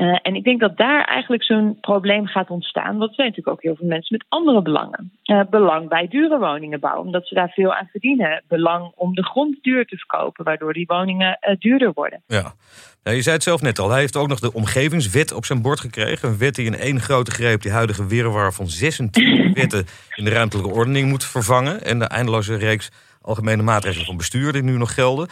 Uh, 0.00 0.18
en 0.22 0.34
ik 0.34 0.44
denk 0.44 0.60
dat 0.60 0.76
daar 0.76 1.04
eigenlijk 1.04 1.44
zo'n 1.44 1.78
probleem 1.80 2.26
gaat 2.26 2.50
ontstaan. 2.50 2.96
Want 2.96 3.08
er 3.08 3.14
zijn 3.14 3.28
natuurlijk 3.28 3.56
ook 3.56 3.62
heel 3.62 3.76
veel 3.76 3.86
mensen 3.86 4.16
met 4.18 4.26
andere 4.28 4.62
belangen. 4.62 5.12
Uh, 5.24 5.40
belang 5.50 5.88
bij 5.88 6.08
dure 6.08 6.38
woningen 6.38 6.80
bouwen, 6.80 7.06
omdat 7.06 7.26
ze 7.26 7.34
daar 7.34 7.48
veel 7.48 7.74
aan 7.74 7.88
verdienen. 7.90 8.42
Belang 8.48 8.92
om 8.94 9.14
de 9.14 9.24
grond 9.24 9.62
duur 9.62 9.86
te 9.86 9.96
verkopen, 9.96 10.44
waardoor 10.44 10.72
die 10.72 10.86
woningen 10.86 11.38
uh, 11.40 11.56
duurder 11.58 11.92
worden. 11.92 12.22
Ja. 12.26 12.54
ja, 13.02 13.12
je 13.12 13.22
zei 13.22 13.34
het 13.34 13.44
zelf 13.44 13.62
net 13.62 13.78
al. 13.78 13.90
Hij 13.90 14.00
heeft 14.00 14.16
ook 14.16 14.28
nog 14.28 14.40
de 14.40 14.52
omgevingswet 14.52 15.32
op 15.32 15.44
zijn 15.44 15.62
bord 15.62 15.80
gekregen. 15.80 16.28
Een 16.28 16.38
wet 16.38 16.54
die 16.54 16.66
in 16.66 16.76
één 16.76 17.00
grote 17.00 17.30
greep 17.30 17.62
die 17.62 17.72
huidige 17.72 18.06
wirwar 18.06 18.52
van 18.52 18.66
26 18.66 19.54
wetten 19.60 19.86
in 20.14 20.24
de 20.24 20.30
ruimtelijke 20.30 20.72
ordening 20.72 21.08
moet 21.08 21.24
vervangen. 21.24 21.84
En 21.84 21.98
de 21.98 22.04
eindeloze 22.04 22.56
reeks 22.56 22.90
algemene 23.20 23.62
maatregelen 23.62 24.06
van 24.06 24.16
bestuur 24.16 24.52
die 24.52 24.62
nu 24.62 24.76
nog 24.76 24.94
gelden. 24.94 25.28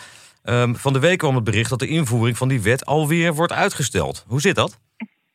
Um, 0.50 0.76
van 0.76 0.92
de 0.92 1.00
week 1.00 1.18
kwam 1.18 1.34
het 1.34 1.44
bericht 1.44 1.70
dat 1.70 1.78
de 1.78 1.88
invoering 1.88 2.36
van 2.36 2.48
die 2.48 2.62
wet 2.62 2.86
alweer 2.86 3.34
wordt 3.34 3.52
uitgesteld. 3.52 4.24
Hoe 4.28 4.40
zit 4.40 4.54
dat? 4.54 4.80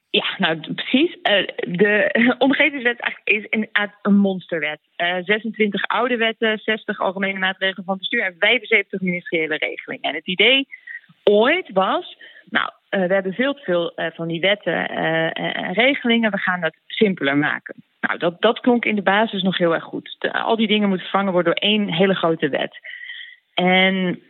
Ja, 0.09 0.35
nou 0.37 0.73
precies. 0.73 1.15
Uh, 1.15 1.47
de 1.77 2.09
omgevingswet 2.37 3.13
is 3.23 3.45
een, 3.49 3.69
een 4.01 4.17
monsterwet. 4.17 4.79
Uh, 4.97 5.15
26 5.23 5.87
oude 5.87 6.17
wetten, 6.17 6.57
60 6.57 6.99
algemene 6.99 7.39
maatregelen 7.39 7.85
van 7.85 7.97
bestuur 7.97 8.23
en 8.23 8.35
75 8.39 9.01
ministeriële 9.01 9.57
regelingen. 9.57 10.09
En 10.09 10.15
het 10.15 10.27
idee 10.27 10.67
ooit 11.23 11.69
was, 11.73 12.17
nou, 12.49 12.71
uh, 12.89 13.07
we 13.07 13.13
hebben 13.13 13.33
veel 13.33 13.53
te 13.53 13.61
veel 13.63 13.93
van 14.15 14.27
die 14.27 14.39
wetten 14.39 14.89
en 14.89 15.73
regelingen, 15.73 16.31
we 16.31 16.37
gaan 16.37 16.61
dat 16.61 16.75
simpeler 16.87 17.37
maken. 17.37 17.75
Nou, 18.01 18.19
dat, 18.19 18.41
dat 18.41 18.59
klonk 18.59 18.85
in 18.85 18.95
de 18.95 19.01
basis 19.01 19.41
nog 19.41 19.57
heel 19.57 19.73
erg 19.73 19.83
goed. 19.83 20.29
Al 20.31 20.55
die 20.55 20.67
dingen 20.67 20.87
moeten 20.87 21.07
vervangen 21.07 21.33
worden 21.33 21.53
door 21.53 21.63
één 21.63 21.93
hele 21.93 22.15
grote 22.15 22.49
wet. 22.49 22.79
En 23.53 24.21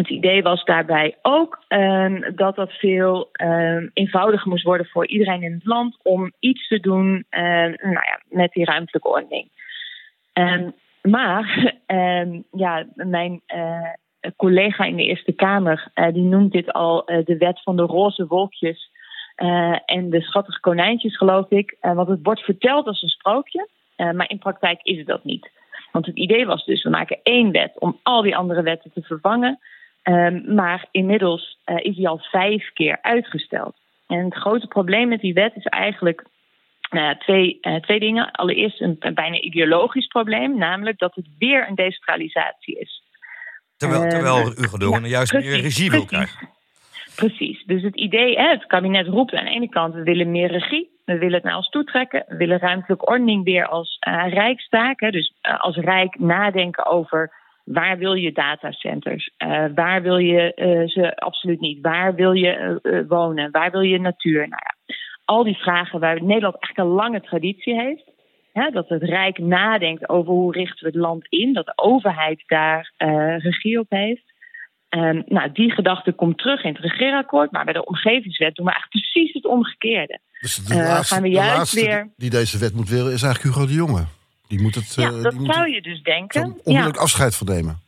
het 0.00 0.10
idee 0.10 0.42
was 0.42 0.64
daarbij 0.64 1.16
ook 1.22 1.62
um, 1.68 2.34
dat 2.34 2.56
dat 2.56 2.72
veel 2.72 3.30
um, 3.42 3.90
eenvoudiger 3.92 4.48
moest 4.48 4.64
worden 4.64 4.86
voor 4.86 5.06
iedereen 5.06 5.42
in 5.42 5.52
het 5.52 5.64
land 5.64 5.96
om 6.02 6.32
iets 6.38 6.68
te 6.68 6.80
doen 6.80 7.06
um, 7.30 7.76
nou 7.80 7.92
ja, 7.92 8.20
met 8.28 8.52
die 8.52 8.64
ruimtelijke 8.64 9.08
ordening. 9.08 9.48
maar 11.02 11.74
ja, 12.64 12.86
mijn 12.94 13.40
uh, 13.54 13.90
collega 14.36 14.84
in 14.84 14.96
de 14.96 15.04
Eerste 15.04 15.32
Kamer 15.32 15.90
uh, 15.94 16.12
die 16.12 16.22
noemt 16.22 16.52
dit 16.52 16.72
al 16.72 17.10
uh, 17.10 17.24
de 17.24 17.36
wet 17.36 17.62
van 17.62 17.76
de 17.76 17.82
roze 17.82 18.26
wolkjes 18.26 18.90
en 19.84 20.10
de 20.10 20.20
schattige 20.20 20.60
konijntjes, 20.60 21.16
geloof 21.16 21.50
ik. 21.50 21.76
want 21.80 22.08
het 22.08 22.18
wordt 22.22 22.40
verteld 22.40 22.86
als 22.86 23.02
een 23.02 23.08
sprookje, 23.08 23.68
maar 23.96 24.30
in 24.30 24.38
praktijk 24.38 24.80
is 24.82 24.98
het 24.98 25.06
dat 25.06 25.24
niet. 25.24 25.50
Want 25.92 26.06
het 26.06 26.16
idee 26.16 26.46
was 26.46 26.64
dus, 26.64 26.82
we 26.82 26.90
maken 26.90 27.18
één 27.22 27.50
wet 27.50 27.78
om 27.78 27.98
al 28.02 28.22
die 28.22 28.36
andere 28.36 28.62
wetten 28.62 28.92
te 28.92 29.02
vervangen. 29.02 29.58
Um, 30.04 30.54
maar 30.54 30.86
inmiddels 30.90 31.58
uh, 31.66 31.76
is 31.76 31.96
die 31.96 32.08
al 32.08 32.18
vijf 32.18 32.72
keer 32.72 32.98
uitgesteld. 33.02 33.76
En 34.06 34.24
het 34.24 34.34
grote 34.34 34.66
probleem 34.66 35.08
met 35.08 35.20
die 35.20 35.34
wet 35.34 35.56
is 35.56 35.64
eigenlijk 35.64 36.24
uh, 36.90 37.10
twee, 37.10 37.58
uh, 37.60 37.74
twee 37.74 38.00
dingen. 38.00 38.30
Allereerst 38.30 38.80
een, 38.80 38.96
een, 38.98 39.14
bijna 39.14 39.40
ideologisch 39.40 40.06
probleem, 40.06 40.58
namelijk 40.58 40.98
dat 40.98 41.14
het 41.14 41.26
weer 41.38 41.68
een 41.68 41.74
decentralisatie 41.74 42.78
is. 42.78 43.02
Terwijl, 43.76 44.08
terwijl 44.08 44.52
Hugo 44.56 44.76
de 44.76 44.84
ja, 44.84 45.06
juist 45.06 45.30
precies, 45.30 45.50
meer 45.50 45.60
regie 45.60 45.90
wil 45.90 46.04
krijgen. 46.04 46.48
Precies. 47.16 47.64
Dus 47.64 47.82
het 47.82 47.96
idee, 47.96 48.36
hè, 48.36 48.48
het 48.48 48.66
kabinet 48.66 49.06
roept 49.06 49.34
aan 49.34 49.44
de 49.44 49.50
ene 49.50 49.68
kant, 49.68 49.94
we 49.94 50.02
willen 50.02 50.30
meer 50.30 50.50
regie. 50.50 50.98
We 51.04 51.18
willen 51.18 51.34
het 51.34 51.42
naar 51.42 51.56
ons 51.56 51.68
toetrekken. 51.68 52.24
We 52.28 52.36
willen 52.36 52.58
ruimtelijke 52.58 53.06
ordening 53.06 53.44
weer 53.44 53.66
als 53.66 53.98
uh, 54.08 54.32
rijkstaak. 54.32 55.00
Hè, 55.00 55.10
dus 55.10 55.34
uh, 55.42 55.60
als 55.60 55.76
rijk 55.76 56.18
nadenken 56.18 56.86
over 56.86 57.32
Waar 57.72 57.98
wil 57.98 58.12
je 58.12 58.32
datacenters? 58.32 59.30
Uh, 59.38 59.64
waar 59.74 60.02
wil 60.02 60.16
je 60.16 60.52
uh, 60.56 60.88
ze 60.88 61.16
absoluut 61.16 61.60
niet? 61.60 61.80
Waar 61.80 62.14
wil 62.14 62.32
je 62.32 62.80
uh, 62.82 63.00
wonen? 63.08 63.50
Waar 63.50 63.70
wil 63.70 63.80
je 63.80 64.00
natuur? 64.00 64.48
Nou 64.48 64.62
ja, 64.64 64.94
al 65.24 65.44
die 65.44 65.56
vragen 65.56 66.00
waar 66.00 66.22
Nederland 66.22 66.56
echt 66.58 66.78
een 66.78 66.86
lange 66.86 67.20
traditie 67.20 67.74
heeft. 67.74 68.04
Hè, 68.52 68.70
dat 68.70 68.88
het 68.88 69.02
Rijk 69.02 69.38
nadenkt 69.38 70.08
over 70.08 70.32
hoe 70.32 70.52
richten 70.52 70.84
we 70.84 70.86
het 70.86 71.00
land 71.00 71.26
in. 71.28 71.52
Dat 71.52 71.66
de 71.66 71.72
overheid 71.76 72.42
daar 72.46 72.92
regie 73.38 73.78
op 73.78 73.90
heeft. 73.90 74.22
Um, 74.88 75.22
nou, 75.26 75.52
die 75.52 75.70
gedachte 75.70 76.12
komt 76.12 76.38
terug 76.38 76.64
in 76.64 76.72
het 76.72 76.82
regeerakkoord. 76.82 77.50
Maar 77.50 77.64
bij 77.64 77.72
de 77.72 77.84
omgevingswet 77.84 78.54
doen 78.54 78.66
we 78.66 78.72
eigenlijk 78.72 79.06
precies 79.06 79.32
het 79.32 79.46
omgekeerde. 79.46 80.18
Dus 80.40 80.56
de 80.56 80.74
laatste, 80.74 81.14
gaan 81.14 81.22
we 81.22 81.28
juist 81.28 81.74
weer... 81.74 82.12
die 82.16 82.30
deze 82.30 82.58
wet 82.58 82.74
moet 82.74 82.88
willen 82.88 83.12
is 83.12 83.22
eigenlijk 83.22 83.54
Hugo 83.54 83.66
de 83.66 83.74
Jonge. 83.74 84.04
Die 84.50 84.62
moet 84.62 84.74
het, 84.74 84.94
ja, 84.94 85.10
uh, 85.10 85.22
dat 85.22 85.34
zou 85.40 85.70
je 85.70 85.82
dus 85.82 86.02
denken. 86.02 86.42
onmiddellijk 86.42 86.96
ja. 86.96 87.02
afscheid 87.02 87.36
van 87.36 87.46
nemen. 87.46 87.78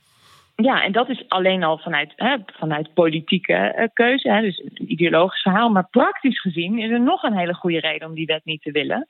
Ja, 0.56 0.82
en 0.82 0.92
dat 0.92 1.08
is 1.08 1.24
alleen 1.28 1.62
al 1.62 1.78
vanuit, 1.78 2.12
hè, 2.16 2.36
vanuit 2.46 2.94
politieke 2.94 3.74
uh, 3.76 3.86
keuze, 3.92 4.30
hè, 4.30 4.40
dus 4.40 4.58
een 4.58 4.92
ideologisch 4.92 5.42
verhaal. 5.42 5.68
Maar 5.68 5.88
praktisch 5.90 6.40
gezien 6.40 6.78
is 6.78 6.90
er 6.90 7.00
nog 7.00 7.22
een 7.22 7.36
hele 7.36 7.54
goede 7.54 7.80
reden 7.80 8.08
om 8.08 8.14
die 8.14 8.26
wet 8.26 8.44
niet 8.44 8.62
te 8.62 8.70
willen. 8.70 9.08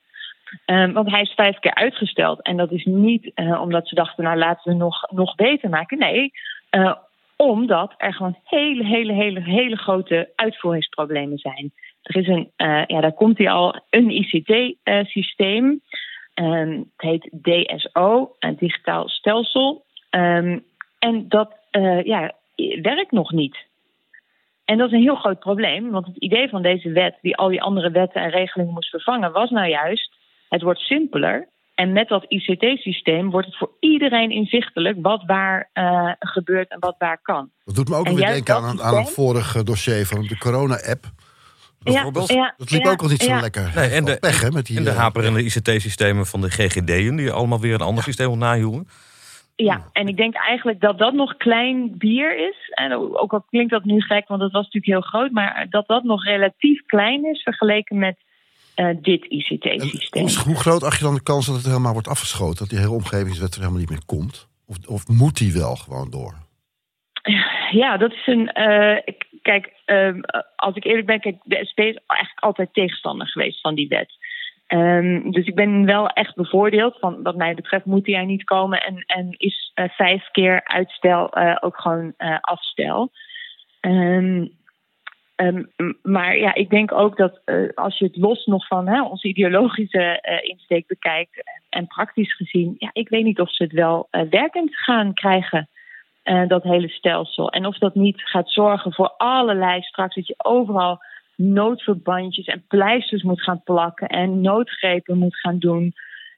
Um, 0.65 0.93
want 0.93 1.11
hij 1.11 1.21
is 1.21 1.33
vijf 1.35 1.59
keer 1.59 1.73
uitgesteld. 1.73 2.41
En 2.41 2.57
dat 2.57 2.71
is 2.71 2.85
niet 2.85 3.31
uh, 3.35 3.61
omdat 3.61 3.87
ze 3.87 3.95
dachten, 3.95 4.23
nou 4.23 4.37
laten 4.37 4.71
we 4.71 4.77
nog, 4.77 5.11
nog 5.11 5.35
beter 5.35 5.69
maken. 5.69 5.97
Nee, 5.97 6.31
uh, 6.71 6.95
omdat 7.35 7.93
er 7.97 8.13
gewoon 8.13 8.37
hele, 8.43 8.83
hele, 8.83 9.13
hele, 9.13 9.41
hele 9.41 9.77
grote 9.77 10.29
uitvoeringsproblemen 10.35 11.37
zijn. 11.37 11.71
Er 12.01 12.15
is 12.15 12.27
een, 12.27 12.51
ja, 12.87 13.01
daar 13.01 13.13
komt 13.13 13.37
hij 13.37 13.49
al, 13.49 13.81
een 13.89 14.09
ICT-systeem. 14.09 15.81
Um, 16.35 16.91
het 16.97 17.11
heet 17.11 17.29
DSO, 17.41 18.35
een 18.39 18.55
digitaal 18.55 19.09
stelsel. 19.09 19.85
Um, 20.09 20.63
en 20.99 21.25
dat 21.27 21.53
uh, 21.71 22.03
ja, 22.03 22.31
werkt 22.81 23.11
nog 23.11 23.31
niet. 23.31 23.57
En 24.65 24.77
dat 24.77 24.87
is 24.87 24.93
een 24.93 25.01
heel 25.01 25.15
groot 25.15 25.39
probleem, 25.39 25.91
want 25.91 26.05
het 26.05 26.17
idee 26.17 26.49
van 26.49 26.61
deze 26.61 26.91
wet, 26.91 27.17
die 27.21 27.37
al 27.37 27.47
die 27.47 27.61
andere 27.61 27.91
wetten 27.91 28.21
en 28.21 28.29
regelingen 28.29 28.73
moest 28.73 28.89
vervangen, 28.89 29.31
was 29.31 29.49
nou 29.49 29.67
juist: 29.67 30.11
het 30.49 30.61
wordt 30.61 30.79
simpeler. 30.79 31.51
En 31.75 31.91
met 31.91 32.07
dat 32.07 32.25
ICT-systeem 32.27 33.29
wordt 33.29 33.47
het 33.47 33.57
voor 33.57 33.71
iedereen 33.79 34.31
inzichtelijk 34.31 34.97
wat 35.01 35.23
waar 35.25 35.69
uh, 35.73 36.11
gebeurt 36.19 36.69
en 36.69 36.79
wat 36.79 36.95
waar 36.97 37.19
kan. 37.21 37.49
Dat 37.65 37.75
doet 37.75 37.89
me 37.89 37.95
ook 37.95 38.07
weer 38.07 38.27
denken 38.27 38.55
aan, 38.55 38.81
aan 38.81 38.95
het 38.95 39.11
vorige 39.11 39.63
dossier 39.63 40.05
van 40.05 40.21
de 40.21 40.37
corona-app. 40.37 41.05
Bijvoorbeeld. 41.83 42.29
Ja, 42.29 42.35
ja, 42.35 42.53
dat 42.57 42.71
liep 42.71 42.83
ja, 42.83 42.91
ook 42.91 43.01
al 43.01 43.07
niet 43.07 43.23
zo 43.23 43.39
lekker. 43.39 43.71
Nee, 43.75 43.89
en 43.89 44.05
de, 44.05 44.17
pech, 44.19 44.41
hè, 44.41 44.51
met 44.51 44.65
die, 44.65 44.77
en 44.77 44.83
de 44.83 44.89
uh, 44.89 44.97
haperende 44.97 45.43
ICT-systemen 45.43 46.25
van 46.25 46.41
de 46.41 46.49
GGD'en, 46.49 47.15
die 47.15 47.31
allemaal 47.31 47.59
weer 47.59 47.73
een 47.73 47.81
ander 47.81 48.03
systeem 48.03 48.37
nahielden. 48.37 48.87
Ja, 49.55 49.89
en 49.91 50.07
ik 50.07 50.17
denk 50.17 50.35
eigenlijk 50.35 50.79
dat 50.79 50.97
dat 50.97 51.13
nog 51.13 51.37
klein 51.37 51.97
bier 51.97 52.49
is. 52.49 52.71
En 52.73 52.93
ook 52.93 53.33
al 53.33 53.45
klinkt 53.49 53.71
dat 53.71 53.83
nu 53.83 54.01
gek, 54.01 54.27
want 54.27 54.41
dat 54.41 54.51
was 54.51 54.63
natuurlijk 54.63 54.93
heel 54.93 55.19
groot, 55.19 55.31
maar 55.31 55.67
dat 55.69 55.87
dat 55.87 56.03
nog 56.03 56.23
relatief 56.23 56.85
klein 56.85 57.25
is 57.25 57.41
vergeleken 57.43 57.97
met 57.97 58.17
uh, 58.75 58.89
dit 59.01 59.25
ICT-systeem. 59.25 60.27
Hoe, 60.27 60.39
hoe, 60.43 60.55
groot 60.55 60.83
acht 60.83 60.97
je 60.97 61.03
dan 61.03 61.13
de 61.13 61.23
kans 61.23 61.45
dat 61.45 61.55
het 61.55 61.65
helemaal 61.65 61.93
wordt 61.93 62.07
afgeschoten? 62.07 62.57
Dat 62.57 62.69
die 62.69 62.79
hele 62.79 62.91
omgevingswet 62.91 63.53
er 63.53 63.59
helemaal 63.59 63.79
niet 63.79 63.89
meer 63.89 64.05
komt? 64.05 64.47
Of, 64.65 64.77
of 64.87 65.07
moet 65.07 65.37
die 65.37 65.53
wel 65.53 65.75
gewoon 65.75 66.09
door? 66.09 66.33
Ja, 67.71 67.97
dat 67.97 68.11
is 68.11 68.27
een. 68.27 68.51
Uh, 68.53 69.15
kijk, 69.43 69.73
uh, 69.85 70.21
als 70.55 70.75
ik 70.75 70.83
eerlijk 70.83 71.07
ben, 71.07 71.19
kijk, 71.19 71.37
de 71.43 71.65
SP 71.69 71.79
is 71.79 71.99
eigenlijk 72.07 72.39
altijd 72.39 72.73
tegenstander 72.73 73.27
geweest 73.27 73.61
van 73.61 73.75
die 73.75 73.87
wet. 73.87 74.11
Um, 74.67 75.31
dus 75.31 75.45
ik 75.45 75.55
ben 75.55 75.85
wel 75.85 76.07
echt 76.07 76.35
bevoordeeld. 76.35 76.99
Van, 76.99 77.23
wat 77.23 77.35
mij 77.35 77.53
betreft 77.53 77.85
moet 77.85 78.07
hij 78.07 78.25
niet 78.25 78.43
komen. 78.43 78.83
En, 78.83 79.03
en 79.05 79.35
is 79.37 79.71
uh, 79.75 79.89
vijf 79.89 80.29
keer 80.31 80.63
uitstel 80.63 81.37
uh, 81.37 81.57
ook 81.59 81.77
gewoon 81.77 82.13
uh, 82.17 82.37
afstel. 82.41 83.11
Um, 83.81 84.51
maar 86.01 86.37
ja, 86.37 86.53
ik 86.53 86.69
denk 86.69 86.91
ook 86.91 87.17
dat 87.17 87.41
als 87.75 87.97
je 87.97 88.05
het 88.05 88.17
los 88.17 88.45
nog 88.45 88.67
van 88.67 88.87
hè, 88.87 89.03
onze 89.03 89.27
ideologische 89.27 90.19
insteek 90.43 90.87
bekijkt. 90.87 91.43
En 91.69 91.87
praktisch 91.87 92.35
gezien, 92.35 92.75
ja, 92.77 92.89
ik 92.93 93.09
weet 93.09 93.23
niet 93.23 93.39
of 93.39 93.53
ze 93.53 93.63
het 93.63 93.71
wel 93.71 94.07
werkend 94.29 94.75
gaan 94.75 95.13
krijgen. 95.13 95.69
Dat 96.47 96.63
hele 96.63 96.89
stelsel. 96.89 97.49
En 97.49 97.65
of 97.65 97.77
dat 97.77 97.95
niet 97.95 98.21
gaat 98.21 98.49
zorgen 98.49 98.93
voor 98.93 99.13
allerlei 99.17 99.81
straks 99.81 100.15
dat 100.15 100.27
je 100.27 100.35
overal 100.37 100.99
noodverbandjes 101.35 102.45
en 102.45 102.65
pleisters 102.67 103.23
moet 103.23 103.41
gaan 103.41 103.61
plakken 103.63 104.07
en 104.07 104.41
noodgrepen 104.41 105.17
moet 105.17 105.39
gaan 105.39 105.59
doen. 105.59 105.93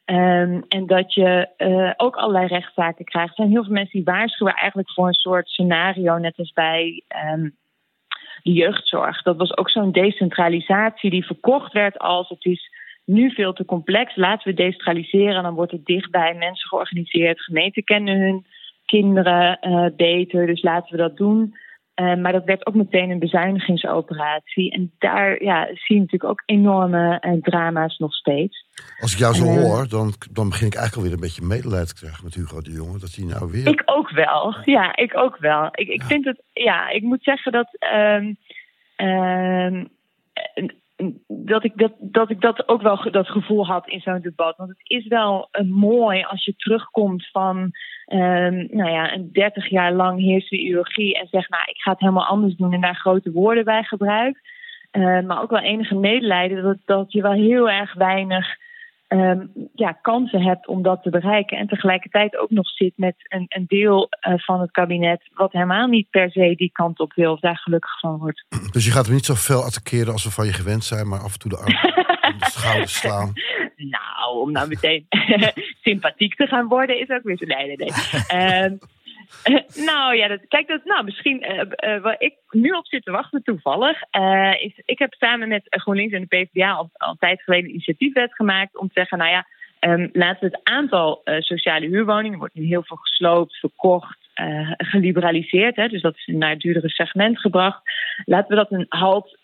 Um, 0.06 0.66
en 0.68 0.86
dat 0.86 1.14
je 1.14 1.50
uh, 1.58 1.92
ook 1.98 2.16
allerlei 2.16 2.48
rechtszaken 2.48 3.06
krijgt. 3.06 3.30
Er 3.30 3.36
zijn 3.36 3.50
heel 3.50 3.64
veel 3.64 3.74
mensen 3.74 4.00
die 4.00 4.14
waarschuwen 4.14 4.54
eigenlijk 4.54 4.92
voor 4.92 5.08
een 5.08 5.14
soort 5.14 5.48
scenario, 5.48 6.18
net 6.18 6.38
als 6.38 6.52
bij 6.52 7.04
um, 7.34 7.56
de 8.44 8.52
jeugdzorg. 8.52 9.22
Dat 9.22 9.38
was 9.38 9.58
ook 9.58 9.70
zo'n 9.70 9.92
decentralisatie 9.92 11.10
die 11.10 11.26
verkocht 11.26 11.74
werd 11.74 12.00
als 12.00 12.30
het 12.30 12.46
is 12.46 12.70
nu 13.06 13.32
veel 13.32 13.54
te 13.54 13.66
complex. 13.66 14.16
Laten 14.16 14.48
we 14.48 14.54
decentraliseren, 14.54 15.44
dan 15.44 15.54
wordt 15.54 15.72
het 15.72 15.86
dichtbij 15.86 16.34
mensen 16.34 16.68
georganiseerd. 16.68 17.42
Gemeenten 17.42 17.84
kennen 17.84 18.20
hun 18.20 18.46
kinderen 19.00 19.58
uh, 19.62 19.86
beter, 19.96 20.46
dus 20.46 20.62
laten 20.62 20.92
we 20.92 20.98
dat 20.98 21.18
doen. 21.18 21.56
Uh, 21.96 22.16
maar 22.16 22.32
dat 22.32 22.44
werd 22.44 22.66
ook 22.66 22.76
meteen 22.76 23.10
een 23.10 23.20
bezuinigingsoperatie. 23.20 24.72
En 24.72 24.92
daar 25.00 25.44
ja, 25.44 25.66
zie 25.66 25.96
je 25.96 26.02
natuurlijk 26.02 26.32
ook 26.32 26.44
enorme 26.46 27.22
uh, 27.22 27.42
drama's 27.42 27.98
nog 27.98 28.14
steeds. 28.14 28.66
Als 29.00 29.14
ik 29.14 29.20
jou 29.20 29.34
zo 29.34 29.46
uh, 29.46 29.62
hoor, 29.62 29.88
dan, 29.90 30.14
dan 30.32 30.50
begin 30.50 30.68
ik 30.68 30.76
eigenlijk 30.76 30.96
alweer 30.96 31.14
een 31.14 31.28
beetje 31.28 31.46
medelijden 31.56 31.88
te 31.88 31.96
krijgen 31.96 32.24
met 32.24 32.34
Hugo 32.34 32.62
de 32.62 32.72
Jonge. 32.72 33.00
Dat 33.00 33.16
hij 33.16 33.26
nou 33.26 33.52
weer. 33.52 33.68
Ik 33.68 33.82
ook 33.86 34.10
wel. 34.10 34.56
Ja, 34.66 34.96
ik 34.96 35.18
ook 35.18 35.38
wel. 35.38 35.66
Ik, 35.72 35.88
ik 35.88 36.02
ja. 36.02 36.08
vind 36.08 36.26
het, 36.26 36.42
ja, 36.54 36.90
ik 36.90 37.02
moet 37.02 37.24
zeggen 37.24 37.52
dat. 37.52 37.70
Dat 41.28 41.64
ik 41.64 41.78
dat, 41.78 41.94
dat 42.00 42.30
ik 42.30 42.42
dat 42.42 42.68
ook 42.68 42.82
wel 42.82 43.12
dat 43.12 43.28
gevoel 43.28 43.66
had 43.66 43.88
in 43.88 44.00
zo'n 44.00 44.22
debat. 44.22 44.58
Want 44.58 44.70
het 44.70 44.90
is 44.90 45.08
wel 45.08 45.50
uh, 45.52 45.66
mooi 45.68 46.24
als 46.24 46.46
je 46.46 46.56
terugkomt 46.56 47.30
van 47.32 47.58
um, 48.08 48.68
nou 48.72 48.90
ja, 48.90 49.14
een 49.14 49.30
30 49.32 49.70
jaar 49.70 49.94
lang 49.94 50.20
heerst 50.20 50.50
de 50.50 50.58
ideologie 50.58 51.20
en 51.20 51.28
zegt, 51.28 51.50
nou, 51.50 51.64
ik 51.66 51.78
ga 51.78 51.92
het 51.92 52.00
helemaal 52.00 52.26
anders 52.26 52.56
doen 52.56 52.74
en 52.74 52.82
daar 52.82 52.96
grote 52.96 53.32
woorden 53.32 53.64
bij 53.64 53.84
gebruik. 53.84 54.54
Uh, 54.92 55.22
maar 55.22 55.42
ook 55.42 55.50
wel 55.50 55.62
enige 55.62 55.96
medelijden 55.96 56.64
dat, 56.64 56.78
dat 56.86 57.12
je 57.12 57.22
wel 57.22 57.32
heel 57.32 57.70
erg 57.70 57.94
weinig 57.94 58.58
ehm, 59.08 59.46
ja, 59.74 59.92
kansen 59.92 60.42
hebt 60.42 60.68
om 60.68 60.82
dat 60.82 61.04
te 61.04 61.10
bereiken. 61.10 61.58
En 61.58 61.68
tegelijkertijd 61.68 62.38
ook 62.38 62.50
nog 62.50 62.70
zit 62.70 62.94
met 62.96 63.16
een, 63.18 63.46
een 63.48 63.66
deel 63.68 64.08
eh, 64.10 64.34
van 64.38 64.62
het 64.62 64.72
kabinet. 64.72 65.30
wat 65.34 65.52
helemaal 65.52 65.88
niet 65.88 66.10
per 66.10 66.32
se 66.32 66.54
die 66.56 66.72
kant 66.72 67.00
op 67.00 67.14
wil. 67.14 67.32
of 67.32 67.40
daar 67.40 67.58
gelukkig 67.58 68.00
van 68.00 68.18
wordt. 68.18 68.46
Dus 68.74 68.86
je 68.86 68.92
gaat 68.92 69.06
hem 69.06 69.14
niet 69.14 69.26
zo 69.26 69.34
veel 69.34 69.64
attackeren 69.64 70.14
als 70.14 70.24
we 70.24 70.32
van 70.32 70.46
je 70.46 70.54
gewend 70.54 70.84
zijn, 70.84 71.08
maar 71.08 71.20
af 71.20 71.34
en 71.34 71.40
toe 71.40 71.50
de 71.50 71.58
arm 71.58 71.94
de 72.40 72.46
schouders 72.50 73.00
slaan. 73.00 73.34
Nou, 73.76 74.40
om 74.42 74.52
nou 74.52 74.68
meteen 74.68 75.06
sympathiek 75.84 76.36
te 76.36 76.48
gaan 76.48 76.68
worden 76.68 77.00
is 77.00 77.10
ook 77.10 77.24
weer 77.24 77.38
zo. 77.38 77.46
Nee, 77.46 77.66
nee, 77.68 77.76
nee. 77.78 77.92
Ehm, 78.28 78.76
nou 79.92 80.16
ja, 80.16 80.38
kijk, 80.48 80.68
dat, 80.68 80.84
nou, 80.84 81.04
misschien 81.04 81.42
eh, 81.42 81.60
eh, 81.76 82.02
waar 82.02 82.16
ik 82.18 82.36
nu 82.50 82.70
op 82.70 82.86
zit 82.88 83.04
te 83.04 83.12
wachten, 83.12 83.44
toevallig. 83.44 84.02
eh, 84.12 84.54
is, 84.60 84.82
ik 84.86 85.00
heb 85.00 85.14
samen 85.14 85.48
met 85.48 85.64
GroenLinks 85.70 86.14
en 86.14 86.28
de 86.28 86.48
PvdA 86.48 86.72
al, 86.72 86.90
al 86.94 87.16
tijd 87.20 87.42
geleden 87.42 87.66
een 87.66 87.72
initiatiefwet 87.72 88.36
gemaakt 88.36 88.78
om 88.78 88.88
te 88.88 88.94
zeggen, 88.94 89.18
nou 89.18 89.30
ja, 89.30 89.48
ehm, 89.80 90.08
laten 90.14 90.40
we 90.40 90.56
het 90.56 90.60
aantal 90.64 91.22
sociale 91.40 91.86
huurwoningen, 91.86 92.32
er 92.32 92.38
wordt 92.38 92.56
nu 92.56 92.66
heel 92.66 92.84
veel 92.84 92.98
gesloopt, 92.98 93.56
verkocht, 93.56 94.18
geliberaliseerd, 94.78 95.76
hè, 95.76 95.88
dus 95.88 96.02
dat 96.02 96.16
is 96.16 96.26
naar 96.26 96.50
het 96.50 96.60
duurdere 96.60 96.90
segment 96.90 97.40
gebracht. 97.40 97.82
Laten 98.26 98.50
we 98.50 98.56
dat 98.56 98.72
een 98.72 98.86
halt 98.90 99.38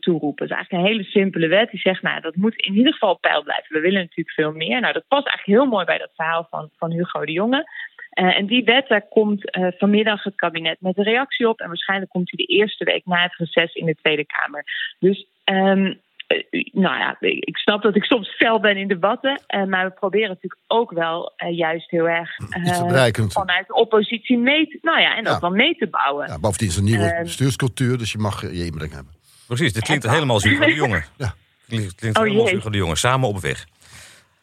toeroepen. 0.00 0.48
Dat 0.48 0.50
is 0.50 0.56
eigenlijk 0.56 0.72
een 0.72 0.90
hele 0.90 1.04
simpele 1.04 1.48
wet 1.48 1.70
die 1.70 1.80
zegt, 1.80 2.02
nou, 2.02 2.20
dat 2.20 2.36
moet 2.36 2.56
in 2.56 2.74
ieder 2.74 2.92
geval 2.92 3.18
peil 3.18 3.42
blijven. 3.42 3.74
We 3.74 3.80
willen 3.80 4.00
natuurlijk 4.00 4.30
veel 4.30 4.52
meer. 4.52 4.80
Nou, 4.80 4.92
dat 4.92 5.08
past 5.08 5.26
eigenlijk 5.26 5.58
heel 5.58 5.70
mooi 5.70 5.84
bij 5.84 5.98
dat 5.98 6.12
verhaal 6.14 6.46
van, 6.50 6.70
van 6.76 6.90
Hugo 6.90 7.24
de 7.24 7.32
Jonge. 7.32 7.66
Eh, 8.10 8.38
en 8.38 8.46
die 8.46 8.64
wet, 8.64 8.88
daar 8.88 9.08
komt 9.08 9.50
eh, 9.50 9.66
vanmiddag 9.78 10.22
het 10.24 10.34
kabinet 10.34 10.76
met 10.80 10.98
een 10.98 11.04
reactie 11.04 11.48
op. 11.48 11.60
En 11.60 11.66
waarschijnlijk 11.68 12.10
komt 12.10 12.30
hij 12.30 12.46
de 12.46 12.52
eerste 12.52 12.84
week 12.84 13.02
na 13.04 13.22
het 13.22 13.36
reces 13.36 13.74
in 13.74 13.86
de 13.86 13.94
Tweede 14.02 14.24
Kamer. 14.26 14.64
Dus, 14.98 15.26
ehm, 15.44 15.94
eh, 16.26 16.64
nou 16.72 16.98
ja, 16.98 17.16
ik 17.20 17.56
snap 17.56 17.82
dat 17.82 17.96
ik 17.96 18.04
soms 18.04 18.28
fel 18.36 18.60
ben 18.60 18.76
in 18.76 18.88
debatten. 18.88 19.40
eh, 19.46 19.64
maar 19.64 19.84
we 19.84 19.90
proberen 19.92 20.28
natuurlijk 20.28 20.60
ook 20.66 20.90
wel 20.92 21.32
eh, 21.36 21.56
juist 21.56 21.90
heel 21.90 22.08
erg 22.08 22.30
eh, 22.38 23.12
vanuit 23.28 23.66
de 23.66 23.74
oppositie 23.74 24.38
mee 24.38 24.66
te, 24.68 24.78
nou 24.82 25.00
ja, 25.00 25.16
en 25.16 25.24
Ja. 25.24 25.34
ook 25.34 25.40
wel 25.40 25.50
mee 25.50 25.74
te 25.76 25.86
bouwen. 25.86 26.26
Ja, 26.28 26.38
bovendien 26.38 26.68
is 26.68 26.74
het 26.74 26.84
een 26.84 26.90
nieuwe 26.90 27.10
Ehm. 27.12 27.22
bestuurscultuur, 27.22 27.98
dus 27.98 28.12
je 28.12 28.18
mag 28.18 28.40
je 28.40 28.64
inbreng 28.64 28.92
hebben. 28.92 29.12
Precies, 29.46 29.72
dit 29.72 29.82
klinkt 29.84 30.10
helemaal 30.10 30.42
Hugo 30.42 30.64
de 30.64 30.74
Jonge. 30.74 31.02
Ja. 31.16 31.34
Klinkt, 31.68 31.94
klinkt 31.94 32.18
Oh, 32.18 32.24
helemaal. 32.24 32.48
Hugo 32.48 32.70
de 32.70 32.76
Jonge. 32.76 32.96
Samen 32.96 33.28
op 33.28 33.38
weg. 33.40 33.66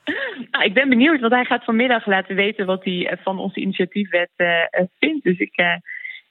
Nou, 0.51 0.65
ik 0.65 0.73
ben 0.73 0.89
benieuwd, 0.89 1.19
want 1.19 1.33
hij 1.33 1.45
gaat 1.45 1.63
vanmiddag 1.63 2.05
laten 2.05 2.35
weten 2.35 2.65
wat 2.65 2.83
hij 2.83 3.07
eh, 3.07 3.17
van 3.23 3.39
onze 3.39 3.59
initiatiefwet 3.59 4.29
eh, 4.35 4.61
eh, 4.61 4.85
vindt. 4.99 5.23
Dus 5.23 5.37
ik, 5.37 5.55
eh, 5.55 5.75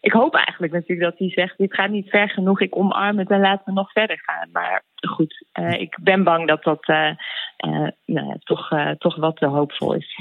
ik 0.01 0.13
hoop 0.13 0.35
eigenlijk 0.35 0.73
natuurlijk 0.73 1.11
dat 1.11 1.19
hij 1.19 1.31
zegt: 1.31 1.59
dit 1.59 1.75
gaat 1.75 1.91
niet 1.91 2.09
ver 2.09 2.29
genoeg, 2.31 2.61
ik 2.61 2.77
omarm 2.77 3.19
het 3.19 3.31
en 3.31 3.41
laten 3.41 3.65
we 3.65 3.73
nog 3.73 3.93
verder 3.93 4.21
gaan. 4.23 4.49
Maar 4.53 4.83
goed, 5.09 5.47
eh, 5.53 5.81
ik 5.81 5.99
ben 6.01 6.25
bang 6.25 6.47
dat 6.47 6.63
dat 6.63 6.87
eh, 6.87 7.09
eh, 7.57 7.89
nou 8.07 8.27
ja, 8.27 8.37
toch, 8.39 8.71
eh, 8.71 8.91
toch 8.91 9.17
wat 9.17 9.37
te 9.37 9.47
hoopvol 9.47 9.95
is. 9.95 10.21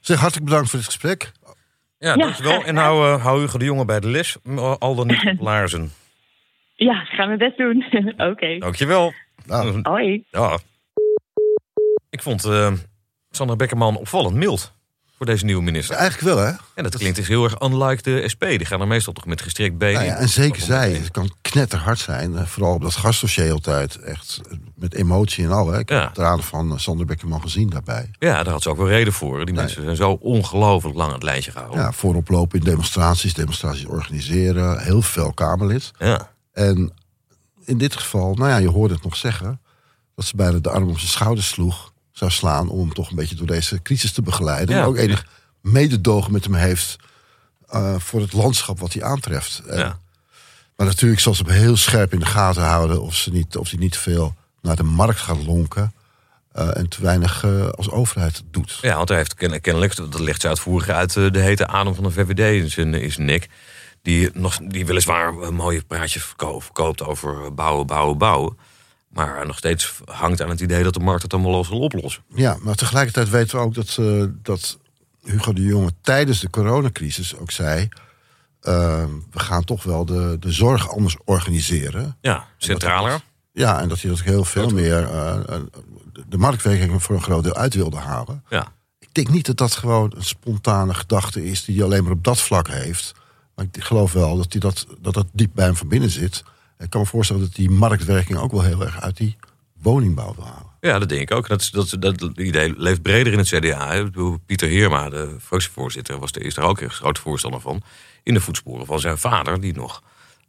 Zeg, 0.00 0.20
hartelijk 0.20 0.46
bedankt 0.46 0.70
voor 0.70 0.78
dit 0.78 0.88
gesprek. 0.88 1.32
Ja, 1.98 2.16
dankjewel. 2.16 2.64
En 2.64 2.76
hou, 2.76 3.18
hou 3.18 3.40
Hugo 3.40 3.58
de 3.58 3.64
Jonge 3.64 3.84
bij 3.84 4.00
de 4.00 4.08
les. 4.10 4.38
Al 4.78 4.94
dan 4.94 5.06
niet 5.06 5.26
op 5.26 5.40
laarzen. 5.50 5.90
Ja, 6.74 7.00
ik 7.02 7.08
ga 7.08 7.26
mijn 7.26 7.38
best 7.38 7.56
doen. 7.56 7.84
Oké, 8.30 8.58
Dankjewel. 8.58 9.12
Nou, 9.46 9.80
hoi. 9.82 10.24
Ja. 10.30 10.58
Ik 12.12 12.22
vond 12.22 12.44
eh 12.44 12.72
Sandra 13.30 13.56
Beckerman 13.56 13.96
opvallend 13.96 14.34
mild 14.36 14.72
voor 15.16 15.26
deze 15.26 15.44
nieuwe 15.44 15.62
minister. 15.62 15.96
eigenlijk 15.96 16.34
wel, 16.34 16.44
hè? 16.46 16.52
En 16.74 16.82
dat 16.82 16.96
klinkt 16.96 17.16
dus 17.16 17.28
heel 17.28 17.44
erg 17.44 17.60
unlike 17.62 18.02
de 18.02 18.28
SP. 18.32 18.40
Die 18.44 18.64
gaan 18.64 18.80
er 18.80 18.86
meestal 18.86 19.12
toch 19.12 19.26
met 19.26 19.42
gestrekt 19.42 19.78
been 19.78 19.92
Nou 19.92 20.04
ja, 20.06 20.16
en 20.16 20.28
zeker 20.28 20.62
zij. 20.62 20.92
Het 20.92 21.10
kan 21.10 21.30
knetterhard 21.40 21.98
zijn. 21.98 22.36
eh, 22.36 22.46
Vooral 22.46 22.74
op 22.74 22.82
dat 22.82 22.94
gastdossier 22.94 23.52
altijd. 23.52 23.96
Echt 23.98 24.40
eh, 24.50 24.56
met 24.74 24.94
emotie 24.94 25.44
en 25.44 25.50
al. 25.52 25.72
Hè. 25.72 25.78
Ik 25.78 25.88
Ja. 25.90 26.00
heb 26.00 26.08
de 26.08 26.14
tranen 26.14 26.44
van 26.44 26.80
Sander 26.80 27.06
Beckerman 27.06 27.40
gezien 27.42 27.68
daarbij. 27.70 28.10
Ja, 28.18 28.42
daar 28.42 28.52
had 28.52 28.62
ze 28.62 28.68
ook 28.70 28.76
wel 28.76 28.88
reden 28.88 29.12
voor. 29.12 29.44
Die 29.44 29.54
mensen 29.54 29.82
zijn 29.82 29.96
zo 29.96 30.10
ongelooflijk 30.20 30.96
lang 30.96 31.08
aan 31.08 31.14
het 31.14 31.22
lijntje 31.24 31.50
gehouden. 31.50 31.80
Ja, 31.80 31.92
voorop 31.92 32.28
lopen 32.28 32.58
in 32.58 32.64
demonstraties, 32.64 33.34
demonstraties 33.34 33.84
organiseren. 33.86 34.78
Heel 34.82 35.02
veel 35.02 35.32
Kamerlid. 35.32 35.90
Ja. 35.98 36.30
En 36.52 36.92
in 37.64 37.78
dit 37.78 37.96
geval, 37.96 38.34
nou 38.34 38.50
ja, 38.50 38.56
je 38.56 38.68
hoorde 38.68 38.94
het 38.94 39.02
nog 39.04 39.16
zeggen... 39.16 39.60
dat 40.14 40.24
ze 40.24 40.36
bijna 40.36 40.58
de 40.58 40.70
arm 40.70 40.88
om 40.88 40.96
zijn 40.98 41.10
schouders 41.10 41.48
sloeg, 41.48 41.91
zou 42.28 42.30
slaan... 42.30 42.68
om 42.68 42.78
hem 42.80 42.92
toch 42.94 43.10
een 43.10 43.16
beetje 43.16 43.34
door 43.34 43.46
deze 43.46 43.82
crisis 43.82 44.12
te 44.12 44.22
begeleiden. 44.22 44.74
Ja. 44.76 44.80
En 44.82 44.86
ook 44.88 44.96
enig 44.96 45.26
mededogen 45.60 46.32
met 46.32 46.44
hem 46.44 46.54
heeft... 46.54 46.96
eh, 47.68 47.94
voor 47.98 48.20
het 48.20 48.32
landschap 48.32 48.78
wat 48.80 48.92
hij 48.92 49.02
aantreft. 49.02 49.62
En- 49.66 49.78
Ja. 49.78 49.98
Maar 50.76 50.86
natuurlijk 50.86 51.20
zal 51.20 51.34
ze 51.34 51.42
hem 51.42 51.52
heel 51.52 51.76
scherp 51.76 52.12
in 52.12 52.18
de 52.18 52.26
gaten 52.26 52.62
houden... 52.62 53.02
of, 53.02 53.14
ze 53.14 53.30
niet, 53.30 53.56
of 53.56 53.70
hij 53.70 53.78
niet 53.78 53.96
veel 53.96 54.34
naar 54.62 54.76
de 54.76 54.82
markt 54.82 55.20
gaat 55.20 55.44
lonken... 55.46 55.92
eh, 56.52 56.76
en 56.76 56.88
te 56.88 57.02
weinig 57.02 57.44
eh, 57.44 57.68
als 57.68 57.90
overheid 57.90 58.42
doet. 58.50 58.78
Ja, 58.82 58.96
want 58.96 59.08
hij 59.08 59.18
heeft 59.18 59.34
ken- 59.34 59.60
kennelijk, 59.60 59.96
dat 59.96 60.18
legt 60.20 60.40
ze 60.40 60.48
uitvoerig 60.48 60.88
uit, 60.88 61.12
de 61.12 61.30
hete 61.38 61.66
adem 61.66 61.94
van 61.94 62.04
de 62.04 62.10
VVD 62.10 62.62
in 62.62 62.70
zijn, 62.70 63.12
zijn 63.12 63.26
nek. 63.26 63.48
Die, 64.02 64.30
nog, 64.34 64.58
die 64.62 64.86
weliswaar 64.86 65.52
mooie 65.54 65.82
praatjes 65.82 66.24
verko- 66.24 66.60
verkoopt 66.60 67.02
over 67.02 67.54
bouwen, 67.54 67.86
bouwen, 67.86 68.18
bouwen. 68.18 68.56
Maar 69.12 69.46
nog 69.46 69.58
steeds 69.58 69.94
hangt 70.04 70.42
aan 70.42 70.48
het 70.48 70.60
idee 70.60 70.82
dat 70.82 70.94
de 70.94 71.00
markt 71.00 71.22
het 71.22 71.32
allemaal 71.32 71.50
los 71.50 71.68
zal 71.68 71.78
oplossen. 71.78 72.22
Ja, 72.34 72.56
maar 72.60 72.74
tegelijkertijd 72.74 73.30
weten 73.30 73.58
we 73.58 73.64
ook 73.64 73.74
dat, 73.74 73.96
eh, 74.00 74.24
dat 74.42 74.78
Hugo 75.24 75.52
de 75.52 75.62
Jonge 75.62 75.92
tijdens 76.00 76.40
de 76.40 76.50
coronacrisis 76.50 77.36
ook 77.36 77.50
zei... 77.50 77.88
eh, 78.60 79.04
we 79.30 79.38
gaan 79.38 79.64
toch 79.64 79.82
wel 79.82 80.04
de, 80.04 80.36
de 80.40 80.52
zorg 80.52 80.90
anders 80.90 81.16
organiseren. 81.24 82.16
Ja, 82.20 82.46
centraler. 82.56 83.20
Ja, 83.52 83.80
en 83.80 83.88
dat 83.88 84.00
hij 84.00 84.10
dat 84.10 84.20
ook 84.20 84.26
heel 84.26 84.44
veel 84.44 84.68
meer 84.68 85.02
eh, 85.10 85.60
de 86.28 86.38
marktwerking 86.38 87.02
voor 87.02 87.14
een 87.14 87.22
groot 87.22 87.44
deel 87.44 87.54
uit 87.54 87.74
wilde 87.74 87.96
halen. 87.96 88.44
Ja. 88.48 88.72
Ik 88.98 89.14
denk 89.14 89.28
niet 89.28 89.46
dat 89.46 89.56
dat 89.56 89.74
gewoon 89.74 90.12
een 90.16 90.24
spontane 90.24 90.94
gedachte 90.94 91.44
is 91.44 91.64
die 91.64 91.76
hij 91.76 91.84
alleen 91.84 92.02
maar 92.02 92.12
op 92.12 92.24
dat 92.24 92.40
vlak 92.40 92.68
heeft. 92.68 93.12
Maar 93.54 93.66
ik 93.72 93.84
geloof 93.84 94.12
wel 94.12 94.36
dat 94.36 94.52
hij 94.52 94.60
dat, 94.60 94.86
dat, 95.00 95.14
dat 95.14 95.26
diep 95.32 95.50
bij 95.54 95.64
hem 95.64 95.76
van 95.76 95.88
binnen 95.88 96.10
zit. 96.10 96.42
Ik 96.82 96.90
kan 96.90 97.00
me 97.00 97.06
voorstellen 97.06 97.42
dat 97.42 97.54
die 97.54 97.70
marktwerking 97.70 98.38
ook 98.38 98.52
wel 98.52 98.62
heel 98.62 98.82
erg 98.82 99.00
uit 99.00 99.16
die 99.16 99.36
woningbouw 99.82 100.34
wil 100.34 100.44
halen. 100.44 100.70
Ja, 100.80 100.98
dat 100.98 101.08
denk 101.08 101.20
ik 101.20 101.30
ook. 101.30 101.48
Dat, 101.48 101.68
dat, 101.72 101.96
dat 101.98 102.22
idee 102.38 102.74
leeft 102.76 103.02
breder 103.02 103.32
in 103.32 103.38
het 103.38 103.48
CDA. 103.48 104.08
Pieter 104.46 104.68
Heerma, 104.68 105.08
de 105.08 105.36
fractievoorzitter, 105.40 106.18
was 106.18 106.30
er, 106.32 106.42
is 106.42 106.54
daar 106.54 106.64
ook 106.64 106.80
een 106.80 106.90
groot 106.90 107.18
voorstander 107.18 107.60
van. 107.60 107.82
In 108.22 108.34
de 108.34 108.40
voetsporen 108.40 108.86
van 108.86 109.00
zijn 109.00 109.18
vader, 109.18 109.60
die 109.60 109.74
nog 109.74 110.02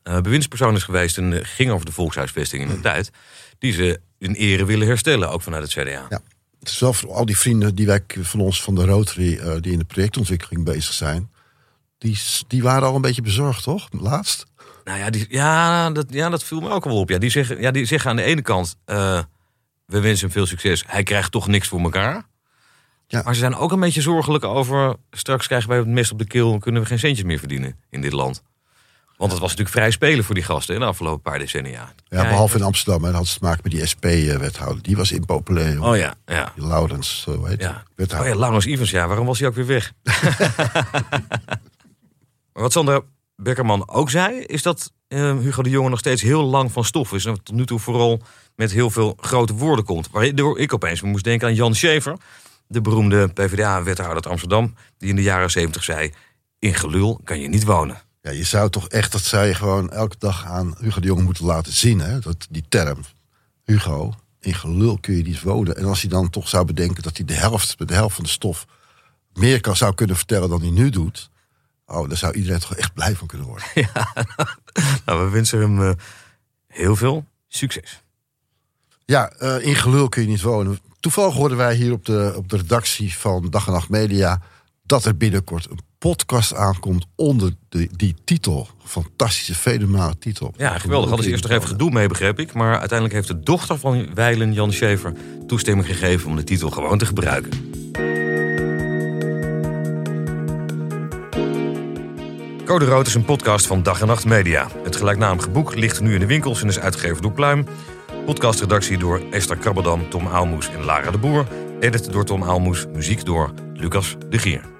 eh, 0.03 0.21
bewindspersoon 0.21 0.75
is 0.75 0.83
geweest 0.83 1.17
en 1.17 1.33
eh, 1.33 1.39
ging 1.43 1.71
over 1.71 1.85
de 1.85 1.91
volkshuisvesting 1.91 2.61
in 2.63 2.69
de 2.69 2.79
tijd. 2.79 3.11
Die 3.59 3.73
ze 3.73 3.99
in 4.17 4.33
ere 4.33 4.65
willen 4.65 4.87
herstellen, 4.87 5.29
ook 5.29 5.41
vanuit 5.41 5.63
het 5.63 5.71
CDA. 5.71 6.05
Ja. 6.09 6.21
Het 6.59 6.69
is 6.69 6.79
wel 6.79 6.93
voor 6.93 7.13
al 7.13 7.25
die 7.25 7.37
vrienden 7.37 7.75
die 7.75 7.85
wij 7.85 8.03
van 8.21 8.39
ons 8.39 8.63
van 8.63 8.75
de 8.75 8.85
Rotary, 8.85 9.37
eh, 9.37 9.55
die 9.61 9.71
in 9.71 9.79
de 9.79 9.85
projectontwikkeling 9.85 10.65
bezig 10.65 10.93
zijn. 10.93 11.31
Die, 11.97 12.19
die 12.47 12.63
waren 12.63 12.87
al 12.87 12.95
een 12.95 13.01
beetje 13.01 13.21
bezorgd, 13.21 13.63
toch? 13.63 13.87
Laatst. 13.91 14.45
Nou 14.83 14.99
ja, 14.99 15.09
die, 15.09 15.25
ja, 15.29 15.89
dat, 15.89 16.05
ja, 16.09 16.29
dat 16.29 16.43
viel 16.43 16.59
me 16.59 16.69
ook 16.69 16.83
wel 16.83 16.99
op. 16.99 17.09
Ja, 17.09 17.17
die, 17.17 17.29
zeggen, 17.29 17.61
ja, 17.61 17.71
die 17.71 17.85
zeggen 17.85 18.09
aan 18.09 18.15
de 18.15 18.23
ene 18.23 18.41
kant, 18.41 18.75
eh, 18.85 19.19
we 19.85 19.99
wensen 19.99 20.25
hem 20.25 20.31
veel 20.35 20.45
succes. 20.45 20.83
Hij 20.87 21.03
krijgt 21.03 21.31
toch 21.31 21.47
niks 21.47 21.67
voor 21.67 21.79
elkaar. 21.79 22.23
Ja. 23.07 23.21
Maar 23.23 23.33
ze 23.33 23.39
zijn 23.39 23.55
ook 23.55 23.71
een 23.71 23.79
beetje 23.79 24.01
zorgelijk 24.01 24.43
over... 24.43 24.95
straks 25.11 25.47
krijgen 25.47 25.69
wij 25.69 25.77
het 25.77 25.87
mes 25.87 26.11
op 26.11 26.17
de 26.17 26.27
keel... 26.27 26.53
en 26.53 26.59
kunnen 26.59 26.81
we 26.81 26.87
geen 26.87 26.99
centjes 26.99 27.25
meer 27.25 27.39
verdienen 27.39 27.75
in 27.89 28.01
dit 28.01 28.11
land. 28.11 28.43
Want 29.17 29.31
het 29.31 29.41
was 29.41 29.49
natuurlijk 29.49 29.75
vrij 29.77 29.91
spelen 29.91 30.23
voor 30.23 30.35
die 30.35 30.43
gasten... 30.43 30.73
in 30.73 30.79
de 30.79 30.87
afgelopen 30.87 31.21
paar 31.21 31.39
decennia. 31.39 31.93
Ja, 32.07 32.21
behalve 32.21 32.57
in 32.57 32.63
Amsterdam. 32.63 33.05
En 33.05 33.11
dat 33.11 33.19
had 33.19 33.27
ze 33.27 33.39
te 33.39 33.43
maken 33.45 33.59
met 33.63 33.71
die 33.71 33.85
SP-wethouder. 33.85 34.83
Die 34.83 34.95
was 34.95 35.11
impopulair. 35.11 35.83
Oh 35.83 35.97
ja, 35.97 36.15
ja. 36.25 36.51
Die 36.55 36.67
Laurens, 36.67 37.21
zo 37.21 37.45
heet 37.45 37.61
Ja. 37.61 37.83
Oh 37.97 38.25
ja, 38.25 38.35
Laurens 38.35 38.65
Ivens, 38.65 38.89
ja, 38.89 39.07
waarom 39.07 39.25
was 39.25 39.39
hij 39.39 39.47
ook 39.47 39.55
weer 39.55 39.65
weg? 39.65 39.93
maar 42.53 42.63
wat 42.63 42.71
Sandra 42.71 43.01
Beckerman 43.35 43.89
ook 43.89 44.09
zei, 44.09 44.39
is 44.39 44.61
dat 44.61 44.91
eh, 45.07 45.37
Hugo 45.37 45.63
de 45.63 45.69
Jonge 45.69 45.89
nog 45.89 45.99
steeds 45.99 46.21
heel 46.21 46.43
lang 46.43 46.71
van 46.71 46.85
stof 46.85 47.13
is. 47.13 47.25
En 47.25 47.43
tot 47.43 47.55
nu 47.55 47.65
toe 47.65 47.79
vooral 47.79 48.21
met 48.55 48.71
heel 48.71 48.89
veel 48.89 49.17
grote 49.19 49.53
woorden 49.53 49.85
komt. 49.85 50.09
Waardoor 50.11 50.59
ik 50.59 50.73
opeens 50.73 51.01
moest 51.01 51.23
denken 51.23 51.47
aan 51.47 51.55
Jan 51.55 51.75
Schever, 51.75 52.17
de 52.67 52.81
beroemde 52.81 53.27
PvdA-wethouder 53.27 54.15
uit 54.15 54.27
Amsterdam, 54.27 54.75
die 54.97 55.09
in 55.09 55.15
de 55.15 55.21
jaren 55.21 55.51
zeventig 55.51 55.83
zei: 55.83 56.13
In 56.59 56.73
gelul 56.73 57.21
kan 57.23 57.39
je 57.39 57.47
niet 57.47 57.63
wonen. 57.63 58.01
Ja, 58.21 58.31
je 58.31 58.43
zou 58.43 58.69
toch 58.69 58.87
echt, 58.87 59.11
dat 59.11 59.21
zij 59.21 59.47
je 59.47 59.53
gewoon 59.53 59.89
elke 59.89 60.15
dag 60.19 60.45
aan 60.45 60.75
Hugo 60.79 60.99
de 60.99 61.07
Jonge 61.07 61.23
moeten 61.23 61.45
laten 61.45 61.73
zien. 61.73 61.99
Hè? 61.99 62.19
Dat, 62.19 62.47
die 62.49 62.63
term, 62.69 62.99
Hugo, 63.63 64.13
in 64.39 64.53
gelul 64.53 64.97
kun 64.97 65.15
je 65.15 65.23
niet 65.23 65.41
wonen. 65.41 65.77
En 65.77 65.85
als 65.85 66.01
hij 66.01 66.09
dan 66.09 66.29
toch 66.29 66.49
zou 66.49 66.65
bedenken 66.65 67.03
dat 67.03 67.17
hij 67.17 67.25
de 67.25 67.33
helft, 67.33 67.87
de 67.87 67.93
helft 67.93 68.15
van 68.15 68.23
de 68.23 68.29
stof... 68.29 68.65
meer 69.33 69.61
kan, 69.61 69.75
zou 69.75 69.95
kunnen 69.95 70.15
vertellen 70.15 70.49
dan 70.49 70.61
hij 70.61 70.69
nu 70.69 70.89
doet... 70.89 71.31
Oh, 71.93 72.07
daar 72.07 72.17
zou 72.17 72.33
iedereen 72.33 72.59
toch 72.59 72.75
echt 72.75 72.93
blij 72.93 73.15
van 73.15 73.27
kunnen 73.27 73.47
worden. 73.47 73.67
Nou, 75.05 75.25
we 75.25 75.29
wensen 75.29 75.59
hem 75.59 75.81
eh, 75.81 75.91
heel 76.67 76.95
veel 76.95 77.25
succes. 77.47 78.01
Ja, 79.05 79.29
eh, 79.29 79.65
in 79.65 79.75
gelul 79.75 80.09
kun 80.09 80.21
je 80.21 80.27
niet 80.27 80.41
wonen. 80.41 80.79
Toevallig 80.99 81.33
hoorden 81.33 81.57
wij 81.57 81.75
hier 81.75 81.91
op 81.91 82.05
de, 82.05 82.33
op 82.35 82.49
de 82.49 82.57
redactie 82.57 83.17
van 83.17 83.47
Dag 83.49 83.67
en 83.67 83.73
Nacht 83.73 83.89
Media... 83.89 84.41
dat 84.83 85.05
er 85.05 85.17
binnenkort 85.17 85.69
een 85.69 85.79
podcast 85.97 86.55
aankomt 86.55 87.05
onder 87.15 87.55
de, 87.69 87.89
die 87.95 88.15
titel. 88.23 88.67
Fantastische, 88.83 89.55
fenomenale 89.55 90.17
titel. 90.17 90.53
Ja, 90.57 90.79
geweldig. 90.79 91.07
Hadden 91.07 91.25
ze 91.25 91.31
eerst 91.31 91.43
nog 91.43 91.51
even 91.51 91.67
gedoe 91.67 91.91
mee, 91.91 92.07
begreep 92.07 92.39
ik. 92.39 92.53
Maar 92.53 92.79
uiteindelijk 92.79 93.13
heeft 93.13 93.27
de 93.27 93.39
dochter 93.39 93.79
van 93.79 94.13
Weilen, 94.13 94.53
Jan 94.53 94.73
Schever, 94.73 95.13
toestemming 95.47 95.87
gegeven 95.87 96.29
om 96.29 96.35
de 96.35 96.43
titel 96.43 96.69
gewoon 96.69 96.97
te 96.97 97.05
gebruiken. 97.05 97.51
Code 102.65 102.85
Rood 102.85 103.07
is 103.07 103.15
een 103.15 103.25
podcast 103.25 103.67
van 103.67 103.83
Dag 103.83 104.01
en 104.01 104.07
Nacht 104.07 104.25
Media. 104.25 104.67
Het 104.83 104.95
gelijknamige 104.95 105.49
boek 105.49 105.75
ligt 105.75 106.01
nu 106.01 106.13
in 106.13 106.19
de 106.19 106.25
winkels 106.25 106.61
en 106.61 106.67
is 106.67 106.79
uitgegeven 106.79 107.21
door 107.21 107.31
Pluim. 107.31 107.65
Podcastredactie 108.25 108.97
door 108.97 109.21
Esther 109.31 109.57
Krabberdam, 109.57 110.09
Tom 110.09 110.27
Aalmoes 110.27 110.69
en 110.69 110.83
Lara 110.83 111.11
de 111.11 111.17
Boer. 111.17 111.45
Edit 111.79 112.11
door 112.11 112.25
Tom 112.25 112.43
Aalmoes, 112.43 112.85
muziek 112.93 113.25
door 113.25 113.53
Lucas 113.73 114.15
de 114.29 114.37
Gier. 114.37 114.72